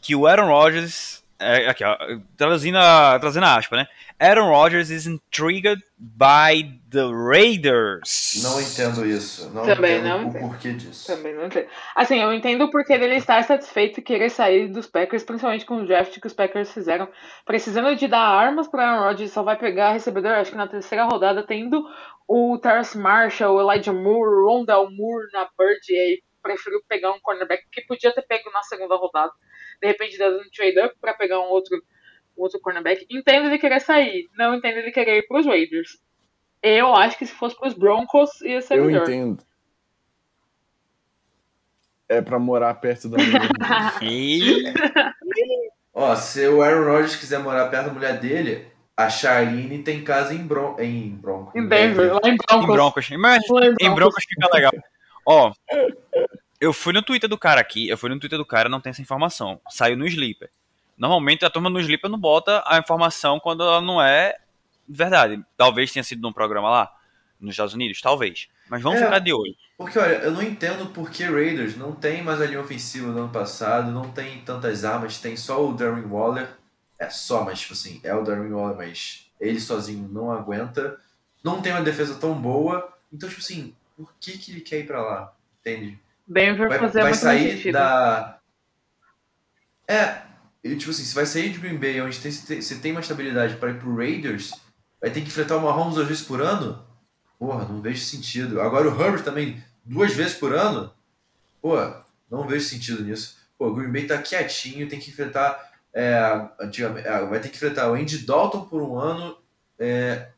[0.00, 1.21] que o Aaron Rodgers.
[1.42, 1.96] É, aqui, ó,
[2.36, 3.86] traduzindo a, trazendo a aspa, né?
[4.18, 8.40] Aaron Rodgers is intrigued by the Raiders.
[8.42, 9.50] Não entendo isso.
[9.50, 10.48] Não Também entendo não o entendo.
[10.48, 11.06] porquê disso.
[11.06, 11.66] Também não sei.
[11.96, 15.86] Assim, eu entendo porque ele está satisfeito e querer sair dos Packers, principalmente com o
[15.86, 17.08] draft que os Packers fizeram.
[17.44, 21.04] Precisando de dar armas para Aaron Rodgers, só vai pegar recebedor, acho que na terceira
[21.04, 21.84] rodada, tendo
[22.28, 27.12] o Terrace Marshall, o Elijah Moore, o Rondell Moore na Bird, e aí preferiu pegar
[27.12, 29.32] um cornerback que podia ter pego na segunda rodada.
[29.82, 31.76] De repente, dando um trade-up para pegar um outro,
[32.38, 33.04] um outro cornerback.
[33.10, 35.98] Entendo ele querer sair, não entendo ele querer ir para os Raiders.
[36.62, 39.02] Eu acho que se fosse para os Broncos, ia ser Eu melhor.
[39.02, 39.42] entendo.
[42.08, 43.48] É pra morar perto da mulher.
[45.92, 50.32] Ó, se o Aaron Rodgers quiser morar perto da mulher dele, a Charlene tem casa
[50.34, 51.58] em, Bron em Bronco.
[51.58, 52.66] Em Denver, lá em em Broncos.
[52.74, 53.10] Broncos.
[53.18, 53.42] Mas
[53.80, 54.72] em Broncos fica legal.
[55.26, 55.52] Ó,
[56.62, 58.90] Eu fui no Twitter do cara aqui, eu fui no Twitter do cara, não tem
[58.90, 59.60] essa informação.
[59.68, 60.48] Saiu no Sleeper.
[60.96, 64.38] Normalmente a turma no Sleeper não bota a informação quando ela não é
[64.88, 65.44] verdade.
[65.56, 66.94] Talvez tenha sido num programa lá,
[67.40, 68.46] nos Estados Unidos, talvez.
[68.70, 69.04] Mas vamos É.
[69.06, 69.56] ficar de olho.
[69.76, 73.18] Porque, olha, eu não entendo por que Raiders não tem mais a linha ofensiva do
[73.18, 76.48] ano passado, não tem tantas armas, tem só o Darren Waller.
[76.96, 80.96] É só, mas, tipo assim, é o Darren Waller, mas ele sozinho não aguenta.
[81.42, 82.88] Não tem uma defesa tão boa.
[83.12, 85.34] Então, tipo assim, por que, que ele quer ir pra lá?
[85.60, 85.98] Entende?
[86.32, 87.72] Denver Vai, fazia vai sair sentido.
[87.74, 88.38] da.
[89.86, 90.22] É,
[90.76, 93.70] tipo assim, se vai sair de Green Bay, onde tem, se tem uma estabilidade para
[93.70, 94.52] ir pro Raiders,
[95.00, 96.84] vai ter que enfrentar o Mahomes duas vezes por ano?
[97.38, 98.60] Porra, não vejo sentido.
[98.60, 100.92] Agora o Herbert também, duas vezes por ano?
[101.60, 101.76] Pô,
[102.30, 103.36] não vejo sentido nisso.
[103.58, 105.70] Pô, o Green Bay tá quietinho, tem que enfrentar.
[105.92, 109.36] É, antigamente, é, vai ter que enfrentar o Andy Dalton por um ano,
[109.78, 110.28] é,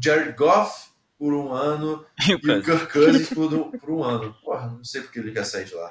[0.00, 0.88] Jared Goff
[1.24, 2.38] por um ano E o.
[2.38, 4.36] Kirk Cousins por um, por um ano.
[4.44, 5.90] Porra, não sei porque ele quer sair de lá.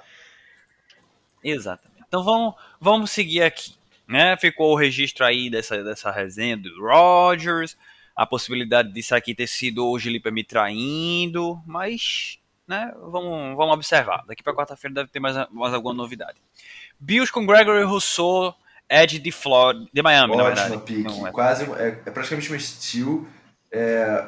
[1.44, 2.04] Exatamente.
[2.08, 3.74] Então vamos, vamos seguir aqui.
[4.08, 4.38] Né?
[4.38, 7.76] Ficou o registro aí dessa, dessa resenha do Rodgers,
[8.16, 12.38] a possibilidade disso aqui ter sido o Gilipe me traindo, mas
[12.68, 14.24] né, vamos, vamos observar.
[14.28, 16.38] Daqui para quarta-feira deve ter mais, mais alguma novidade.
[17.00, 18.54] Bills com Gregory Rousseau,
[18.88, 21.02] Ed de Florida, de Miami, na verdade.
[21.02, 21.32] Não é.
[21.32, 23.26] Quase, é, é praticamente uma steal.
[23.72, 24.28] É,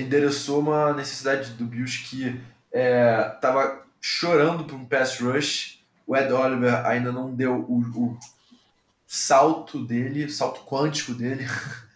[0.00, 2.40] endereçou uma necessidade do Bills que
[2.72, 5.84] é, tava chorando por um pass rush.
[6.06, 8.18] O Ed Oliver ainda não deu o, o
[9.06, 11.46] salto dele, o salto quântico dele.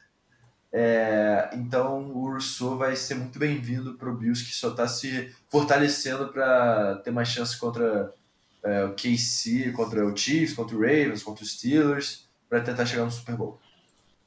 [0.73, 5.35] É, então o Rousseau vai ser muito bem-vindo para o Bills, que só está se
[5.49, 8.15] fortalecendo para ter mais chance contra
[8.63, 13.05] é, o KC, contra o Chiefs, contra o Ravens, contra os Steelers, para tentar chegar
[13.05, 13.59] no Super Bowl.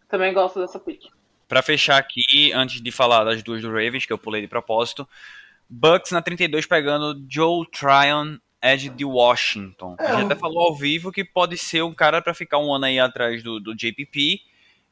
[0.10, 1.06] Também gosto dessa pick.
[1.48, 5.08] Pra fechar aqui, antes de falar das duas do Ravens, que eu pulei de propósito,
[5.70, 9.96] Bucks na 32 pegando Joe Tryon, Edge de Washington.
[10.00, 12.60] É, a gente um- até falou ao vivo que pode ser um cara pra ficar
[12.60, 14.42] um ano aí atrás do, do JPP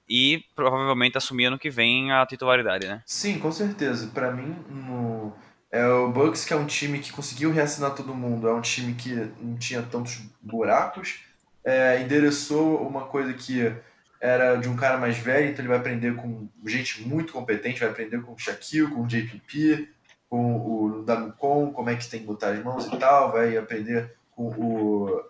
[0.10, 3.02] e provavelmente assumir ano que vem a titularidade, né?
[3.06, 4.08] Sim, com certeza.
[4.14, 5.34] Para mim, no...
[5.72, 8.94] é o Bucks que é um time que conseguiu reassinar todo mundo, é um time
[8.94, 11.20] que não tinha tantos buracos,
[11.64, 13.74] é, endereçou uma coisa que
[14.22, 17.90] era de um cara mais velho, então ele vai aprender com gente muito competente, vai
[17.90, 19.90] aprender com o Shaquille, com o JPP,
[20.30, 24.16] com o Damucon, como é que tem que botar as mãos e tal, vai aprender
[24.32, 25.24] com o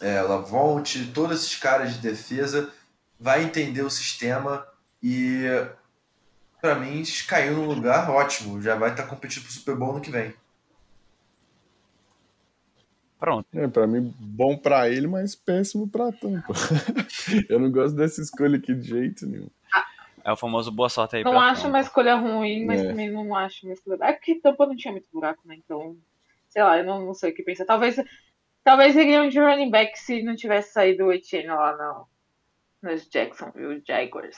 [0.00, 2.72] é, Lavonte, todos esses caras de defesa,
[3.20, 4.66] vai entender o sistema
[5.02, 5.44] e
[6.60, 8.60] Pra mim, caiu num lugar ótimo.
[8.60, 10.34] Já vai estar competindo pro Super Bowl no que vem.
[13.18, 13.46] Pronto.
[13.52, 16.52] É, pra mim, bom pra ele, mas péssimo pra Tampa.
[17.48, 19.48] eu não gosto dessa escolha aqui de jeito nenhum.
[20.24, 21.68] É o famoso boa sorte aí Não pra acho Tampa.
[21.68, 22.88] uma escolha ruim, mas É.
[22.88, 23.98] também não acho uma escolha.
[24.02, 25.56] É porque Tampa não tinha muito buraco, né?
[25.56, 25.96] Então,
[26.48, 27.64] sei lá, eu não, não sei o que pensar.
[27.64, 27.96] Talvez,
[28.62, 31.76] talvez iriam de running back se não tivesse saído o Etienne lá
[32.82, 34.36] no, nos Jacksonville Jaguars.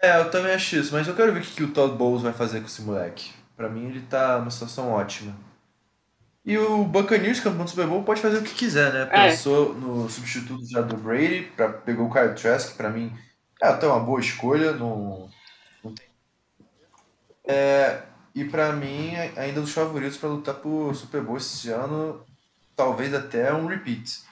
[0.00, 2.22] É, eu também acho isso, mas eu quero ver o que, que o Todd Bowles
[2.22, 3.32] vai fazer com esse moleque.
[3.56, 5.34] Pra mim, ele tá numa situação ótima.
[6.44, 9.08] E o Buccaneers, campeão do Super Bowl, pode fazer o que quiser, né?
[9.12, 9.28] É.
[9.28, 13.12] Pensou no substituto já do Brady, pra, pegou o Kyle Trask, pra mim
[13.62, 14.72] é até uma boa escolha.
[14.72, 15.30] Não,
[15.84, 16.06] não tem...
[17.44, 18.02] É,
[18.34, 22.24] e pra mim, ainda dos favoritos pra lutar pro Super Bowl esse ano,
[22.74, 24.22] talvez até um repeat.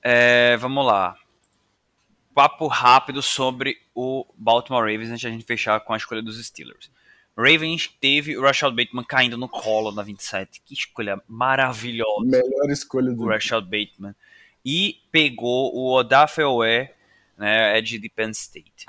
[0.00, 1.16] É, vamos lá.
[2.32, 6.42] Papo rápido sobre o Baltimore Ravens antes de a gente fechar com a escolha dos
[6.46, 6.88] Steelers.
[7.38, 10.60] Ravens teve o Rashad Bateman caindo no colo na 27.
[10.64, 12.24] Que escolha maravilhosa.
[12.24, 14.12] Melhor escolha do o Rashad Bateman.
[14.64, 16.90] E pegou o Odafe Owe,
[17.36, 18.86] né, Edge de Penn State.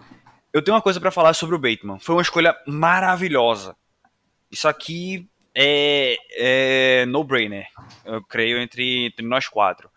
[0.51, 1.99] Eu tenho uma coisa pra falar sobre o Bateman.
[1.99, 3.75] Foi uma escolha maravilhosa.
[4.49, 7.67] Isso aqui é, é no-brainer,
[8.03, 9.91] eu creio, entre, entre nós quatro.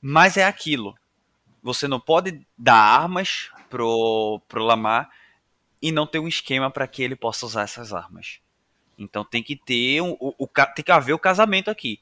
[0.00, 0.94] Mas é aquilo.
[1.62, 5.10] Você não pode dar armas pro, pro Lamar
[5.82, 8.40] e não ter um esquema para que ele possa usar essas armas.
[8.98, 12.00] Então tem que ter um, o, o tem que haver o casamento aqui.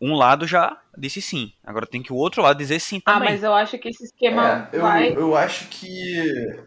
[0.00, 3.20] Um lado já disse sim, agora tem que o outro lado dizer sim Ah, também.
[3.20, 5.16] mas eu acho que esse esquema É, eu, vai.
[5.16, 6.58] eu acho que.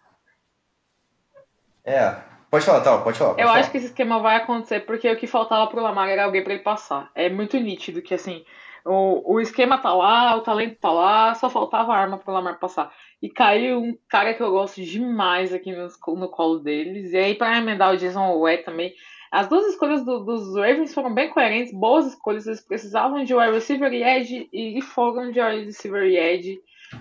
[1.84, 3.36] É, pode falar, tal, pode falar.
[3.36, 3.60] Pode Eu falar.
[3.60, 6.54] acho que esse esquema vai acontecer porque o que faltava pro Lamar era alguém pra
[6.54, 7.10] ele passar.
[7.16, 8.46] É muito nítido que assim,
[8.86, 12.60] o, o esquema tá lá, o talento tá lá, só faltava a arma pro Lamar
[12.60, 12.94] passar.
[13.22, 17.12] E caiu um cara que eu gosto demais aqui no, no colo deles.
[17.12, 18.94] E aí, pra emendar o Jason Wet também.
[19.32, 22.48] As duas escolhas do- dos Ravens foram bem coerentes, boas escolhas.
[22.48, 26.60] Eles precisavam de wide receiver e edge e foram de wide receiver e edge.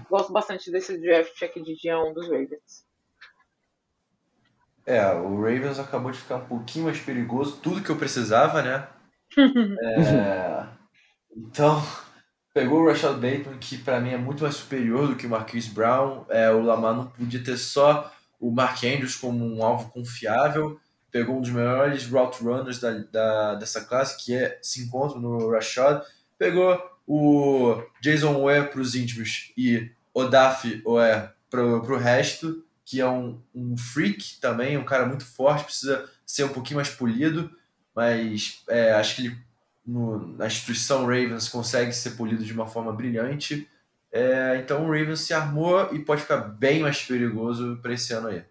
[0.08, 2.86] Gosto bastante desse draft aqui de dia 1 dos Ravens.
[4.86, 8.88] É, o Ravens acabou de ficar um pouquinho mais perigoso, tudo que eu precisava, né?
[9.82, 10.66] é,
[11.36, 11.80] então,
[12.52, 15.70] pegou o Rashad Bateman, que para mim é muito mais superior do que o Marquise
[15.70, 16.24] Brown.
[16.28, 20.80] É, o Lamar não podia ter só o Mark Andrews como um alvo confiável.
[21.10, 25.50] Pegou um dos melhores route runners da, da, dessa classe, que é, se encontra no
[25.50, 26.02] Rashad.
[26.38, 33.08] Pegou o Jason Ware para os íntimos e Odaf Ware para o resto, que é
[33.08, 37.50] um, um freak também, um cara muito forte, precisa ser um pouquinho mais polido,
[37.94, 39.36] mas é, acho que ele
[39.84, 43.68] no, na instituição Ravens consegue ser polido de uma forma brilhante.
[44.12, 48.28] É, então o Ravens se armou e pode ficar bem mais perigoso para esse ano
[48.28, 48.44] aí.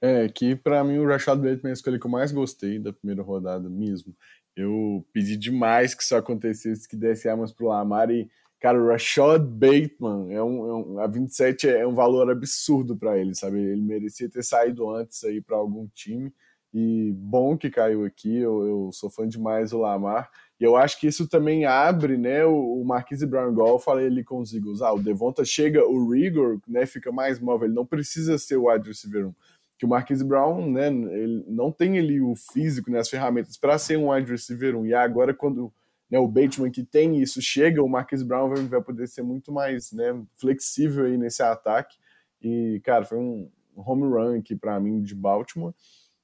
[0.00, 2.92] É, que para mim o Rashad Bateman é a escolha que eu mais gostei da
[2.92, 4.14] primeira rodada mesmo.
[4.56, 8.28] Eu pedi demais que isso acontecesse, que desse armas pro Lamar e,
[8.60, 13.18] cara, o Rashad Bateman é um, é um a 27 é um valor absurdo para
[13.18, 13.58] ele, sabe?
[13.58, 16.32] Ele merecia ter saído antes aí para algum time
[16.72, 18.36] e bom que caiu aqui.
[18.36, 20.30] Eu, eu, sou fã demais do Lamar.
[20.60, 22.44] E eu acho que isso também abre, né?
[22.44, 24.82] O, o Marquise Brown, igual eu falei ali com os Eagles.
[24.82, 26.84] Ah, o Devonta chega, o Rigor, né?
[26.86, 27.68] Fica mais móvel.
[27.68, 29.34] Ele não precisa ser o wide receiver 1.
[29.78, 30.88] Que o Marquise Brown, né?
[30.88, 32.98] Ele não tem ali o físico, né?
[32.98, 34.86] As ferramentas para ser um wide receiver 1.
[34.86, 35.72] E agora, quando
[36.10, 39.52] né, o Bateman que tem isso chega, o Marquise Brown vai, vai poder ser muito
[39.52, 41.96] mais né, flexível aí nesse ataque.
[42.42, 45.74] E, cara, foi um home run aqui para mim de Baltimore.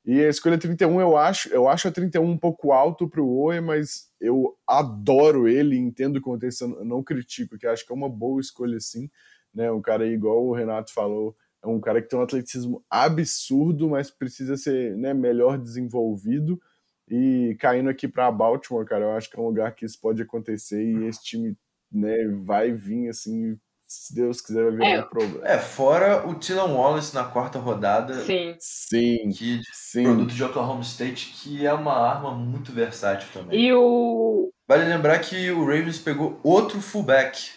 [0.04, 3.38] E a escolha 31 eu acho, eu acho a 31 um pouco alto para o
[3.44, 7.96] Oe, mas eu adoro ele, entendo o contexto, eu não critico, que acho que é
[7.96, 9.10] uma boa escolha sim,
[9.54, 9.70] né?
[9.72, 13.88] Um cara aí, igual o Renato falou, é um cara que tem um atleticismo absurdo,
[13.88, 16.60] mas precisa ser né, melhor desenvolvido.
[17.08, 20.20] E caindo aqui para Baltimore, cara, eu acho que é um lugar que isso pode
[20.22, 21.56] acontecer e esse time
[21.90, 23.58] né, vai vir assim
[23.94, 25.00] se Deus quiser, vai virar é.
[25.00, 25.46] um problema.
[25.46, 28.24] É, fora o Tylan Wallace na quarta rodada.
[28.24, 28.56] Sim.
[28.58, 29.30] Sim.
[29.30, 30.02] Que, sim.
[30.02, 33.58] Produto de Oklahoma State, que é uma arma muito versátil também.
[33.58, 34.50] E o.
[34.66, 37.50] Vale lembrar que o Ravens pegou outro fullback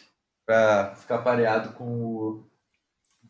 [0.46, 2.48] para ficar pareado com o,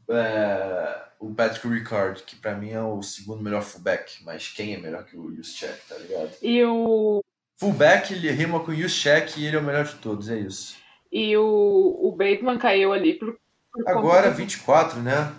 [0.10, 4.78] é, o Patrick Ricard, que para mim é o segundo melhor fullback, mas quem é
[4.78, 6.32] melhor que o Juszczyk, tá ligado?
[6.42, 7.24] E o.
[7.60, 10.76] Fullback, ele rima com o Juszczyk e ele é o melhor de todos, é isso.
[11.12, 13.38] E o, o Bateman caiu ali por.
[13.72, 15.32] por Agora 24, né?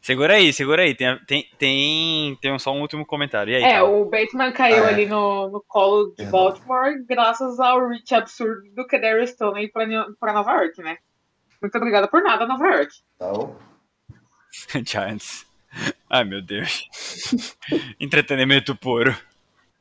[0.00, 0.94] Segura aí, segura aí.
[0.94, 3.52] Tem, tem, tem, tem só um último comentário.
[3.52, 3.84] E aí, é, cara?
[3.86, 4.92] o Bateman caiu Ah, é.
[4.92, 6.26] ali no, no colo de.
[6.26, 10.98] Baltimore graças ao reach absurdo do Kadarius Stoney pra Nova York, né?
[11.62, 12.92] Muito obrigada por nada, Nova York.
[13.18, 13.56] Tá bom?
[14.84, 15.46] Giants.
[16.10, 16.86] Ai, meu Deus.
[17.98, 19.16] Entretenimento puro.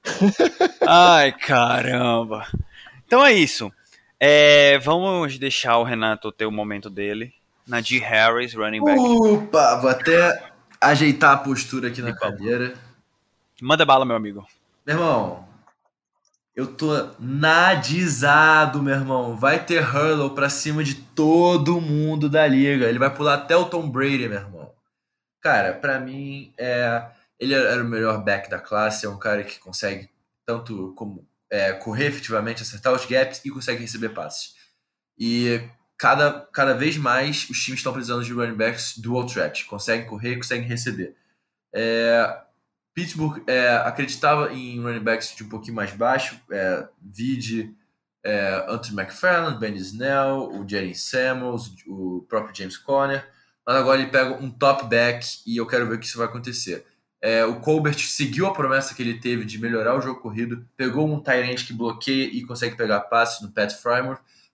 [0.87, 2.47] Ai, caramba.
[3.05, 3.69] Então é isso.
[4.25, 7.33] É, vamos deixar o Renato ter o momento dele.
[7.67, 8.97] Najee Harris, running back.
[8.97, 12.37] Opa, vou até ajeitar a postura aqui na favor.
[12.37, 12.73] cadeira.
[13.61, 14.47] Manda bala, meu amigo.
[14.87, 15.45] Meu irmão,
[16.55, 16.87] eu tô
[17.19, 19.35] nadizado, meu irmão.
[19.35, 22.87] Vai ter hurl pra cima de todo mundo da liga.
[22.87, 24.71] Ele vai pular até o Tom Brady, meu irmão.
[25.41, 29.05] Cara, pra mim, é, ele era o melhor back da classe.
[29.05, 30.09] É um cara que consegue
[30.45, 34.55] tanto como é, correr efetivamente, acertar os gaps e consegue receber passes.
[35.15, 35.61] E
[35.95, 39.63] cada, cada vez mais os times estão precisando de running backs dual threat.
[39.65, 41.15] Conseguem correr, conseguem receber.
[41.71, 42.41] É,
[42.95, 47.71] Pittsburgh é, acreditava em running backs de um pouquinho mais baixo, é, vide
[48.25, 53.29] é, Anthony McFarland, Benny Snell, o Jerry Samuels, o próprio James Conner,
[53.63, 56.25] mas agora ele pega um top back e eu quero ver o que isso vai
[56.25, 56.83] acontecer.
[57.25, 61.07] É, o Colbert seguiu a promessa que ele teve de melhorar o jogo corrido, pegou
[61.07, 63.71] um Tyrant que bloqueia e consegue pegar passes no Pat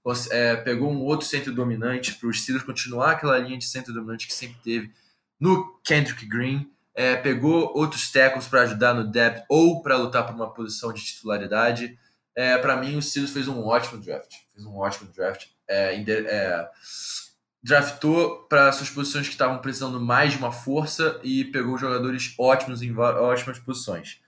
[0.04, 3.91] cons- é, pegou um outro centro dominante para os Steelers continuar aquela linha de centro
[3.91, 4.91] dominante que sempre teve
[5.40, 10.36] no Kendrick Green, é, pegou outros tackles para ajudar no depth ou para lutar por
[10.36, 11.98] uma posição de titularidade.
[12.36, 14.32] É, para mim, o Steelers fez um ótimo draft.
[14.54, 15.48] Fez um ótimo draft.
[15.68, 16.70] É, é,
[17.61, 22.81] draftou para suas posições que estavam precisando mais de uma força e pegou jogadores ótimos
[22.81, 24.22] em ótimas posições.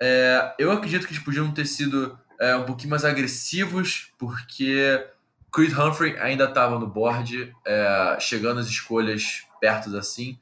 [0.00, 5.06] É, eu acredito que eles podiam ter sido é, um pouquinho mais agressivos, porque
[5.52, 10.38] Creed Humphrey ainda estava no board, é, chegando as escolhas perto assim.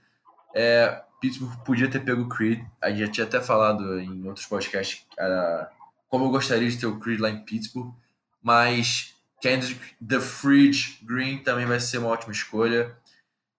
[1.21, 2.65] Pittsburgh podia ter pego o Creed.
[2.81, 5.69] A gente já tinha até falado em outros podcasts ah,
[6.09, 7.95] como eu gostaria de ter o Creed lá em Pittsburgh,
[8.43, 12.97] mas Kendrick The Fridge Green também vai ser uma ótima escolha.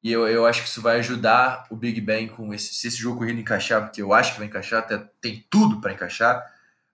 [0.03, 2.98] E eu, eu acho que isso vai ajudar o Big Ben com esse, se esse
[2.98, 6.44] jogo corrido encaixar, porque eu acho que vai encaixar, até tem tudo para encaixar.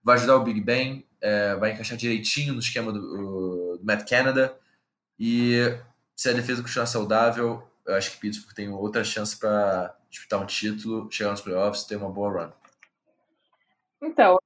[0.04, 4.58] Vai ajudar o Big Ben, é, vai encaixar direitinho no esquema do, do Matt Canada.
[5.20, 5.78] E
[6.16, 10.46] se a defesa continuar saudável, eu acho que Pittsburgh tem outra chance para disputar um
[10.46, 12.52] título, chegar nos playoffs, ter uma boa run.
[14.02, 14.38] Então,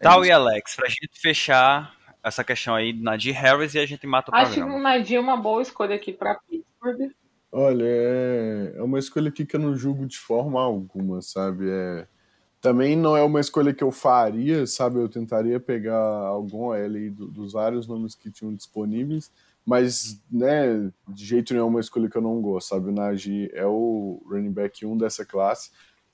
[0.00, 1.97] Tal e Alex, pra gente fechar
[2.28, 4.72] essa questão aí, Nadir Harris, e a gente mata o Acho programa.
[4.74, 7.10] que o Nadir é uma boa escolha aqui pra Pittsburgh.
[7.50, 11.68] Olha, é, é uma escolha aqui que eu não julgo de forma alguma, sabe?
[11.70, 12.06] É,
[12.60, 14.98] também não é uma escolha que eu faria, sabe?
[14.98, 19.30] Eu tentaria pegar algum aí do- dos vários nomes que tinham disponíveis,
[19.64, 22.88] mas, né, de jeito nenhum é uma escolha que eu não gosto, sabe?
[22.88, 25.70] O Najee é o running back 1 dessa classe.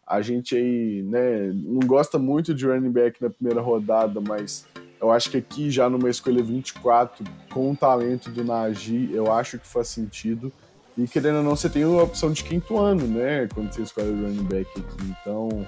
[0.07, 4.67] A gente aí, né, não gosta muito de running back na primeira rodada, mas
[5.05, 9.59] eu acho que aqui já numa escolha 24, com o talento do Najee, eu acho
[9.59, 10.51] que faz sentido.
[10.97, 13.47] E querendo ou não, você tem a opção de quinto ano, né?
[13.53, 15.15] Quando você escolhe o running back aqui.
[15.21, 15.67] Então,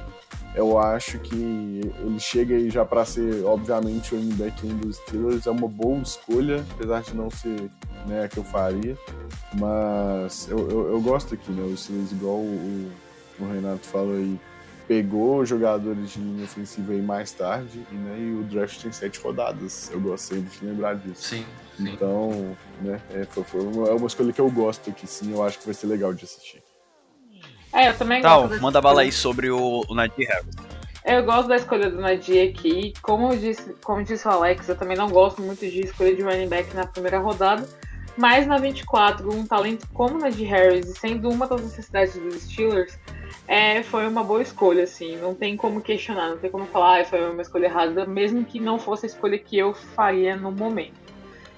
[0.54, 5.46] eu acho que ele chega aí já para ser, obviamente, o running back dos Steelers.
[5.46, 7.70] É uma boa escolha, apesar de não ser
[8.06, 8.96] né, a que eu faria.
[9.58, 11.62] Mas eu, eu, eu gosto aqui, né?
[11.62, 12.90] O Steelers, igual o,
[13.38, 14.40] o Renato falou aí,
[14.86, 19.20] pegou jogadores de linha ofensiva aí mais tarde, e, né, e o draft tem sete
[19.20, 19.90] rodadas.
[19.92, 21.22] Eu gosto sempre de lembrar disso.
[21.22, 21.44] Sim,
[21.76, 21.90] sim.
[21.90, 25.42] Então, né, é, foi, foi uma, é uma escolha que eu gosto aqui, sim, eu
[25.42, 26.62] acho que vai ser legal de assistir.
[27.72, 30.54] É, eu também Tal, gosto manda bala aí sobre o, o Nadir Harris.
[31.04, 32.92] Eu gosto da escolha do Nadir aqui.
[33.00, 36.48] Como, disse, como disse o Alex, eu também não gosto muito de escolha de running
[36.48, 37.68] back na primeira rodada.
[38.16, 42.98] Mas na 24, um talento como o Nadir Harris, sendo uma das necessidades dos Steelers,
[43.47, 45.16] é, foi uma boa escolha, assim.
[45.16, 48.59] Não tem como questionar, não tem como falar, ah, foi uma escolha errada, mesmo que
[48.59, 51.06] não fosse a escolha que eu faria no momento.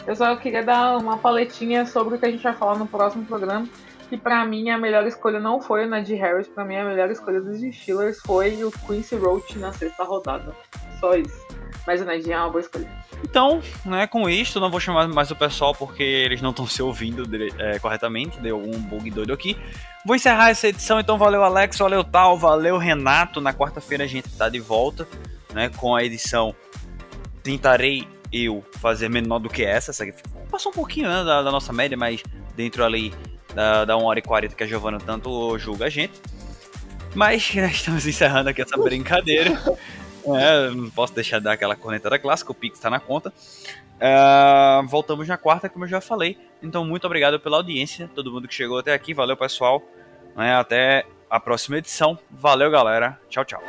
[0.06, 3.24] Eu só queria dar uma paletinha sobre o que a gente vai falar no próximo
[3.24, 3.68] programa.
[4.08, 7.10] Que pra mim a melhor escolha não foi o Nadir Harris, pra mim a melhor
[7.10, 10.56] escolha dos Steelers foi o Quincy Roach na sexta rodada.
[10.98, 11.47] Só isso.
[11.88, 12.86] Mas o é uma boa escolha.
[13.24, 16.82] Então, né, com isto, não vou chamar mais o pessoal porque eles não estão se
[16.82, 17.26] ouvindo
[17.58, 19.56] é, corretamente, deu um bug doido aqui.
[20.04, 23.40] Vou encerrar essa edição, então valeu Alex, valeu Tal, valeu Renato.
[23.40, 25.08] Na quarta-feira a gente tá de volta,
[25.54, 26.54] né, com a edição
[27.42, 30.12] Tentarei eu fazer menor do que essa, essa aqui
[30.50, 32.22] passou um pouquinho né, da, da nossa média, mas
[32.54, 33.14] dentro ali
[33.54, 36.20] da, da 1 hora e 40 que a Giovana tanto julga a gente.
[37.14, 39.58] Mas né, estamos encerrando aqui essa brincadeira.
[40.36, 43.32] É, não posso deixar de dar aquela cornetada clássica, o Pix tá na conta.
[44.00, 46.38] Ah, voltamos na quarta, como eu já falei.
[46.62, 49.14] Então, muito obrigado pela audiência, todo mundo que chegou até aqui.
[49.14, 49.82] Valeu, pessoal.
[50.36, 52.18] Né, até a próxima edição.
[52.30, 53.18] Valeu, galera.
[53.28, 53.62] Tchau, tchau.